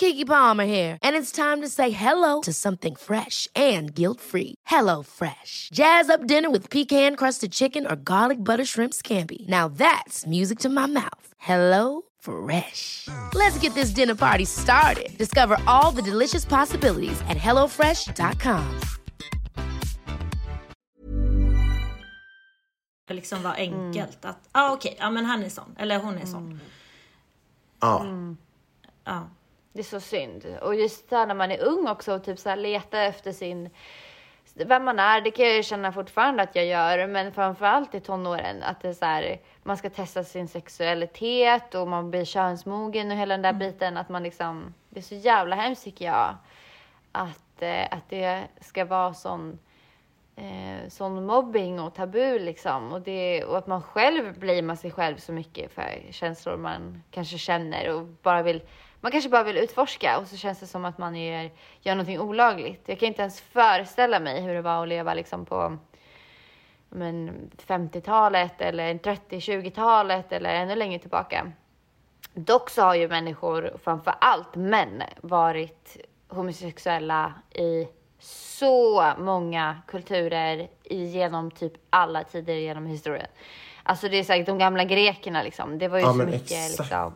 Kiki 0.00 0.24
Palmer 0.24 0.64
here, 0.64 0.96
and 1.02 1.14
it's 1.14 1.30
time 1.30 1.60
to 1.60 1.68
say 1.68 1.90
hello 1.90 2.40
to 2.40 2.54
something 2.54 2.96
fresh 2.96 3.46
and 3.54 3.94
guilt-free. 3.94 4.54
Hello 4.64 5.02
Fresh. 5.02 5.68
Jazz 5.72 6.08
up 6.08 6.26
dinner 6.26 6.50
with 6.50 6.70
pecan-crusted 6.70 7.52
chicken 7.52 7.86
or 7.86 7.96
garlic 7.96 8.38
butter 8.38 8.64
shrimp 8.64 8.94
scampi. 8.94 9.46
Now 9.48 9.68
that's 9.68 10.26
music 10.26 10.58
to 10.60 10.68
my 10.68 10.86
mouth. 10.86 11.26
Hello 11.38 12.02
Fresh. 12.18 13.08
Let's 13.34 13.58
get 13.62 13.74
this 13.74 13.94
dinner 13.94 14.14
party 14.14 14.46
started. 14.46 15.10
Discover 15.18 15.58
all 15.66 15.92
the 15.92 16.02
delicious 16.02 16.44
possibilities 16.44 17.20
at 17.28 17.36
hellofresh.com. 17.36 18.80
liksom 23.10 23.42
vara 23.42 23.54
enkelt. 23.54 24.24
Att, 24.24 24.38
ja 24.52 24.60
ah, 24.60 24.72
okej, 24.72 24.96
ja 24.98 25.10
men 25.10 25.24
han 25.24 25.42
är 25.42 25.48
sån. 25.48 25.74
Eller 25.78 25.98
hon 25.98 26.18
är 26.18 26.26
sån. 26.26 26.60
Ja. 27.80 28.06
Ja. 29.04 29.28
Det 29.72 29.80
är 29.80 29.84
så 29.84 30.00
synd. 30.00 30.58
Och 30.62 30.74
just 30.74 31.08
så 31.08 31.16
här 31.16 31.26
när 31.26 31.34
man 31.34 31.50
är 31.50 31.64
ung 31.64 31.88
också 31.88 32.14
och 32.14 32.24
typ 32.24 32.38
så 32.38 32.48
här 32.48 32.74
efter 32.94 33.32
sin 33.32 33.70
vem 34.54 34.84
man 34.84 34.98
är, 34.98 35.20
det 35.20 35.30
kan 35.30 35.46
jag 35.46 35.56
ju 35.56 35.62
känna 35.62 35.92
fortfarande 35.92 36.42
att 36.42 36.56
jag 36.56 36.66
gör, 36.66 37.06
men 37.06 37.32
framförallt 37.32 37.94
i 37.94 38.00
tonåren 38.00 38.62
att 38.62 38.80
det 38.80 38.88
är 38.88 38.92
så 38.92 39.04
här, 39.04 39.40
man 39.62 39.76
ska 39.76 39.90
testa 39.90 40.24
sin 40.24 40.48
sexualitet 40.48 41.74
och 41.74 41.88
man 41.88 42.10
blir 42.10 42.24
könsmogen 42.24 43.10
och 43.10 43.16
hela 43.16 43.34
den 43.34 43.42
där 43.42 43.52
biten 43.52 43.96
att 43.96 44.08
man 44.08 44.22
liksom, 44.22 44.74
det 44.88 45.00
är 45.00 45.04
så 45.04 45.14
jävla 45.14 45.56
hemskt 45.56 45.84
tycker 45.84 46.04
jag 46.04 46.36
att, 47.12 47.62
eh, 47.62 47.84
att 47.90 48.08
det 48.08 48.44
ska 48.60 48.84
vara 48.84 49.14
sån 49.14 49.58
eh, 50.36 50.88
sån 50.88 51.26
mobbing 51.26 51.80
och 51.80 51.94
tabu 51.94 52.38
liksom. 52.38 52.92
Och, 52.92 53.00
det, 53.00 53.44
och 53.44 53.58
att 53.58 53.66
man 53.66 53.82
själv 53.82 54.38
blamear 54.38 54.76
sig 54.76 54.90
själv 54.90 55.16
så 55.16 55.32
mycket 55.32 55.72
för 55.72 56.02
känslor 56.10 56.56
man 56.56 57.02
kanske 57.10 57.38
känner 57.38 57.94
och 57.94 58.02
bara 58.02 58.42
vill, 58.42 58.62
man 59.00 59.12
kanske 59.12 59.30
bara 59.30 59.42
vill 59.42 59.56
utforska 59.56 60.18
och 60.18 60.26
så 60.26 60.36
känns 60.36 60.60
det 60.60 60.66
som 60.66 60.84
att 60.84 60.98
man 60.98 61.16
gör, 61.16 61.50
gör 61.80 61.94
någonting 61.94 62.20
olagligt. 62.20 62.82
Jag 62.86 62.98
kan 62.98 63.08
inte 63.08 63.22
ens 63.22 63.40
föreställa 63.40 64.20
mig 64.20 64.40
hur 64.40 64.54
det 64.54 64.62
var 64.62 64.82
att 64.82 64.88
leva 64.88 65.14
liksom 65.14 65.44
på 65.44 65.78
men, 66.88 67.50
50-talet 67.66 68.60
eller 68.60 68.94
30-20-talet 68.94 70.32
eller 70.32 70.54
ännu 70.54 70.74
längre 70.74 70.98
tillbaka. 70.98 71.52
Dock 72.34 72.70
så 72.70 72.82
har 72.82 72.94
ju 72.94 73.08
människor, 73.08 73.72
framför 73.84 74.14
allt 74.20 74.54
män, 74.54 75.02
varit 75.20 75.96
homosexuella 76.28 77.34
i 77.54 77.88
så 78.18 79.12
många 79.18 79.78
kulturer 79.86 80.68
genom 80.90 81.50
typ 81.50 81.72
alla 81.90 82.24
tider 82.24 82.54
genom 82.54 82.86
historien. 82.86 83.26
Alltså 83.82 84.08
det 84.08 84.16
är 84.16 84.24
säkert 84.24 84.46
de 84.46 84.58
gamla 84.58 84.84
grekerna 84.84 85.42
liksom. 85.42 85.78
Det 85.78 85.88
var 85.88 85.98
ju 85.98 86.04
Ja, 86.04 86.12
så 86.12 86.18
mycket 86.18 86.42
exakt. 86.42 86.78
liksom. 86.78 87.14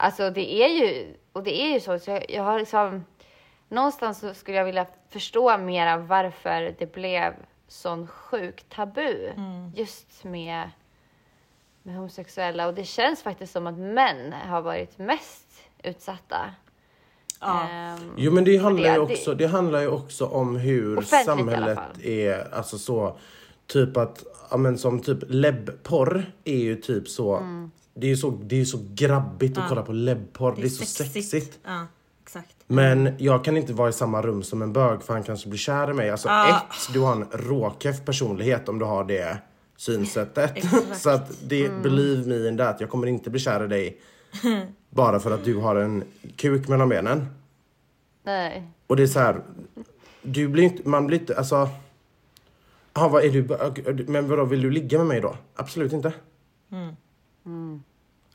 Alltså 0.00 0.30
det 0.30 0.52
är 0.62 0.68
ju, 0.68 1.14
och 1.32 1.42
det 1.42 1.60
är 1.62 1.72
ju 1.72 1.80
så, 1.80 1.98
så 1.98 2.10
jag, 2.10 2.30
jag 2.30 2.42
har 2.42 2.58
liksom, 2.58 3.04
någonstans 3.68 4.18
så 4.18 4.34
skulle 4.34 4.56
jag 4.56 4.64
vilja 4.64 4.86
förstå 5.10 5.58
mera 5.58 5.96
varför 5.96 6.74
det 6.78 6.92
blev 6.92 7.32
sån 7.68 8.06
sjuk 8.06 8.64
tabu 8.68 9.32
just 9.74 10.24
med, 10.24 10.70
med 11.82 11.94
homosexuella. 11.96 12.66
Och 12.66 12.74
det 12.74 12.84
känns 12.84 13.22
faktiskt 13.22 13.52
som 13.52 13.66
att 13.66 13.78
män 13.78 14.32
har 14.32 14.62
varit 14.62 14.98
mest 14.98 15.46
utsatta. 15.82 16.50
Ja. 17.40 17.68
Ehm, 17.68 18.12
Jo 18.16 18.32
men 18.32 18.44
det 18.44 18.56
handlar 18.56 18.88
ju 18.88 18.94
det- 18.94 19.00
också, 19.12 19.34
det 19.34 19.46
handlar 19.46 19.80
ju 19.80 19.88
också 19.88 20.26
om 20.26 20.56
hur 20.56 21.00
samhället 21.02 21.78
är, 22.02 22.54
alltså 22.54 22.78
så, 22.78 23.18
typ 23.66 23.96
att, 23.96 24.24
ja 24.50 24.56
men 24.56 24.78
som 24.78 25.00
typ 25.00 25.18
lebbporr 25.28 26.32
är 26.44 26.56
ju 26.58 26.76
typ 26.76 27.08
så, 27.08 27.36
Mm. 27.36 27.70
Det 27.98 28.06
är 28.06 28.08
ju 28.08 28.16
så, 28.16 28.30
det 28.30 28.60
är 28.60 28.64
så 28.64 28.78
grabbigt 28.94 29.58
att 29.58 29.68
kolla 29.68 29.82
på 29.82 29.92
lebbporr, 29.92 30.54
det 30.56 30.62
är, 30.62 30.68
så 30.68 30.84
sexigt. 30.84 31.58
Ja, 31.64 31.86
exakt. 32.22 32.54
Men 32.66 33.14
jag 33.18 33.44
kan 33.44 33.56
inte 33.56 33.72
vara 33.72 33.88
i 33.88 33.92
samma 33.92 34.22
rum 34.22 34.42
som 34.42 34.62
en 34.62 34.72
bög 34.72 35.02
för 35.02 35.14
han 35.14 35.22
kanske 35.22 35.48
blir 35.48 35.58
kär 35.58 35.90
i 35.90 35.94
mig. 35.94 36.10
Alltså 36.10 36.28
ett, 36.28 36.92
du 36.92 37.00
har 37.00 37.12
en 37.12 37.26
råkeff 37.32 38.04
personlighet 38.04 38.68
om 38.68 38.78
du 38.78 38.84
har 38.84 39.04
det 39.04 39.38
synsättet. 39.76 40.52
Så 40.94 41.10
att 41.10 41.32
det, 41.48 41.66
Mm. 41.66 41.82
believe 41.82 42.26
me 42.28 42.48
in 42.48 42.58
that, 42.58 42.80
jag 42.80 42.90
kommer 42.90 43.06
inte 43.06 43.30
bli 43.30 43.40
kär 43.40 43.64
i 43.64 43.68
dig 43.68 44.00
bara 44.90 45.20
för 45.20 45.30
att 45.30 45.44
du 45.44 45.56
har 45.56 45.76
en 45.76 46.04
kuk 46.36 46.68
mellan 46.68 46.88
benen. 46.88 47.26
nej. 48.24 48.68
Och 48.86 48.96
det 48.96 49.02
är 49.02 49.06
så 49.06 49.18
här, 49.20 49.40
du 50.22 50.48
blir 50.48 50.64
inte, 50.64 50.88
man 50.88 51.06
blir 51.06 51.18
inte, 51.20 51.36
alltså. 51.38 51.68
Ah, 52.92 53.08
vad 53.08 53.24
är 53.24 53.30
du, 53.30 54.04
men 54.06 54.28
vadå, 54.28 54.44
vill 54.44 54.62
du 54.62 54.70
ligga 54.70 54.98
med 54.98 55.06
mig 55.06 55.20
då? 55.20 55.36
Absolut 55.54 55.92
inte. 55.92 56.12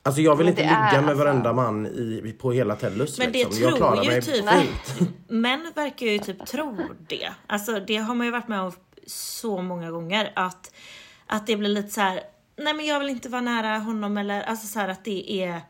Alltså 0.06 0.22
jag 0.22 0.36
vill 0.36 0.46
Men 0.46 0.52
inte 0.52 0.62
ligga 0.62 1.02
med 1.02 1.10
alltså- 1.10 1.14
varenda 1.14 1.54
man 1.54 1.86
i, 1.88 2.36
på 2.42 2.52
hela 2.52 2.76
Tellus 2.76 3.20
Men 3.20 3.32
det 3.32 3.44
liksom. 3.44 3.64
Jag 3.64 3.70
tror 3.70 3.78
klarar 3.78 4.04
ju 4.04 4.10
mig 4.10 4.22
typ- 4.22 4.50
fint. 4.50 5.10
Män 5.28 5.72
verkar 5.76 6.06
ju 6.06 6.20
typ 6.20 6.46
tro 6.46 6.78
det. 7.08 7.32
Alltså 7.48 7.80
det 7.80 7.98
har 7.98 8.16
man 8.16 8.28
ju 8.28 8.32
varit 8.32 8.48
med 8.48 8.62
om 8.62 8.72
så 9.08 9.62
många 9.62 9.92
gånger. 9.92 10.32
Att, 10.36 10.72
att 11.28 11.48
det 11.48 11.56
blir 11.56 11.70
lite 11.70 11.90
så 11.90 12.02
här. 12.02 12.22
nej 12.58 12.74
men 12.74 12.86
jag 12.86 13.00
vill 13.00 13.10
inte 13.10 13.30
vara 13.30 13.42
nära 13.42 13.78
honom 13.78 14.18
eller 14.18 14.42
alltså 14.42 14.68
så 14.68 14.80
här 14.80 14.88
att 14.88 15.06
det 15.06 15.44
är 15.44 15.62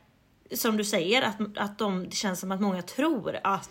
som 0.54 0.78
du 0.78 0.84
säger 0.84 1.22
att, 1.22 1.58
att 1.58 1.80
de, 1.80 2.10
det 2.10 2.16
känns 2.16 2.40
som 2.40 2.52
att 2.52 2.62
många 2.62 2.82
tror 2.82 3.40
att, 3.44 3.70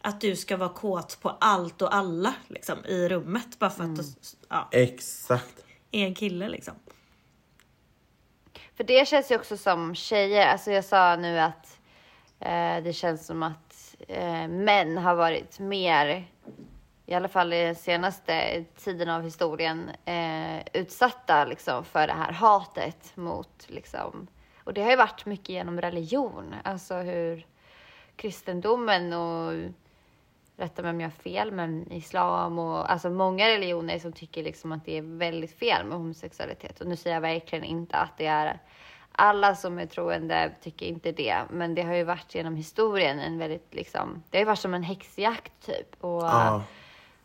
att 0.00 0.20
du 0.20 0.36
ska 0.36 0.56
vara 0.56 0.68
kåt 0.68 1.18
på 1.22 1.30
allt 1.40 1.82
och 1.82 1.94
alla 1.94 2.34
liksom 2.48 2.84
i 2.84 3.08
rummet 3.08 3.58
bara 3.58 3.70
för 3.70 3.84
att 3.84 3.96
du 3.96 4.02
ja, 4.48 4.68
Exakt. 4.72 5.64
är 5.90 6.04
en 6.04 6.14
kille 6.14 6.48
liksom. 6.48 6.74
För 8.74 8.84
det 8.84 9.08
känns 9.08 9.30
ju 9.30 9.36
också 9.36 9.56
som 9.56 9.94
tjejer, 9.94 10.46
alltså 10.46 10.70
jag 10.70 10.84
sa 10.84 11.16
nu 11.16 11.38
att 11.38 11.78
eh, 12.40 12.82
det 12.82 12.92
känns 12.92 13.26
som 13.26 13.42
att 13.42 13.96
eh, 14.08 14.48
män 14.48 14.98
har 14.98 15.14
varit 15.14 15.58
mer, 15.58 16.24
i 17.06 17.14
alla 17.14 17.28
fall 17.28 17.52
i 17.52 17.64
den 17.64 17.74
senaste 17.74 18.64
tiden 18.76 19.08
av 19.08 19.22
historien, 19.22 19.90
eh, 20.04 20.62
utsatta 20.72 21.44
liksom 21.44 21.84
för 21.84 22.06
det 22.06 22.12
här 22.12 22.32
hatet 22.32 23.16
mot 23.16 23.66
liksom, 23.68 24.26
och 24.64 24.74
det 24.74 24.82
har 24.82 24.90
ju 24.90 24.96
varit 24.96 25.26
mycket 25.26 25.48
genom 25.48 25.80
religion, 25.80 26.54
alltså 26.64 26.94
hur 26.94 27.46
kristendomen 28.16 29.12
och 29.12 29.52
rätta 30.62 30.82
mig 30.82 30.90
om 30.90 31.00
jag 31.00 31.08
har 31.08 31.22
fel, 31.22 31.52
men 31.52 31.92
islam 31.92 32.58
och 32.58 32.92
alltså 32.92 33.10
många 33.10 33.48
religioner 33.48 33.98
som 33.98 34.12
tycker 34.12 34.42
liksom 34.42 34.72
att 34.72 34.84
det 34.84 34.98
är 34.98 35.02
väldigt 35.02 35.58
fel 35.58 35.86
med 35.86 35.98
homosexualitet. 35.98 36.80
Och 36.80 36.86
nu 36.86 36.96
säger 36.96 37.16
jag 37.16 37.20
verkligen 37.20 37.64
inte 37.64 37.96
att 37.96 38.18
det 38.18 38.26
är 38.26 38.58
alla 39.12 39.54
som 39.54 39.78
är 39.78 39.86
troende 39.86 40.52
tycker 40.62 40.86
inte 40.86 41.12
det, 41.12 41.36
men 41.50 41.74
det 41.74 41.82
har 41.82 41.94
ju 41.94 42.04
varit 42.04 42.34
genom 42.34 42.56
historien 42.56 43.18
en 43.18 43.38
väldigt 43.38 43.74
liksom, 43.74 44.22
det 44.30 44.38
har 44.38 44.40
ju 44.42 44.46
varit 44.46 44.58
som 44.58 44.74
en 44.74 44.82
häxjakt 44.82 45.66
typ. 45.66 46.04
Och, 46.04 46.22
Ja. 46.22 46.62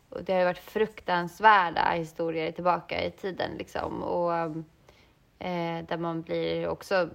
och 0.08 0.24
det 0.24 0.32
har 0.32 0.40
ju 0.40 0.44
varit 0.46 0.58
fruktansvärda 0.58 1.90
historier 1.90 2.52
tillbaka 2.52 3.04
i 3.04 3.10
tiden 3.10 3.50
liksom. 3.58 4.02
Och 4.02 4.32
eh, 5.38 5.84
där 5.88 5.96
man 5.98 6.22
blir 6.22 6.68
också 6.68 7.08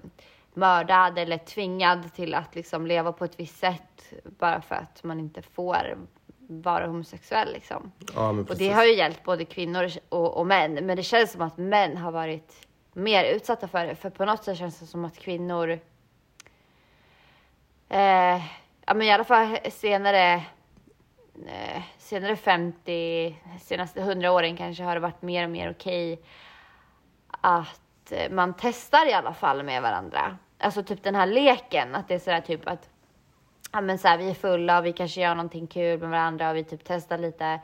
mördad 0.55 1.17
eller 1.17 1.37
tvingad 1.37 2.13
till 2.13 2.33
att 2.35 2.55
liksom 2.55 2.87
leva 2.87 3.11
på 3.11 3.25
ett 3.25 3.39
visst 3.39 3.59
sätt 3.59 4.13
bara 4.23 4.61
för 4.61 4.75
att 4.75 5.03
man 5.03 5.19
inte 5.19 5.41
får 5.41 5.97
vara 6.47 6.87
homosexuell 6.87 7.53
liksom. 7.53 7.91
Ja, 8.15 8.29
Och 8.29 8.57
det 8.57 8.69
har 8.71 8.83
ju 8.83 8.95
gällt 8.95 9.23
både 9.23 9.45
kvinnor 9.45 9.89
och, 10.09 10.37
och 10.37 10.47
män, 10.47 10.73
men 10.73 10.97
det 10.97 11.03
känns 11.03 11.31
som 11.31 11.41
att 11.41 11.57
män 11.57 11.97
har 11.97 12.11
varit 12.11 12.67
mer 12.93 13.23
utsatta 13.23 13.67
för 13.67 13.85
det. 13.85 13.95
För 13.95 14.09
på 14.09 14.25
något 14.25 14.43
sätt 14.43 14.57
känns 14.57 14.79
det 14.79 14.85
som 14.85 15.05
att 15.05 15.17
kvinnor, 15.17 15.79
eh, 17.89 18.41
ja 18.85 18.93
men 18.93 19.01
i 19.01 19.11
alla 19.11 19.23
fall 19.23 19.57
senare, 19.71 20.33
eh, 21.47 21.81
senare 21.97 22.35
50, 22.35 23.37
senaste 23.61 24.01
100 24.01 24.31
åren 24.31 24.57
kanske 24.57 24.83
har 24.83 24.95
det 24.95 25.01
varit 25.01 25.21
mer 25.21 25.43
och 25.43 25.49
mer 25.49 25.71
okej 25.71 26.21
att 27.41 27.82
eh, 28.11 28.31
man 28.31 28.53
testar 28.59 29.09
i 29.09 29.13
alla 29.13 29.33
fall 29.33 29.63
med 29.63 29.81
varandra. 29.81 30.37
Alltså 30.57 30.83
typ 30.83 31.03
den 31.03 31.15
här 31.15 31.27
leken, 31.27 31.95
att 31.95 32.07
det 32.07 32.13
är 32.13 32.19
sådär 32.19 32.41
typ 32.41 32.67
att 32.67 32.89
ja, 33.71 33.81
men 33.81 33.97
så 33.97 34.07
här, 34.07 34.17
vi 34.17 34.29
är 34.29 34.33
fulla 34.33 34.79
och 34.79 34.85
vi 34.85 34.93
kanske 34.93 35.21
gör 35.21 35.35
någonting 35.35 35.67
kul 35.67 35.99
med 35.99 36.09
varandra 36.09 36.49
och 36.49 36.55
vi 36.55 36.63
typ 36.63 36.81
testar 36.83 37.17
lite. 37.17 37.59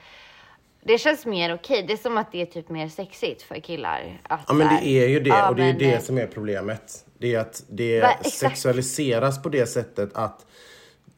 Det 0.82 0.98
känns 0.98 1.26
mer 1.26 1.54
okej. 1.54 1.84
Det 1.88 1.94
är 1.94 1.98
som 1.98 2.18
att 2.18 2.32
det 2.32 2.42
är 2.42 2.46
typ 2.46 2.70
mer 2.70 2.90
sexigt 2.90 3.42
för 3.42 3.56
killar. 3.56 4.22
Att, 4.24 4.42
Ja 4.48 4.54
men 4.54 4.68
det 4.68 4.88
är 4.88 5.08
ju 5.08 5.20
det 5.20 5.30
ja, 5.30 5.50
och 5.50 5.56
det 5.56 5.64
är 5.64 5.68
men, 5.68 5.78
det 5.78 5.94
eh, 5.94 6.02
som 6.02 6.18
är 6.18 6.28
problemet. 6.28 7.06
Det 7.18 7.36
är 7.36 7.40
att 7.40 7.64
det 7.70 8.02
Va, 8.02 8.10
sexualiseras 8.24 9.44
på 9.44 9.50
det 9.50 9.66
sättet 9.66 10.14
att 10.14 10.46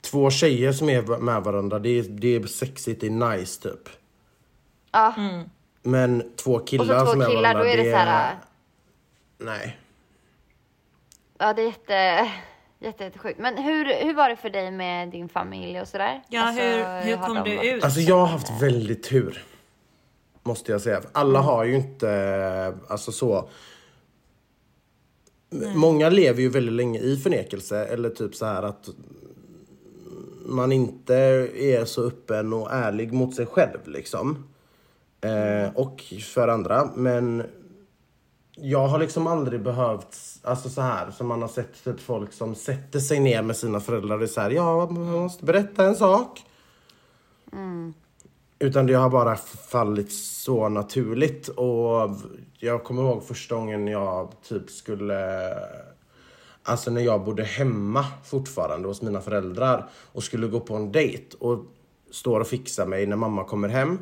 två 0.02 0.30
tjejer 0.30 0.72
som 0.72 0.90
är 0.90 1.02
med 1.02 1.44
varandra, 1.44 1.80
det 1.80 2.00
är, 2.00 2.04
det 2.04 2.36
är 2.36 2.48
sexigt, 2.48 3.02
det 3.02 3.08
är 3.08 3.38
nice 3.38 3.62
typ. 3.62 3.90
Ja, 4.92 5.14
Men 5.84 6.34
två 6.36 6.60
killar 6.60 6.84
och 6.84 7.00
så 7.00 7.06
två 7.06 7.12
som 7.12 7.22
är 7.22 7.26
med 7.26 7.36
killar, 7.36 7.54
varandra, 7.54 7.64
då 7.64 7.70
är 7.70 7.78
det 7.78 7.92
så 7.92 7.98
här. 7.98 8.36
Nej. 9.42 9.78
Ja, 11.38 11.54
det 11.54 11.62
är 11.62 11.66
jätte, 11.66 12.32
jätte, 12.80 13.04
jättesjukt. 13.04 13.40
Men 13.40 13.58
hur, 13.58 13.86
hur 14.06 14.14
var 14.14 14.30
det 14.30 14.36
för 14.36 14.50
dig 14.50 14.72
med 14.72 15.10
din 15.10 15.30
familj 15.30 15.82
och 15.82 15.88
sådär? 15.88 16.22
Ja, 16.30 16.42
Alltså, 16.42 16.64
hur, 16.64 17.02
hur 17.02 17.18
kom 17.18 17.36
du 17.44 17.56
varit- 17.58 17.74
ut? 17.74 17.84
Alltså 17.84 18.00
jag 18.00 18.18
har 18.18 18.26
haft 18.28 18.62
väldigt 18.62 19.04
tur. 19.04 19.44
Måste 20.44 20.72
jag 20.72 20.82
säga. 20.82 21.02
Alla 21.12 21.40
har 21.40 21.64
ju 21.64 21.76
inte, 21.76 22.74
alltså 22.88 23.12
så. 23.12 23.50
Många 25.76 26.10
lever 26.10 26.42
ju 26.42 26.50
väldigt 26.50 26.74
länge 26.74 27.00
i 27.00 27.18
förnekelse 27.18 27.86
eller 27.86 28.10
typ 28.10 28.36
så 28.36 28.46
här 28.46 28.64
att 28.64 28.90
man 30.46 30.72
inte 30.72 31.16
är 31.56 31.86
så 31.86 32.04
öppen 32.08 32.54
och 32.54 32.72
ärlig 32.72 33.14
mot 33.14 33.36
sig 33.36 33.46
själv 33.46 33.80
liksom. 33.88 34.48
Eh, 35.22 35.70
och 35.76 36.02
för 36.34 36.48
andra. 36.48 36.90
Men 36.96 37.44
jag 38.62 38.88
har 38.88 39.00
liksom 39.00 39.28
aldrig 39.28 39.62
behövt, 39.64 40.18
alltså 40.44 40.70
så 40.70 40.82
här 40.82 41.12
som 41.12 41.28
man 41.28 41.42
har 41.42 41.50
sett 41.50 41.84
typ 41.84 42.00
folk 42.00 42.34
som 42.34 42.56
sätter 42.56 43.00
sig 43.00 43.20
ner 43.20 43.42
med 43.42 43.58
sina 43.58 43.80
föräldrar 43.80 44.22
och 44.22 44.30
så 44.30 44.42
här, 44.42 44.50
ja, 44.50 44.90
man 44.90 45.12
måste 45.12 45.46
berätta 45.46 45.86
en 45.86 45.96
sak. 45.96 46.44
Utan 48.60 48.86
det 48.86 48.94
har 48.94 49.10
bara 49.10 49.36
fallit 49.70 50.14
så 50.14 50.70
naturligt 50.70 51.48
och 51.48 52.10
jag 52.58 52.84
kommer 52.84 53.02
ihåg 53.02 53.24
första 53.24 53.56
gången 53.56 53.88
jag 53.88 54.32
typ 54.48 54.70
skulle 54.70 55.54
Alltså 56.64 56.92
när 56.92 57.02
jag 57.02 57.24
bodde 57.24 57.44
hemma 57.44 58.06
fortfarande 58.24 58.88
hos 58.88 59.02
mina 59.02 59.22
föräldrar 59.22 59.90
och 60.12 60.24
skulle 60.24 60.48
gå 60.48 60.60
på 60.60 60.76
en 60.76 60.92
dejt 60.92 61.38
och 61.40 61.66
står 62.12 62.40
och 62.40 62.48
fixar 62.48 62.86
mig 62.86 63.06
när 63.06 63.16
mamma 63.16 63.44
kommer 63.44 63.70
hem. 63.70 64.00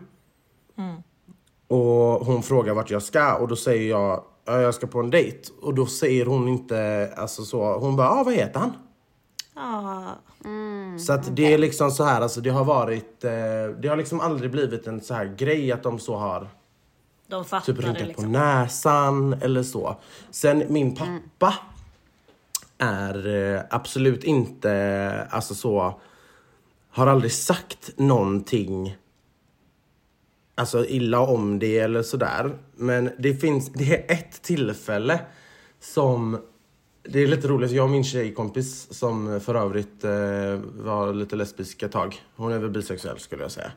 Och 1.67 2.25
hon 2.25 2.43
frågar 2.43 2.73
vart 2.73 2.91
jag 2.91 3.03
ska 3.03 3.35
och 3.35 3.47
då 3.47 3.55
säger 3.55 3.89
jag 3.89 4.09
ja, 4.09 4.25
jag 4.57 4.75
ska 4.75 4.87
på 4.87 4.99
en 4.99 5.09
dejt. 5.09 5.49
Och 5.61 5.73
då 5.73 5.85
säger 5.85 6.25
hon 6.25 6.47
inte 6.47 7.09
alltså 7.17 7.45
så. 7.45 7.77
Hon 7.77 7.95
bara, 7.95 8.09
ah, 8.09 8.23
vad 8.23 8.33
heter 8.33 8.59
han? 8.59 8.73
Ja, 9.55 10.15
Så 10.99 11.13
att 11.13 11.35
det 11.35 11.53
är 11.53 11.57
liksom 11.57 11.91
så 11.91 12.03
här, 12.03 12.21
alltså 12.21 12.41
det 12.41 12.49
har 12.49 12.65
varit, 12.65 13.23
eh, 13.23 13.31
det 13.81 13.87
har 13.87 13.95
liksom 13.95 14.19
aldrig 14.19 14.51
blivit 14.51 14.87
en 14.87 15.01
så 15.01 15.13
här 15.13 15.25
grej 15.25 15.71
att 15.71 15.83
de 15.83 15.99
så 15.99 16.15
har 16.15 16.49
de 17.27 17.45
fattar 17.45 17.65
typ 17.73 17.85
rynkat 17.85 18.01
på 18.01 18.07
liksom. 18.07 18.31
näsan 18.31 19.33
eller 19.41 19.63
så. 19.63 19.95
Sen 20.31 20.63
min 20.69 20.95
pappa 20.95 21.53
är 22.77 23.27
eh, 23.27 23.61
absolut 23.69 24.23
inte, 24.23 25.27
alltså 25.29 25.55
så, 25.55 25.99
har 26.91 27.07
aldrig 27.07 27.31
sagt 27.31 27.89
någonting 27.95 28.97
alltså 30.59 30.85
illa 30.85 31.19
om 31.19 31.59
det 31.59 31.79
eller 31.79 32.01
sådär. 32.01 32.51
Men 32.75 33.09
det 33.17 33.33
finns, 33.33 33.69
det 33.73 33.95
är 33.95 34.15
ett 34.15 34.41
tillfälle 34.41 35.19
som 35.79 36.37
det 37.03 37.19
är 37.19 37.27
lite 37.27 37.47
roligt, 37.47 37.71
jag 37.71 37.83
och 37.83 37.89
min 37.89 38.03
tjejkompis 38.03 38.93
som 38.93 39.41
för 39.41 39.55
övrigt 39.55 40.03
eh, 40.03 40.11
var 40.83 41.13
lite 41.13 41.35
lesbisk 41.35 41.83
ett 41.83 41.91
tag. 41.91 42.21
Hon 42.35 42.51
är 42.51 42.59
väl 42.59 42.69
bisexuell 42.69 43.19
skulle 43.19 43.41
jag 43.41 43.51
säga. 43.51 43.71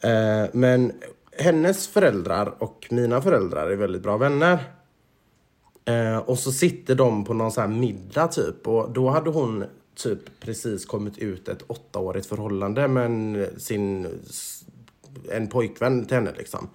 Eh, 0.00 0.50
men 0.52 0.92
hennes 1.38 1.88
föräldrar 1.88 2.54
och 2.58 2.86
mina 2.90 3.22
föräldrar 3.22 3.70
är 3.70 3.76
väldigt 3.76 4.02
bra 4.02 4.16
vänner. 4.16 4.58
Eh, 5.84 6.16
och 6.16 6.38
så 6.38 6.52
sitter 6.52 6.94
de 6.94 7.24
på 7.24 7.34
någon 7.34 7.52
sån 7.52 7.62
här 7.62 7.80
middag 7.80 8.28
typ 8.28 8.68
och 8.68 8.90
då 8.92 9.10
hade 9.10 9.30
hon 9.30 9.64
typ 9.94 10.40
precis 10.40 10.86
kommit 10.86 11.18
ut 11.18 11.48
ett 11.48 11.62
åttaårigt 11.66 12.26
förhållande 12.26 12.88
med 12.88 13.48
sin, 13.56 14.08
en 15.30 15.48
pojkvän 15.48 16.06
till 16.06 16.16
henne 16.16 16.32
liksom. 16.36 16.68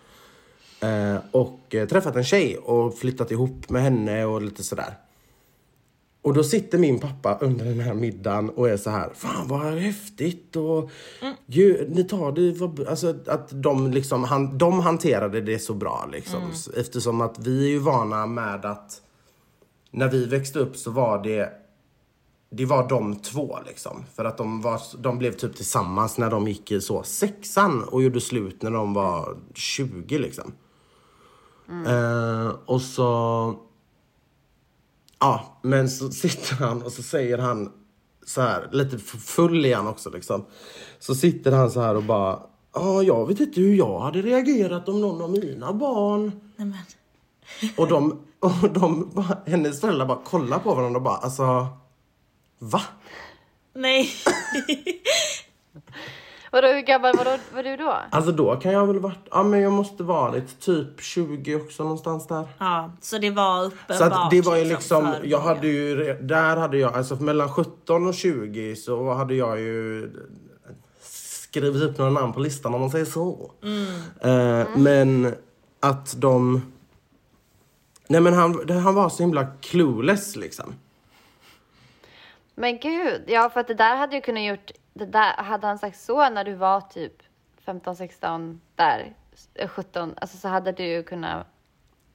Eh, 0.80 1.18
och 1.32 1.76
eh, 1.76 1.88
träffat 1.88 2.16
en 2.16 2.24
tjej 2.24 2.58
och 2.58 2.98
flyttat 2.98 3.32
ihop 3.32 3.70
med 3.70 3.82
henne 3.82 4.26
och 4.26 4.42
lite 4.42 4.64
sådär. 4.64 4.94
Och 6.22 6.34
då 6.34 6.44
sitter 6.44 6.78
min 6.78 7.00
pappa 7.00 7.38
under 7.42 7.66
den 7.66 7.80
här 7.80 7.94
middagen 7.94 8.50
och 8.50 8.70
är 8.70 8.78
så 8.78 8.90
här, 8.90 9.10
fan 9.16 9.48
vad 9.48 9.62
häftigt 9.62 10.56
och 10.56 10.92
gud, 11.48 11.96
ni 11.96 12.04
tar 12.04 12.32
det, 12.32 12.52
vad, 12.52 12.88
alltså 12.88 13.16
att 13.28 13.64
de 13.64 13.92
liksom, 13.92 14.24
han, 14.24 14.58
de 14.58 14.80
hanterade 14.80 15.42
det 15.42 15.60
så 15.60 15.74
bra 15.74 16.10
liksom. 16.12 16.42
Eftersom 16.78 17.22
att 17.22 17.40
vi 17.40 17.66
är 17.66 17.70
ju 17.70 17.80
vana 17.80 18.26
med 18.26 18.66
att 18.66 19.02
när 19.92 20.08
vi 20.08 20.26
växte 20.26 20.60
upp 20.60 20.78
så 20.78 20.92
var 20.92 21.24
det 21.24 21.52
det 22.50 22.66
var 22.66 22.89
de 22.89 23.16
två 23.16 23.60
liksom. 23.66 24.04
För 24.16 24.26
att 24.26 24.38
de, 24.38 24.62
var, 24.62 24.82
de 24.98 25.18
blev 25.18 25.32
typ 25.32 25.56
tillsammans 25.56 26.18
när 26.18 26.30
de 26.30 26.48
gick 26.48 26.72
i 26.72 26.82
så 26.82 27.04
sexan 27.04 27.84
och 27.84 28.04
gjorde 28.04 28.22
slut 28.22 28.62
när 28.62 28.72
de 28.72 28.93
var 28.93 29.38
20 29.54 30.18
liksom. 30.18 30.54
Eh, 31.88 32.52
och 32.66 32.82
så... 32.82 33.56
Ja, 35.20 35.60
men 35.62 35.89
så 35.89 36.10
sitter 36.10 36.56
han 36.56 36.82
och 36.82 36.91
så 36.91 37.04
säger 37.04 37.38
han 37.38 37.72
så 38.26 38.41
här, 38.41 38.70
lite 38.72 38.98
full 38.98 39.66
igen 39.66 39.88
också 39.88 40.10
liksom. 40.10 40.45
Så 41.00 41.16
sitter 41.16 41.52
han 41.52 41.72
så 41.72 41.82
här 41.82 41.95
och 41.95 42.04
bara, 42.04 42.39
ja 42.74 43.04
jag 43.04 43.28
vet 43.28 43.39
inte 43.39 43.62
hur 43.62 43.76
jag 43.76 44.00
hade 44.00 44.22
reagerat 44.22 44.89
om 44.89 45.02
någon 45.02 45.22
av 45.22 45.32
mina 45.32 45.74
barn 45.74 46.32
Nej. 46.56 46.86
Och 47.78 47.88
de, 47.88 48.20
och 48.39 48.70
de 48.74 49.10
bara, 49.14 49.38
hennes 49.45 49.82
föräldrar 49.82 50.06
bara 50.06 50.24
kollar 50.24 50.60
på 50.60 50.76
varandra 50.76 50.98
och 50.98 51.04
bara 51.04 51.18
alltså, 51.18 51.68
va? 52.60 52.82
Nej. 53.74 54.10
Vadå, 56.51 56.68
hur 56.68 56.82
gammal 56.82 57.18
var 57.18 57.26
du, 57.26 57.38
var 57.55 57.64
du 57.64 57.78
då? 57.78 57.97
Alltså 58.12 58.32
då 58.32 58.55
kan 58.55 58.72
jag 58.72 58.88
väl 58.88 58.99
varit, 58.99 59.28
ja 59.32 59.43
men 59.43 59.60
jag 59.60 59.74
måste 59.74 60.03
varit 60.03 60.60
typ 60.60 61.01
20 61.01 61.55
också 61.55 61.84
någonstans 61.84 62.28
där. 62.28 62.47
Ja, 62.58 62.91
så 63.01 63.18
det 63.18 63.30
var 63.30 63.66
uppenbart. 63.66 63.97
Så 63.97 64.03
att 64.03 64.32
det 64.32 64.41
var 64.41 64.55
ju 64.55 64.66
liksom, 64.66 65.14
för 65.14 65.26
jag 65.26 65.39
hade 65.39 65.68
ju, 65.68 66.14
där 66.22 66.58
hade 66.58 66.78
jag, 66.78 66.93
alltså 66.93 67.16
mellan 67.16 67.49
17 67.49 68.08
och 68.08 68.14
20 68.14 68.76
så 68.76 69.14
hade 69.14 69.36
jag 69.36 69.60
ju 69.60 70.12
skrivit 71.01 71.84
upp 71.84 71.97
några 71.97 72.12
namn 72.12 72.34
på 72.34 72.39
listan 72.39 72.74
om 72.74 72.82
man 72.82 72.89
säger 72.89 73.05
så. 73.05 73.51
Eh, 74.22 74.68
men 74.78 75.36
att 75.80 76.16
de, 76.22 76.62
nej 78.08 78.22
men 78.22 78.34
han, 78.34 78.70
han 78.70 78.95
var 78.95 79.10
så 79.10 79.24
himla 79.24 79.45
clueless 79.62 80.36
liksom. 80.36 80.74
Men 82.60 82.78
gud, 82.78 83.24
ja 83.28 83.49
för 83.49 83.60
att 83.60 83.68
det 83.68 83.74
där 83.74 83.95
hade 83.95 84.16
ju 84.16 84.22
kunnat 84.22 84.43
gjort, 84.43 84.72
det 84.93 85.05
där, 85.05 85.34
hade 85.34 85.68
han 85.68 85.78
sagt 85.78 85.99
så 85.99 86.30
när 86.30 86.43
du 86.43 86.53
var 86.53 86.82
typ 86.82 87.14
15, 87.66 87.95
16, 87.95 88.62
där, 88.76 89.14
eh, 89.53 89.70
17, 89.70 90.14
alltså 90.18 90.38
så 90.38 90.47
hade 90.47 90.72
du 90.72 91.03
kunnat, 91.03 91.47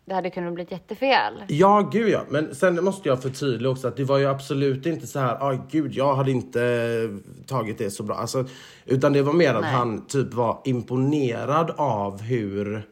det 0.05 0.15
hade 0.15 0.31
kunnat 0.31 0.55
bli 0.55 0.67
jättefel. 0.71 1.45
Ja, 1.49 1.89
gud 1.93 2.09
ja. 2.09 2.23
Men 2.29 2.55
sen 2.55 2.85
måste 2.85 3.09
jag 3.09 3.23
förtydliga 3.23 3.71
också 3.71 3.89
att 3.89 3.97
det 3.97 4.05
var 4.05 4.19
ju 4.19 4.27
absolut 4.27 4.87
inte 4.87 5.07
så 5.07 5.19
här, 5.19 5.37
ah, 5.41 5.59
gud 5.71 5.93
jag 5.93 6.15
hade 6.15 6.31
inte 6.31 7.09
tagit 7.47 7.79
det 7.79 7.91
så 7.91 8.03
bra. 8.03 8.15
Alltså, 8.15 8.45
utan 8.85 9.13
det 9.13 9.23
var 9.23 9.33
mer 9.33 9.55
att 9.55 9.63
Nej. 9.63 9.73
han 9.73 10.07
typ 10.07 10.35
var 10.35 10.61
imponerad 10.65 11.71
av 11.77 12.23
hur, 12.23 12.89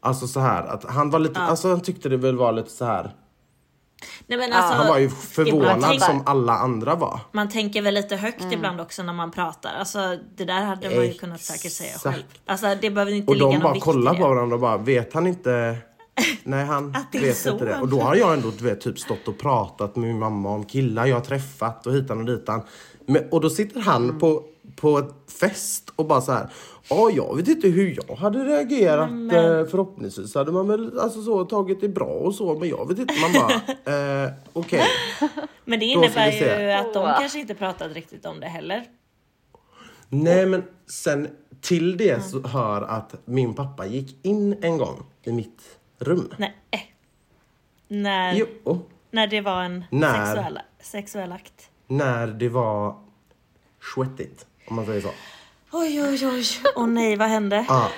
alltså 0.00 0.26
så 0.26 0.40
här 0.40 0.66
att 0.66 0.84
han 0.84 1.10
var 1.10 1.18
lite, 1.18 1.40
alltså 1.40 1.68
han 1.68 1.80
tyckte 1.80 2.08
det 2.08 2.16
väl 2.16 2.36
var 2.36 2.52
lite 2.52 2.70
så 2.70 2.84
här. 2.84 3.10
Nej, 4.26 4.38
men 4.38 4.52
alltså, 4.52 4.74
Han 4.74 4.88
var 4.88 4.98
ju 4.98 5.08
förvånad 5.10 5.82
tänker- 5.82 6.06
som 6.06 6.22
alla 6.26 6.52
andra 6.52 6.94
var. 6.94 7.20
Man 7.32 7.48
tänker 7.48 7.82
väl 7.82 7.94
lite 7.94 8.16
högt 8.16 8.40
Mm. 8.40 8.52
ibland 8.52 8.80
också 8.80 9.02
när 9.02 9.12
man 9.12 9.30
pratar. 9.30 9.70
Alltså 9.78 9.98
det 10.36 10.44
där 10.44 10.62
hade 10.64 10.90
man 10.96 11.06
ju 11.06 11.14
kunnat 11.14 11.40
säkert 11.40 11.72
säga 11.72 11.98
själv. 11.98 12.22
Alltså 12.46 12.66
det 12.80 12.90
behöver 12.90 13.12
inte 13.12 13.26
Och 13.30 13.34
ligga 13.36 13.46
de 13.46 13.52
någon 13.54 13.62
bara 13.62 13.72
vikt 13.72 13.84
kollar 13.84 14.12
i 14.12 14.16
det. 14.16 14.22
på 14.22 14.28
varandra 14.28 14.54
och 14.54 14.60
bara, 14.60 14.76
vet 14.76 15.12
han 15.14 15.26
inte? 15.26 15.76
Nej 16.44 16.64
han 16.64 16.96
vet 17.12 17.36
så. 17.36 17.50
inte 17.52 17.64
det. 17.64 17.80
Och 17.80 17.88
då 17.88 18.00
har 18.00 18.14
jag 18.16 18.34
ändå 18.34 18.50
vet, 18.50 18.80
typ 18.80 18.98
stått 18.98 19.28
och 19.28 19.38
pratat 19.38 19.96
med 19.96 20.08
min 20.08 20.18
mamma 20.18 20.48
om 20.50 20.64
killar 20.64 21.06
jag 21.06 21.16
har 21.16 21.20
träffat 21.24 21.86
och 21.86 21.94
hitan 21.94 22.18
och 22.18 22.24
ditan. 22.26 22.62
Men, 23.06 23.22
och 23.30 23.40
då 23.40 23.50
sitter 23.50 23.80
han 23.80 24.04
Mm. 24.04 24.18
på, 24.18 24.42
på 24.76 24.98
ett 24.98 25.32
fest 25.40 25.90
och 25.96 26.06
bara 26.06 26.20
så 26.20 26.32
här. 26.32 26.48
Ja, 26.88 27.10
jag 27.10 27.36
vet 27.36 27.48
inte 27.48 27.68
hur 27.68 27.98
jag 28.08 28.16
hade 28.16 28.44
reagerat. 28.44 29.10
Eh, 29.10 29.70
förhoppningsvis 29.70 30.34
hade 30.34 30.52
man 30.52 30.68
väl 30.68 30.98
alltså, 30.98 31.22
så, 31.22 31.44
tagit 31.44 31.80
det 31.80 31.88
bra 31.88 32.06
och 32.06 32.34
så. 32.34 32.58
Men 32.58 32.68
jag 32.68 32.88
vet 32.88 32.98
inte. 32.98 33.14
Man 33.20 33.32
bara, 33.32 34.24
eh, 34.24 34.32
okej. 34.52 34.82
Men 35.64 35.80
det 35.80 35.86
innebär 35.86 36.32
ju 36.32 36.70
att 36.72 36.94
de 36.94 37.14
kanske 37.18 37.38
inte 37.38 37.54
pratat 37.54 37.92
riktigt 37.92 38.26
om 38.26 38.40
det 38.40 38.46
heller. 38.46 38.84
Nej, 40.08 40.46
men 40.46 40.62
sen 40.86 41.28
till 41.60 41.96
det 41.96 42.24
så 42.24 42.42
hör 42.48 42.82
att 42.82 43.14
min 43.24 43.54
pappa 43.54 43.86
gick 43.86 44.26
in 44.26 44.56
en 44.62 44.78
gång 44.78 45.02
i 45.22 45.32
mitt 45.32 45.78
rum. 45.98 46.32
Nej. 46.38 46.54
När, 47.88 48.34
Jo. 48.34 48.80
när 49.10 49.26
det 49.26 49.40
var 49.40 49.62
en 49.62 49.84
När? 49.90 50.26
sexuell, 50.26 50.58
sexuell 50.80 51.32
akt. 51.32 51.70
när 51.86 52.26
det 52.26 52.48
var 52.48 52.96
svettigt, 53.94 54.46
om 54.68 54.76
man 54.76 54.86
säger 54.86 55.00
så. 55.00 55.10
Oj, 55.76 56.02
oj, 56.02 56.26
oj. 56.26 56.44
Åh 56.76 56.86
nej, 56.86 57.16
vad 57.16 57.28
hände? 57.28 57.66
Ja. 57.68 57.90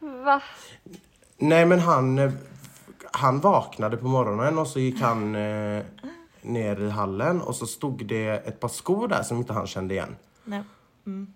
Va? 0.00 0.42
Nej, 1.38 1.66
men 1.66 1.80
han, 1.80 2.18
eh, 2.18 2.32
han 3.12 3.40
vaknade 3.40 3.96
på 3.96 4.06
morgonen 4.06 4.58
och 4.58 4.66
så 4.66 4.78
gick 4.80 5.00
han 5.00 5.34
eh, 5.34 5.84
ner 6.42 6.80
i 6.80 6.90
hallen 6.90 7.40
och 7.42 7.56
så 7.56 7.66
stod 7.66 8.06
det 8.06 8.28
ett 8.28 8.60
par 8.60 8.68
skor 8.68 9.08
där 9.08 9.22
som 9.22 9.36
inte 9.36 9.52
han 9.52 9.66
kände 9.66 9.94
igen. 9.94 10.16
Nej. 10.44 10.62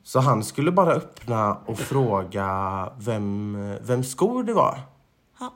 Så 0.03 0.20
han 0.20 0.45
skulle 0.45 0.72
bara 0.72 0.93
öppna 0.93 1.57
och 1.66 1.78
fråga 1.78 2.93
vem, 2.99 3.57
vem 3.80 4.05
skor 4.05 4.43
det 4.45 4.53
var. 4.53 4.80
Ja. 5.41 5.53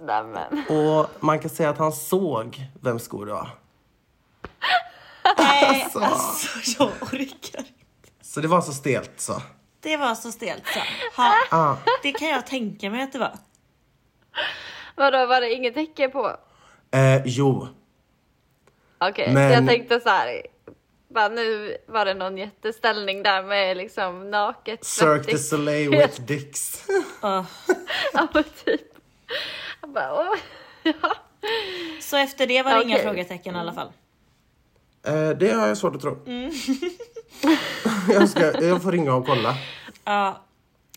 Nämen. 0.00 0.64
Och 0.68 1.06
man 1.24 1.38
kan 1.38 1.50
säga 1.50 1.70
att 1.70 1.78
han 1.78 1.92
såg 1.92 2.66
vem 2.80 2.98
skor 2.98 3.26
det 3.26 3.32
var. 3.32 3.48
Nej, 5.38 5.82
Alltså. 5.84 5.98
alltså 5.98 6.48
jag 6.82 6.88
orkar 7.02 7.64
Så 8.36 8.40
det 8.42 8.48
var 8.48 8.60
så 8.60 8.72
stelt 8.72 9.10
så. 9.16 9.42
Det 9.80 9.96
var 9.96 10.14
så 10.14 10.32
stelt 10.32 10.62
så. 10.66 10.80
Ha, 11.22 11.34
Ah. 11.50 11.76
det 12.02 12.12
kan 12.12 12.28
jag 12.28 12.46
tänka 12.46 12.90
mig 12.90 13.02
att 13.02 13.12
det 13.12 13.18
var. 13.18 13.32
Vadå, 14.96 15.26
var 15.26 15.40
det 15.40 15.52
inget 15.54 15.74
tecken 15.74 16.10
på? 16.10 16.36
Eh, 16.90 17.22
jo, 17.24 17.68
Okej, 18.98 19.34
Men- 19.34 19.52
jag 19.52 19.66
tänkte 19.66 20.00
så 20.00 20.08
här. 20.08 20.42
Bara 21.08 21.28
nu 21.28 21.76
var 21.88 22.04
det 22.04 22.14
någon 22.14 22.36
jätteställning 22.38 23.22
där 23.22 23.42
med 23.42 23.76
liksom 23.76 24.30
naket, 24.30 24.84
Cirque 24.84 25.32
du. 25.32 25.38
Soleil 25.38 25.90
with 25.90 26.20
dicks. 26.22 26.84
Åh. 27.22 27.44
Ja 28.12 28.28
men 28.34 28.44
typ. 28.64 28.80
Jag 29.80 29.90
bara, 29.90 30.14
åh. 30.14 30.34
Ja. 30.82 31.16
Så 32.00 32.16
efter 32.16 32.46
det 32.46 32.62
var 32.62 32.74
det 32.76 32.82
inga 32.82 32.94
Okej. 32.94 33.06
frågetecken 33.06 33.56
i 33.56 33.58
alla 33.58 33.72
fall. 33.72 33.92
Eh, 35.06 35.28
det 35.30 35.50
har 35.52 35.66
jag 35.66 35.76
svårt 35.78 35.94
att 35.94 36.00
tro. 36.02 36.18
jag, 38.10 38.28
ska, 38.28 38.62
jag 38.62 38.82
får 38.82 38.92
ringa 38.92 39.14
och 39.14 39.26
kolla. 39.26 39.54
Ja, 40.04 40.40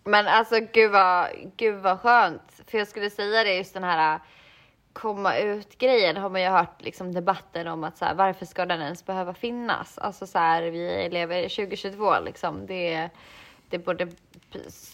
Men 0.04 0.28
alltså 0.28 0.60
gud 0.74 0.92
vad, 0.92 1.28
gud 1.58 1.76
vad 1.80 2.00
skönt. 2.00 2.62
För 2.68 2.78
jag 2.78 2.88
skulle 2.88 3.10
säga 3.10 3.44
det, 3.44 3.56
just 3.56 3.74
den 3.74 3.84
här 3.84 4.14
äh, 4.16 4.22
komma 4.94 5.38
ut 5.38 5.78
grejen 5.78 6.18
har 6.18 6.30
man 6.30 6.42
ju 6.42 6.48
hört 6.48 6.82
liksom 6.82 7.14
debatten 7.14 7.68
om 7.68 7.84
att 7.84 7.98
så 7.98 8.06
här, 8.06 8.14
varför 8.14 8.46
ska 8.46 8.66
den 8.66 8.82
ens 8.82 9.06
behöva 9.06 9.34
finnas? 9.34 9.98
Alltså 9.98 10.28
så 10.28 10.40
här, 10.40 10.62
vi 10.64 11.10
lever 11.12 11.38
i 11.38 11.50
2022 11.50 12.20
liksom. 12.20 12.66
Det, 12.66 13.10
det 13.70 13.78
borde, 13.78 14.08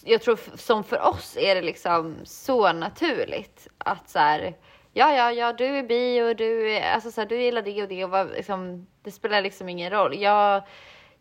jag 0.04 0.22
tror 0.22 0.38
som 0.56 0.84
för 0.84 1.00
oss 1.08 1.36
är 1.40 1.54
det 1.54 1.62
liksom 1.62 2.16
så 2.24 2.72
naturligt 2.72 3.68
att 3.78 4.08
så 4.08 4.18
här, 4.18 4.54
ja, 4.92 5.12
ja, 5.12 5.32
ja, 5.32 5.52
du 5.52 5.64
är 5.78 5.82
bi 5.82 6.22
och 6.22 6.36
du, 6.36 6.72
är- 6.72 6.92
alltså 6.94 7.10
så 7.10 7.20
här, 7.20 7.28
du 7.28 7.42
gillar 7.42 7.62
det 7.62 7.82
och 7.82 7.88
det 7.88 8.04
och 8.04 8.10
vad, 8.10 8.30
liksom, 8.30 8.86
det 9.02 9.10
spelar 9.10 9.42
liksom 9.42 9.68
ingen 9.68 9.90
roll. 9.90 10.18
Jag, 10.18 10.62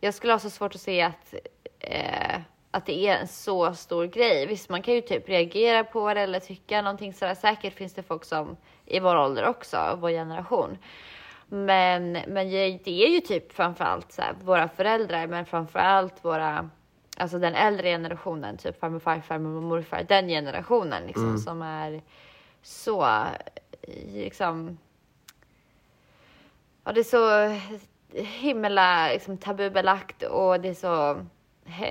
jag 0.05 0.13
skulle 0.13 0.33
ha 0.33 0.39
så 0.39 0.49
svårt 0.49 0.75
att 0.75 0.81
se 0.81 1.01
att, 1.01 1.33
eh, 1.79 2.39
att 2.71 2.85
det 2.85 3.07
är 3.07 3.17
en 3.17 3.27
så 3.27 3.73
stor 3.73 4.05
grej. 4.05 4.45
Visst, 4.45 4.69
man 4.69 4.81
kan 4.81 4.93
ju 4.93 5.01
typ 5.01 5.29
reagera 5.29 5.83
på 5.83 6.13
det 6.13 6.21
eller 6.21 6.39
tycka 6.39 6.81
någonting 6.81 7.13
sådär. 7.13 7.35
Säkert 7.35 7.73
finns 7.73 7.93
det 7.93 8.03
folk 8.03 8.25
som 8.25 8.57
i 8.85 8.99
vår 8.99 9.15
ålder 9.15 9.47
också, 9.47 9.97
vår 10.01 10.09
generation. 10.09 10.77
Men, 11.47 12.11
men 12.11 12.49
det 12.83 12.87
är 12.87 13.09
ju 13.09 13.19
typ 13.19 13.53
framförallt 13.53 14.11
så 14.11 14.21
här, 14.21 14.35
våra 14.43 14.67
föräldrar, 14.69 15.27
men 15.27 15.45
framförallt 15.45 16.25
våra, 16.25 16.69
alltså 17.17 17.39
den 17.39 17.55
äldre 17.55 17.89
generationen, 17.89 18.57
typ 18.57 18.79
farmor, 18.79 18.99
farfar, 18.99 19.39
mormor, 19.39 19.61
morfar, 19.61 20.05
den 20.07 20.27
generationen 20.27 21.03
liksom 21.07 21.37
som 21.37 21.61
är 21.61 22.01
så, 22.61 23.25
liksom, 24.13 24.77
ja 26.83 26.91
det 26.91 26.99
är 26.99 27.03
så 27.03 27.59
himla 28.13 29.07
liksom, 29.07 29.37
tabubelagt 29.37 30.23
och 30.23 30.59
det 30.59 30.69
är 30.69 30.73
så 30.73 31.25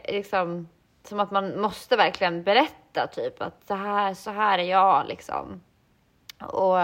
liksom 0.08 0.68
som 1.08 1.20
att 1.20 1.30
man 1.30 1.60
måste 1.60 1.96
verkligen 1.96 2.42
berätta 2.42 3.06
typ 3.06 3.42
att 3.42 3.66
så 3.66 3.74
här, 3.74 4.14
så 4.14 4.30
här 4.30 4.58
är 4.58 4.62
jag 4.62 5.08
liksom. 5.08 5.60
Och 6.38 6.78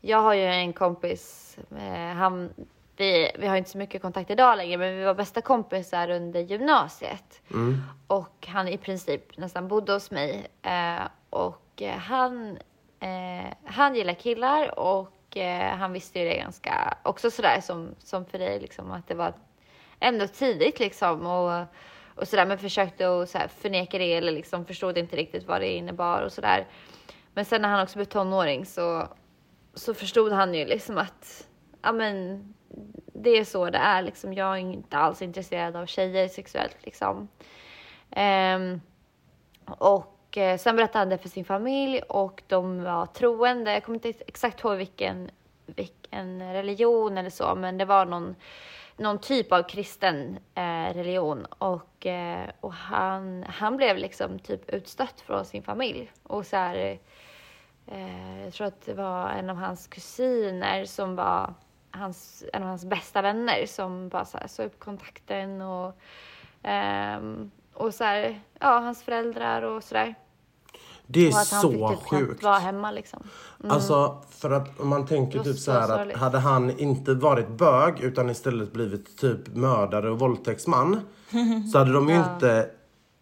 jag 0.00 0.20
har 0.20 0.34
ju 0.34 0.44
en 0.44 0.72
kompis, 0.72 1.56
eh, 1.76 2.16
han, 2.16 2.50
vi, 2.96 3.30
vi 3.38 3.46
har 3.46 3.56
inte 3.56 3.70
så 3.70 3.78
mycket 3.78 4.02
kontakt 4.02 4.30
idag 4.30 4.56
längre, 4.56 4.76
men 4.76 4.96
vi 4.96 5.04
var 5.04 5.14
bästa 5.14 5.40
kompisar 5.40 6.10
under 6.10 6.40
gymnasiet. 6.40 7.42
Och 8.06 8.46
han 8.46 8.68
i 8.68 8.78
princip 8.78 9.38
nästan 9.38 9.68
bodde 9.68 9.92
hos 9.92 10.10
mig. 10.10 10.46
Eh, 10.62 11.02
och 11.30 11.82
han, 11.98 12.58
eh, 13.00 13.54
han 13.64 13.94
gillar 13.94 14.14
killar 14.14 14.78
och 14.78 15.12
eh, 15.36 15.76
han 15.76 15.92
visste 15.92 16.18
ju 16.18 16.24
det 16.24 16.36
ganska, 16.36 16.98
också 17.02 17.30
sådär 17.30 17.60
som, 17.60 17.94
som 17.98 18.24
för 18.24 18.38
dig, 18.38 18.60
liksom, 18.60 18.90
att 18.90 19.08
det 19.08 19.14
var 19.14 19.32
ändå 20.00 20.26
tidigt 20.26 20.80
liksom. 20.80 21.26
Och, 21.26 21.66
och 22.14 22.28
sådär, 22.28 22.46
men 22.46 22.58
försökte 22.58 23.08
att 23.08 23.30
såhär, 23.30 23.48
förneka 23.48 23.98
det 23.98 24.14
eller 24.14 24.32
liksom 24.32 24.64
förstod 24.64 24.98
inte 24.98 25.16
riktigt 25.16 25.46
vad 25.46 25.60
det 25.60 25.68
innebar 25.68 26.22
och 26.22 26.32
sådär. 26.32 26.66
Men 27.34 27.44
sen 27.44 27.62
när 27.62 27.68
han 27.68 27.82
också 27.82 27.98
blev 27.98 28.04
tonåring 28.04 28.66
så, 28.66 29.08
så 29.74 29.94
förstod 29.94 30.32
han 30.32 30.54
ju 30.54 30.64
liksom 30.64 30.98
att 30.98 31.48
ja, 31.82 31.92
men, 31.92 32.44
det 33.12 33.30
är 33.30 33.44
så 33.44 33.70
det 33.70 33.78
är. 33.78 34.02
Liksom. 34.02 34.34
Jag 34.34 34.54
är 34.54 34.60
inte 34.60 34.96
alls 34.96 35.22
intresserad 35.22 35.76
av 35.76 35.86
tjejer 35.86 36.28
sexuellt. 36.28 36.76
Liksom. 36.84 37.28
Ehm, 38.10 38.80
och 39.64 40.17
eh, 40.38 40.58
sen 40.58 40.76
berättade 40.76 40.98
han 40.98 41.08
det 41.08 41.18
för 41.18 41.28
sin 41.28 41.44
familj 41.44 42.00
och 42.02 42.42
de 42.46 42.82
var 42.82 43.06
troende. 43.06 43.72
Jag 43.72 43.84
kommer 43.84 44.06
inte 44.06 44.24
exakt 44.26 44.64
ihåg 44.64 44.76
vilken, 44.76 45.30
vilken 45.66 46.52
religion 46.52 47.18
eller 47.18 47.30
så, 47.30 47.54
men 47.54 47.78
det 47.78 47.84
var 47.84 48.06
någon, 48.06 48.36
någon 48.96 49.18
typ 49.18 49.52
av 49.52 49.62
kristen 49.62 50.38
eh, 50.54 50.94
religion. 50.94 51.44
Och, 51.44 52.06
eh, 52.06 52.48
och 52.60 52.72
han, 52.72 53.44
han 53.48 53.76
blev 53.76 53.96
liksom 53.96 54.38
typ 54.38 54.70
utstött 54.70 55.20
från 55.20 55.44
sin 55.44 55.62
familj. 55.62 56.12
Och 56.22 56.46
så 56.46 56.56
här, 56.56 56.98
eh, 57.86 58.44
jag 58.44 58.52
tror 58.52 58.66
att 58.66 58.86
det 58.86 58.94
var 58.94 59.28
en 59.30 59.50
av 59.50 59.56
hans 59.56 59.86
kusiner 59.86 60.84
som 60.84 61.16
var 61.16 61.54
hans, 61.90 62.44
en 62.52 62.62
av 62.62 62.68
hans 62.68 62.84
bästa 62.84 63.22
vänner 63.22 63.66
som 63.66 64.08
bara 64.08 64.24
så 64.24 64.38
här, 64.38 64.46
sa 64.46 64.62
upp 64.62 64.78
kontakten 64.78 65.62
och, 65.62 65.98
ehm, 66.62 67.50
och 67.74 67.94
så 67.94 68.04
här, 68.04 68.40
ja, 68.58 68.78
hans 68.78 69.02
föräldrar 69.02 69.62
och 69.62 69.84
sådär. 69.84 70.14
Det 71.10 71.26
är 71.26 71.32
Och 71.32 71.38
att 71.38 71.50
han 71.50 71.62
så 71.62 71.88
fick 71.88 71.98
typ 71.98 72.08
sjukt. 72.08 72.42
vara 72.42 72.58
hemma 72.58 72.90
liksom. 72.90 73.22
Alltså 73.68 74.22
för 74.30 74.50
att 74.50 74.80
om 74.80 74.88
man 74.88 75.06
tänker 75.06 75.38
var 75.38 75.44
typ 75.44 75.56
så 75.56 75.62
så 75.62 75.72
här 75.72 76.08
att 76.10 76.16
hade 76.16 76.38
han 76.38 76.78
inte 76.78 77.14
varit 77.14 77.48
bög 77.48 78.00
utan 78.00 78.30
istället 78.30 78.72
blivit 78.72 79.18
typ 79.18 79.56
mördare 79.56 80.10
och 80.10 80.18
våldtäktsman 80.18 81.00
så 81.72 81.78
hade 81.78 81.92
de 81.92 82.08
ju 82.08 82.16
inte, 82.34 82.70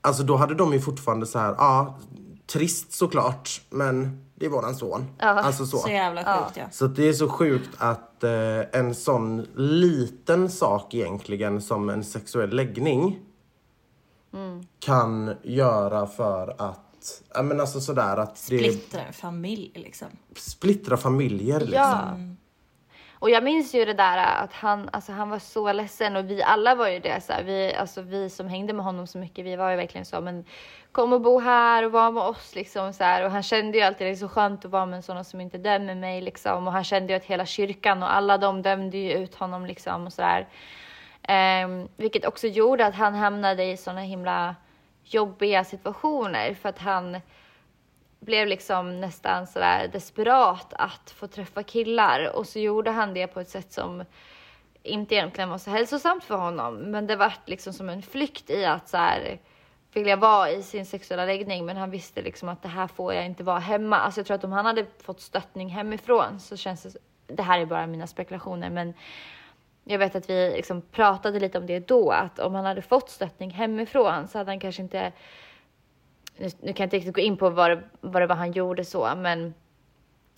alltså 0.00 0.22
då 0.22 0.36
hade 0.36 0.54
de 0.54 0.72
ju 0.72 0.80
fortfarande 0.80 1.26
så 1.26 1.38
här, 1.38 1.54
ja 1.58 1.98
trist 2.46 2.92
såklart 2.92 3.60
men 3.70 4.24
det 4.34 4.46
är 4.46 4.50
våran 4.50 4.74
son. 4.74 5.04
Alltså 5.18 5.66
så. 5.66 5.78
Så 5.78 5.88
jävla 5.88 6.24
sjukt 6.24 6.56
ja. 6.56 6.64
Så 6.70 6.84
att 6.84 6.96
det 6.96 7.08
är 7.08 7.12
så 7.12 7.28
sjukt 7.28 7.70
att 7.78 8.24
eh, 8.24 8.30
en 8.80 8.94
sån 8.94 9.46
liten 9.56 10.50
sak 10.50 10.94
egentligen 10.94 11.62
som 11.62 11.88
en 11.88 12.04
sexuell 12.04 12.50
läggning 12.50 13.18
kan 14.78 15.34
göra 15.42 16.06
för 16.06 16.54
att, 16.58 16.85
ja 17.34 17.42
men 17.42 17.60
alltså 17.60 17.80
sådär 17.80 18.16
att 18.16 18.34
det 18.34 18.40
Splittra 18.40 19.00
en 19.00 19.12
familj 19.12 19.72
liksom. 19.74 20.08
splittra 20.36 20.96
familjer 20.96 21.60
liksom. 21.60 21.76
Ja. 21.76 22.16
Och 23.18 23.30
jag 23.30 23.44
minns 23.44 23.74
ju 23.74 23.84
det 23.84 23.94
där 23.94 24.18
att 24.44 24.52
han, 24.52 24.88
alltså 24.92 25.12
han 25.12 25.30
var 25.30 25.38
så 25.38 25.72
ledsen 25.72 26.16
och 26.16 26.30
vi 26.30 26.42
alla 26.42 26.74
var 26.74 26.88
ju 26.88 26.98
det. 26.98 27.20
Så 27.20 27.32
här, 27.32 27.42
vi, 27.42 27.74
alltså 27.74 28.02
vi 28.02 28.30
som 28.30 28.48
hängde 28.48 28.72
med 28.72 28.84
honom 28.84 29.06
så 29.06 29.18
mycket, 29.18 29.44
vi 29.44 29.56
var 29.56 29.70
ju 29.70 29.76
verkligen 29.76 30.04
så, 30.04 30.20
men 30.20 30.44
kom 30.92 31.12
och 31.12 31.20
bo 31.20 31.40
här 31.40 31.84
och 31.84 31.92
var 31.92 32.10
med 32.10 32.22
oss 32.22 32.54
liksom 32.54 32.92
så 32.92 33.04
här. 33.04 33.24
Och 33.24 33.30
han 33.30 33.42
kände 33.42 33.78
ju 33.78 33.84
alltid 33.84 34.06
det 34.06 34.10
är 34.10 34.14
så 34.14 34.28
skönt 34.28 34.64
att 34.64 34.70
vara 34.70 34.86
med 34.86 35.04
sådana 35.04 35.24
som 35.24 35.40
inte 35.40 35.58
dömer 35.58 35.94
mig 35.94 36.20
liksom. 36.20 36.66
Och 36.66 36.72
han 36.72 36.84
kände 36.84 37.12
ju 37.12 37.16
att 37.16 37.24
hela 37.24 37.46
kyrkan 37.46 38.02
och 38.02 38.14
alla 38.14 38.38
de 38.38 38.62
dömde 38.62 38.98
ju 38.98 39.12
ut 39.12 39.34
honom 39.34 39.66
liksom 39.66 40.06
och 40.06 40.12
så 40.12 40.22
där. 40.22 40.48
Ehm, 41.22 41.88
vilket 41.96 42.26
också 42.26 42.46
gjorde 42.46 42.86
att 42.86 42.94
han 42.94 43.14
hamnade 43.14 43.64
i 43.64 43.76
sådana 43.76 44.00
himla 44.00 44.54
jobbiga 45.06 45.64
situationer 45.64 46.54
för 46.54 46.68
att 46.68 46.78
han 46.78 47.20
blev 48.20 48.46
liksom 48.46 49.00
nästan 49.00 49.46
sådär 49.46 49.88
desperat 49.92 50.72
att 50.72 51.10
få 51.10 51.26
träffa 51.26 51.62
killar 51.62 52.36
och 52.36 52.46
så 52.46 52.58
gjorde 52.58 52.90
han 52.90 53.14
det 53.14 53.26
på 53.26 53.40
ett 53.40 53.48
sätt 53.48 53.72
som 53.72 54.04
inte 54.82 55.14
egentligen 55.14 55.50
var 55.50 55.58
så 55.58 55.70
hälsosamt 55.70 56.24
för 56.24 56.36
honom. 56.36 56.74
Men 56.76 57.06
det 57.06 57.16
vart 57.16 57.48
liksom 57.48 57.72
som 57.72 57.88
en 57.88 58.02
flykt 58.02 58.50
i 58.50 58.64
att 58.64 58.88
så 58.88 58.96
här, 58.96 59.38
vilja 59.92 60.16
vara 60.16 60.50
i 60.50 60.62
sin 60.62 60.86
sexuella 60.86 61.24
läggning. 61.24 61.66
Men 61.66 61.76
han 61.76 61.90
visste 61.90 62.22
liksom 62.22 62.48
att 62.48 62.62
det 62.62 62.68
här 62.68 62.86
får 62.86 63.14
jag 63.14 63.26
inte 63.26 63.44
vara 63.44 63.58
hemma. 63.58 63.96
Alltså 63.96 64.20
jag 64.20 64.26
tror 64.26 64.34
att 64.34 64.44
om 64.44 64.52
han 64.52 64.66
hade 64.66 64.86
fått 65.02 65.20
stöttning 65.20 65.68
hemifrån 65.68 66.40
så 66.40 66.56
känns 66.56 66.82
det, 66.82 66.98
det 67.26 67.42
här 67.42 67.60
är 67.60 67.66
bara 67.66 67.86
mina 67.86 68.06
spekulationer, 68.06 68.70
men 68.70 68.94
jag 69.88 69.98
vet 69.98 70.16
att 70.16 70.30
vi 70.30 70.52
liksom 70.56 70.82
pratade 70.82 71.40
lite 71.40 71.58
om 71.58 71.66
det 71.66 71.88
då, 71.88 72.10
att 72.10 72.38
om 72.38 72.54
han 72.54 72.64
hade 72.64 72.82
fått 72.82 73.10
stöttning 73.10 73.50
hemifrån 73.50 74.28
så 74.28 74.38
hade 74.38 74.50
han 74.50 74.60
kanske 74.60 74.82
inte 74.82 75.12
nu, 76.36 76.48
nu 76.60 76.72
kan 76.72 76.84
jag 76.84 76.86
inte 76.86 76.96
riktigt 76.96 77.14
gå 77.14 77.20
in 77.20 77.36
på 77.36 77.50
vad 77.50 77.70
det, 77.70 77.82
vad 78.00 78.22
det 78.22 78.26
var 78.26 78.36
han 78.36 78.52
gjorde 78.52 78.84
så, 78.84 79.12
men, 79.16 79.54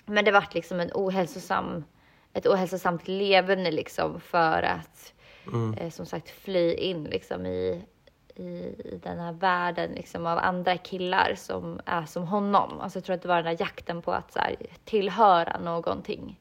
men 0.06 0.24
det 0.24 0.30
vart 0.30 0.54
liksom 0.54 0.80
en 0.80 0.90
ohälsosam, 0.94 1.84
ett 2.32 2.46
ohälsosamt 2.46 3.08
leverne 3.08 3.70
liksom 3.70 4.20
för 4.20 4.62
att 4.62 5.14
eh, 5.80 5.90
som 5.90 6.06
sagt 6.06 6.30
fly 6.30 6.74
in 6.74 7.04
liksom 7.04 7.46
i, 7.46 7.84
i, 8.34 8.44
i 8.44 9.00
den 9.02 9.18
här 9.18 9.32
världen 9.32 9.90
liksom 9.90 10.26
av 10.26 10.38
andra 10.38 10.76
killar 10.76 11.34
som 11.36 11.80
är 11.84 12.04
som 12.04 12.26
honom. 12.26 12.80
Alltså 12.80 12.98
jag 12.98 13.04
tror 13.04 13.16
att 13.16 13.22
det 13.22 13.28
var 13.28 13.42
den 13.42 13.56
där 13.56 13.62
jakten 13.64 14.02
på 14.02 14.12
att 14.12 14.32
så 14.32 14.38
här, 14.38 14.56
tillhöra 14.84 15.58
någonting. 15.58 16.38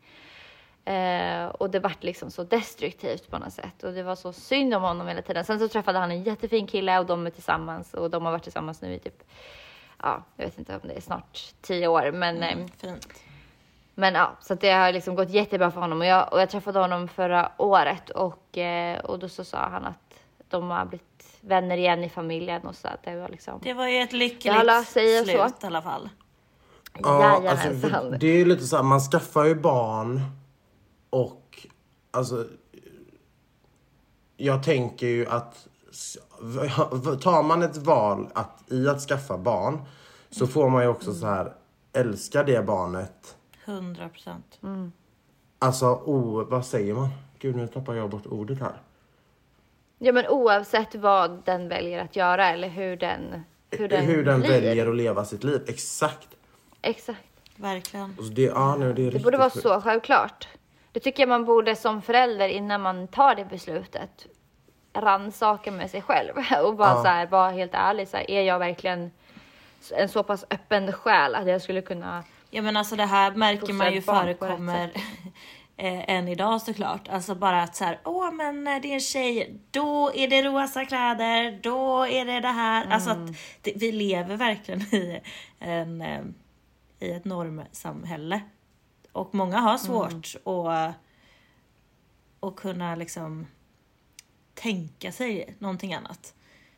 Eh, 0.87 1.47
och 1.47 1.69
det 1.69 1.79
vart 1.79 2.03
liksom 2.03 2.31
så 2.31 2.43
destruktivt 2.43 3.31
på 3.31 3.37
något 3.37 3.53
sätt 3.53 3.83
och 3.83 3.93
det 3.93 4.03
var 4.03 4.15
så 4.15 4.33
synd 4.33 4.73
om 4.73 4.83
honom 4.83 5.07
hela 5.07 5.21
tiden. 5.21 5.45
Sen 5.45 5.59
så 5.59 5.67
träffade 5.67 5.99
han 5.99 6.11
en 6.11 6.23
jättefin 6.23 6.67
kille 6.67 6.99
och 6.99 7.05
de 7.05 7.25
är 7.25 7.29
tillsammans 7.29 7.93
och 7.93 8.09
de 8.09 8.25
har 8.25 8.31
varit 8.31 8.43
tillsammans 8.43 8.81
nu 8.81 8.93
i 8.93 8.99
typ, 8.99 9.23
ja, 10.03 10.23
jag 10.35 10.45
vet 10.45 10.59
inte 10.59 10.73
om 10.73 10.87
det 10.87 10.93
är 10.93 11.01
snart 11.01 11.53
tio 11.61 11.87
år, 11.87 12.11
men 12.11 12.43
eh, 12.43 12.57
Fint. 12.77 13.07
men 13.95 14.13
ja, 14.13 14.37
så 14.41 14.53
att 14.53 14.61
det 14.61 14.71
har 14.71 14.93
liksom 14.93 15.15
gått 15.15 15.29
jättebra 15.29 15.71
för 15.71 15.81
honom 15.81 16.01
och 16.01 16.07
jag, 16.07 16.33
och 16.33 16.41
jag 16.41 16.49
träffade 16.49 16.79
honom 16.79 17.07
förra 17.07 17.51
året 17.57 18.09
och, 18.09 18.57
eh, 18.57 18.99
och 18.99 19.19
då 19.19 19.29
så 19.29 19.43
sa 19.43 19.57
han 19.57 19.85
att 19.85 20.13
de 20.49 20.69
har 20.69 20.85
blivit 20.85 21.39
vänner 21.41 21.77
igen 21.77 22.03
i 22.03 22.09
familjen 22.09 22.61
och 22.61 22.75
så 22.75 22.87
att 22.87 23.03
det 23.03 23.15
var 23.15 23.29
liksom. 23.29 23.59
Det 23.63 23.73
var 23.73 23.87
ju 23.87 24.01
ett 24.01 24.13
lyckligt 24.13 24.55
och 24.55 24.85
så. 24.85 24.99
slut 24.99 25.63
i 25.63 25.65
alla 25.65 25.81
fall. 25.81 26.09
Ja, 26.99 27.49
alltså, 27.49 27.69
det, 27.69 28.17
det 28.17 28.27
är 28.27 28.37
ju 28.37 28.45
lite 28.45 28.63
så 28.63 28.75
här, 28.75 28.83
man 28.83 28.99
skaffar 28.99 29.45
ju 29.45 29.55
barn 29.55 30.21
och 31.09 31.67
alltså 32.11 32.45
jag 34.37 34.63
tänker 34.63 35.07
ju 35.07 35.27
att 35.27 35.67
tar 37.21 37.43
man 37.43 37.63
ett 37.63 37.77
val 37.77 38.27
att, 38.33 38.71
i 38.71 38.87
att 38.87 39.01
skaffa 39.01 39.37
barn 39.37 39.81
så 40.29 40.47
får 40.47 40.69
man 40.69 40.83
ju 40.83 40.89
också 40.89 41.13
så 41.13 41.25
här 41.25 41.53
älska 41.93 42.43
det 42.43 42.65
barnet. 42.65 43.35
100 43.65 44.09
procent. 44.09 44.59
Alltså, 45.59 45.85
oh, 45.85 46.43
vad 46.43 46.65
säger 46.65 46.93
man? 46.93 47.09
Gud, 47.39 47.55
nu 47.55 47.67
tappar 47.67 47.93
jag 47.93 48.09
bort 48.09 48.25
ordet 48.25 48.59
här. 48.59 48.81
Ja, 49.99 50.11
men 50.13 50.27
oavsett 50.27 50.95
vad 50.95 51.45
den 51.45 51.69
väljer 51.69 52.03
att 52.03 52.15
göra 52.15 52.49
eller 52.49 52.69
hur 52.69 52.97
den, 52.97 53.43
hur 53.69 53.87
den, 53.87 54.05
Hur 54.05 54.25
den 54.25 54.41
väljer 54.41 54.87
att 54.87 54.95
leva 54.95 55.25
sitt 55.25 55.43
liv. 55.43 55.61
Exakt. 55.67 56.27
Exakt. 56.81 57.19
Verkligen. 57.55 58.05
Alltså, 58.05 58.33
det, 58.33 58.41
ja, 58.41 58.75
nu, 58.75 58.93
det, 58.93 59.07
är 59.07 59.11
Det 59.11 59.19
borde 59.19 59.37
vara 59.37 59.49
sjukt. 59.49 59.63
så 59.63 59.81
självklart. 59.81 60.47
Det 60.97 61.01
tycker 61.01 61.23
jag 61.23 61.29
man 61.29 61.45
borde 61.45 61.75
som 61.75 62.01
förälder 62.01 62.47
innan 62.47 62.81
man 62.81 63.07
tar 63.07 63.35
det 63.35 63.45
beslutet 63.45 64.27
rannsaka 64.93 65.71
med 65.71 65.91
sig 65.91 66.01
själv 66.01 66.33
och 66.63 66.75
bara 66.75 66.89
Ja. 66.89 67.01
så 67.03 67.07
här, 67.07 67.27
vara 67.27 67.51
helt 67.51 67.73
ärlig. 67.73 68.07
Så 68.07 68.17
här, 68.17 68.31
är 68.31 68.41
jag 68.41 68.59
verkligen 68.59 69.11
en 69.91 70.09
så 70.09 70.23
pass 70.23 70.45
öppen 70.49 70.91
själ 70.93 71.35
att 71.35 71.47
jag 71.47 71.61
skulle 71.61 71.81
kunna 71.81 72.23
Ja 72.49 72.61
men 72.61 72.77
alltså 72.77 72.95
det 72.95 73.05
här 73.05 73.31
märker 73.31 73.73
man 73.73 73.93
ju 73.93 74.01
förekommer 74.01 74.91
eh, 75.77 76.09
än 76.09 76.27
idag 76.27 76.61
såklart. 76.61 77.07
Alltså 77.09 77.35
bara 77.35 77.63
att 77.63 77.75
så 77.75 77.83
här, 77.85 77.99
åh 78.03 78.31
men 78.31 78.63
när 78.63 78.79
det 78.79 78.87
är 78.87 78.93
en 78.93 78.99
tjej, 78.99 79.59
då 79.71 80.11
är 80.13 80.27
det 80.27 80.41
rosa 80.41 80.85
kläder, 80.85 81.59
då 81.63 82.07
är 82.07 82.25
det 82.25 82.39
det 82.39 82.47
här. 82.47 82.87
Alltså 82.91 83.09
att 83.09 83.27
det, 83.61 83.73
vi 83.75 83.91
lever 83.91 84.35
verkligen 84.35 84.81
i, 84.81 85.21
en, 85.59 86.01
eh, 86.01 86.21
i 86.99 87.11
ett 87.11 87.25
normsamhälle. 87.25 88.41
Och 89.17 89.35
många 89.35 89.57
har 89.57 89.77
svårt 89.77 90.35
att, 90.45 90.95
att 92.39 92.55
kunna 92.55 92.95
liksom 92.95 93.47
tänka 94.53 95.11
sig 95.11 95.55
någonting 95.59 95.93
annat. 95.93 96.33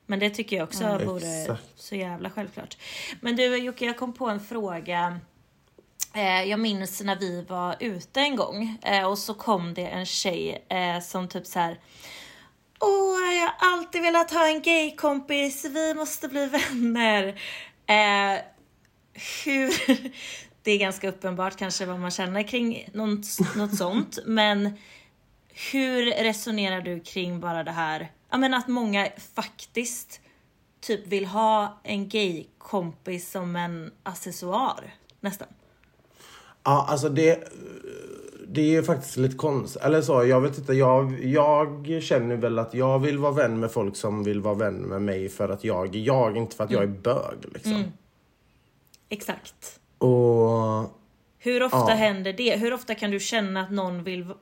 Men 0.06 0.20
det 0.20 0.30
tycker 0.30 0.56
jag 0.56 0.64
också 0.64 0.98
vore 0.98 1.42
Exakt. 1.42 1.64
så 1.76 1.96
jävla 1.96 2.30
självklart. 2.30 2.78
Men 3.22 3.36
du 3.36 3.58
Jocke, 3.58 3.86
jag 3.86 3.98
kom 3.98 4.14
på 4.14 4.30
en 4.30 4.40
fråga. 4.40 5.20
Eh, 6.16 6.44
jag 6.44 6.60
minns 6.60 7.02
när 7.02 7.16
vi 7.16 7.42
var 7.42 7.76
ute 7.80 8.20
en 8.20 8.36
gång 8.36 8.78
eh, 8.82 9.08
och 9.08 9.18
så 9.18 9.34
kom 9.34 9.74
det 9.74 9.88
en 9.88 10.06
tjej 10.06 10.66
eh, 10.70 11.02
som 11.02 11.28
typ 11.28 11.48
så 11.48 11.60
här. 11.60 11.80
Åh, 12.80 13.34
jag 13.34 13.48
har 13.48 13.74
alltid 13.74 14.02
velat 14.02 14.32
ha 14.32 14.48
en 14.48 14.62
gaykompis, 14.62 15.66
vi 15.66 15.94
måste 15.94 16.28
bli 16.28 16.46
vänner. 16.46 17.42
Eh, 17.86 18.42
hur... 19.46 19.74
Det 20.64 20.72
är 20.72 20.80
ganska 20.80 21.10
uppenbart 21.10 21.56
kanske 21.56 21.86
vad 21.86 22.00
man 22.00 22.12
känner 22.12 22.44
kring 22.44 22.90
något, 22.94 23.56
något 23.56 23.78
sånt, 23.78 24.20
men 24.26 24.70
hur 25.72 26.06
resonerar 26.06 26.82
du 26.82 27.00
kring 27.00 27.40
bara 27.40 27.64
det 27.64 27.72
här, 27.72 28.12
ja 28.30 28.38
men 28.38 28.54
att 28.54 28.68
många 28.68 29.08
faktiskt 29.36 30.22
typ 30.82 31.08
vill 31.08 31.26
ha 31.26 31.80
en 31.84 32.10
gaykompis 32.10 33.32
som 33.32 33.56
en 33.56 33.92
accessoar 34.04 34.94
nästan? 35.20 35.48
Ja, 36.64 36.86
alltså 36.90 37.10
det, 37.10 37.54
det 38.48 38.62
är 38.62 38.72
ju 38.72 38.84
faktiskt 38.84 39.18
lite 39.18 39.38
konstigt. 39.38 39.82
Eller 39.82 40.02
så, 40.02 40.26
jag 40.26 40.42
vet 40.42 40.58
inte. 40.58 40.74
Jag, 40.74 41.26
jag 41.26 42.04
känner 42.04 42.36
väl 42.36 42.60
att 42.60 42.74
jag 42.74 43.00
vill 43.00 43.18
vara 43.18 43.32
vän 43.32 43.60
med 43.60 43.72
folk 43.72 43.96
som 43.96 44.24
vill 44.24 44.42
vara 44.42 44.56
vän 44.56 44.76
med 44.76 45.02
mig 45.02 45.30
för 45.30 45.50
att 45.50 45.64
jag 45.64 45.96
är 45.96 46.00
jag, 46.00 46.38
inte 46.38 46.56
för 46.56 46.64
att 46.64 46.72
jag 46.72 46.84
är 46.84 46.88
bög. 46.88 47.38
Liksom. 47.54 47.84
Exakt. 49.10 49.80
Och 50.08 50.90
Hur 51.38 51.64
ofta 51.64 51.78
Ja. 51.78 51.88
händer 51.96 52.34
det? 52.34 52.56
Hur 52.58 52.74
ofta 52.74 52.96
kan 52.96 53.12
du 53.12 53.20
känna 53.20 53.62
att 53.62 53.72
någon 53.72 54.04
vill, 54.04 54.34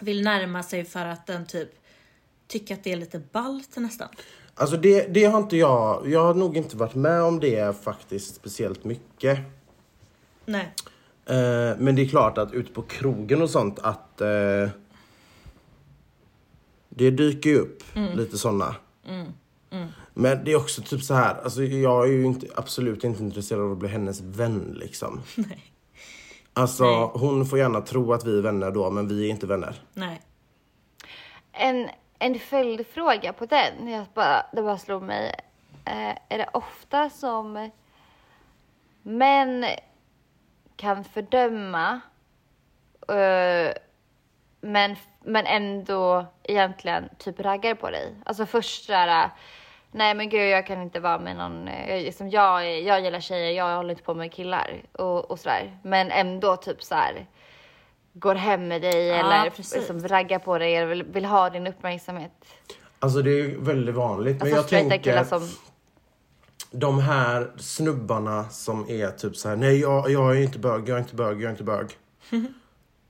vill 0.00 0.22
närma 0.24 0.62
sig 0.62 0.84
för 0.84 1.06
att 1.06 1.26
den 1.26 1.46
typ 1.46 1.68
tycker 2.48 2.74
att 2.74 2.84
det 2.84 2.92
är 2.92 2.96
lite 2.96 3.18
ballt 3.32 3.76
nästan? 3.76 4.08
alltså 4.56 4.76
det, 4.76 5.14
det 5.14 5.24
har 5.24 5.38
inte 5.38 5.56
jag, 5.56 6.08
jag 6.08 6.24
har 6.24 6.34
nog 6.34 6.56
inte 6.56 6.76
varit 6.76 6.94
med 6.94 7.22
om 7.22 7.40
det 7.40 7.82
faktiskt 7.84 8.34
speciellt 8.34 8.84
mycket. 8.84 9.38
Nej. 10.46 10.74
Eh, 11.26 11.76
men 11.78 11.94
det 11.96 12.02
är 12.02 12.08
klart 12.08 12.38
att 12.38 12.52
ute 12.52 12.72
på 12.72 12.82
krogen 12.82 13.42
och 13.42 13.50
sånt 13.50 13.78
att 13.78 14.20
eh, 14.20 14.68
det 16.88 17.10
dyker 17.10 17.50
ju 17.50 17.58
upp 17.58 17.82
lite 18.14 18.38
sådana. 18.38 18.76
Men 20.14 20.44
det 20.44 20.52
är 20.52 20.56
också 20.56 20.82
typ 20.82 21.02
så 21.02 21.14
här, 21.14 21.34
alltså 21.44 21.62
jag 21.62 22.04
är 22.04 22.12
ju 22.12 22.24
inte, 22.24 22.46
absolut 22.56 23.04
inte 23.04 23.22
intresserad 23.22 23.60
av 23.62 23.72
att 23.72 23.78
bli 23.78 23.88
hennes 23.88 24.20
vän 24.20 24.76
liksom. 24.80 25.22
Alltså 26.56 26.84
Nej. 26.84 27.10
hon 27.14 27.46
får 27.46 27.58
gärna 27.58 27.80
tro 27.80 28.12
att 28.12 28.24
vi 28.24 28.38
är 28.38 28.42
vänner 28.42 28.70
då, 28.70 28.90
men 28.90 29.08
vi 29.08 29.26
är 29.26 29.30
inte 29.30 29.46
vänner. 29.46 29.74
Nej. 29.92 30.20
En, 31.52 31.88
en 32.18 32.38
följdfråga 32.38 33.32
på 33.32 33.46
den. 33.46 33.88
Jag 33.88 34.06
bara, 34.14 34.46
det 34.52 34.62
bara 34.62 34.78
slog 34.78 35.02
mig. 35.02 35.34
Eh, 35.84 36.16
är 36.28 36.38
det 36.38 36.48
ofta 36.52 37.10
som 37.10 37.70
män 39.02 39.66
kan 40.76 41.04
fördöma 41.04 42.00
eh, 43.08 43.72
men, 44.60 44.96
men 45.24 45.46
ändå 45.46 46.26
egentligen 46.42 47.08
typ 47.18 47.40
raggar 47.40 47.74
på 47.74 47.90
dig? 47.90 48.14
Alltså 48.24 48.46
först 48.46 48.84
sådär, 48.84 49.30
nej 49.94 50.14
men 50.14 50.28
gud 50.28 50.48
jag 50.50 50.66
kan 50.66 50.82
inte 50.82 51.00
vara 51.00 51.18
med 51.18 51.36
någon, 51.36 51.68
eh, 51.68 51.90
jag, 51.94 52.02
liksom, 52.02 52.30
jag, 52.30 52.66
är- 52.66 52.82
jag 52.86 53.00
gillar 53.00 53.20
tjejer, 53.20 53.50
jag 53.52 53.76
håller 53.76 53.90
inte 53.90 54.02
på 54.02 54.14
med 54.14 54.32
killar 54.32 54.82
och, 54.92 55.30
och 55.30 55.38
sådär. 55.38 55.78
Men 55.82 56.10
ändå 56.10 56.56
typ 56.56 56.82
så 56.82 56.94
här 56.94 57.26
går 58.12 58.34
hem 58.34 58.68
med 58.68 58.82
dig 58.82 59.06
Ja, 59.06 59.14
eller 59.14 59.50
precis. 59.50 59.74
liksom 59.76 60.08
raggar 60.08 60.38
på 60.38 60.58
dig 60.58 60.76
eller 60.76 60.86
vill, 60.86 61.02
vill 61.02 61.24
ha 61.24 61.50
din 61.50 61.66
uppmärksamhet. 61.66 62.32
Alltså 62.98 63.22
det 63.22 63.30
är 63.30 63.34
ju 63.36 63.60
väldigt 63.60 63.94
vanligt. 63.94 64.36
Men 64.36 64.42
Alltså 64.42 64.56
jag 64.56 64.64
straighta 64.64 64.90
tänker, 64.90 65.24
som... 65.24 65.48
de 66.70 66.98
här 66.98 67.50
snubbarna 67.56 68.48
som 68.48 68.90
är 68.90 69.10
typ 69.10 69.36
så 69.36 69.48
här: 69.48 69.56
nej 69.56 69.80
jag, 69.80 70.10
jag 70.10 70.36
är 70.36 70.42
inte 70.42 70.58
bög, 70.58 70.88
jag 70.88 70.96
är 70.96 71.00
inte 71.02 71.14
bög, 71.14 71.36
jag 71.36 71.44
är 71.46 71.50
inte 71.50 71.64
bög. 71.64 71.86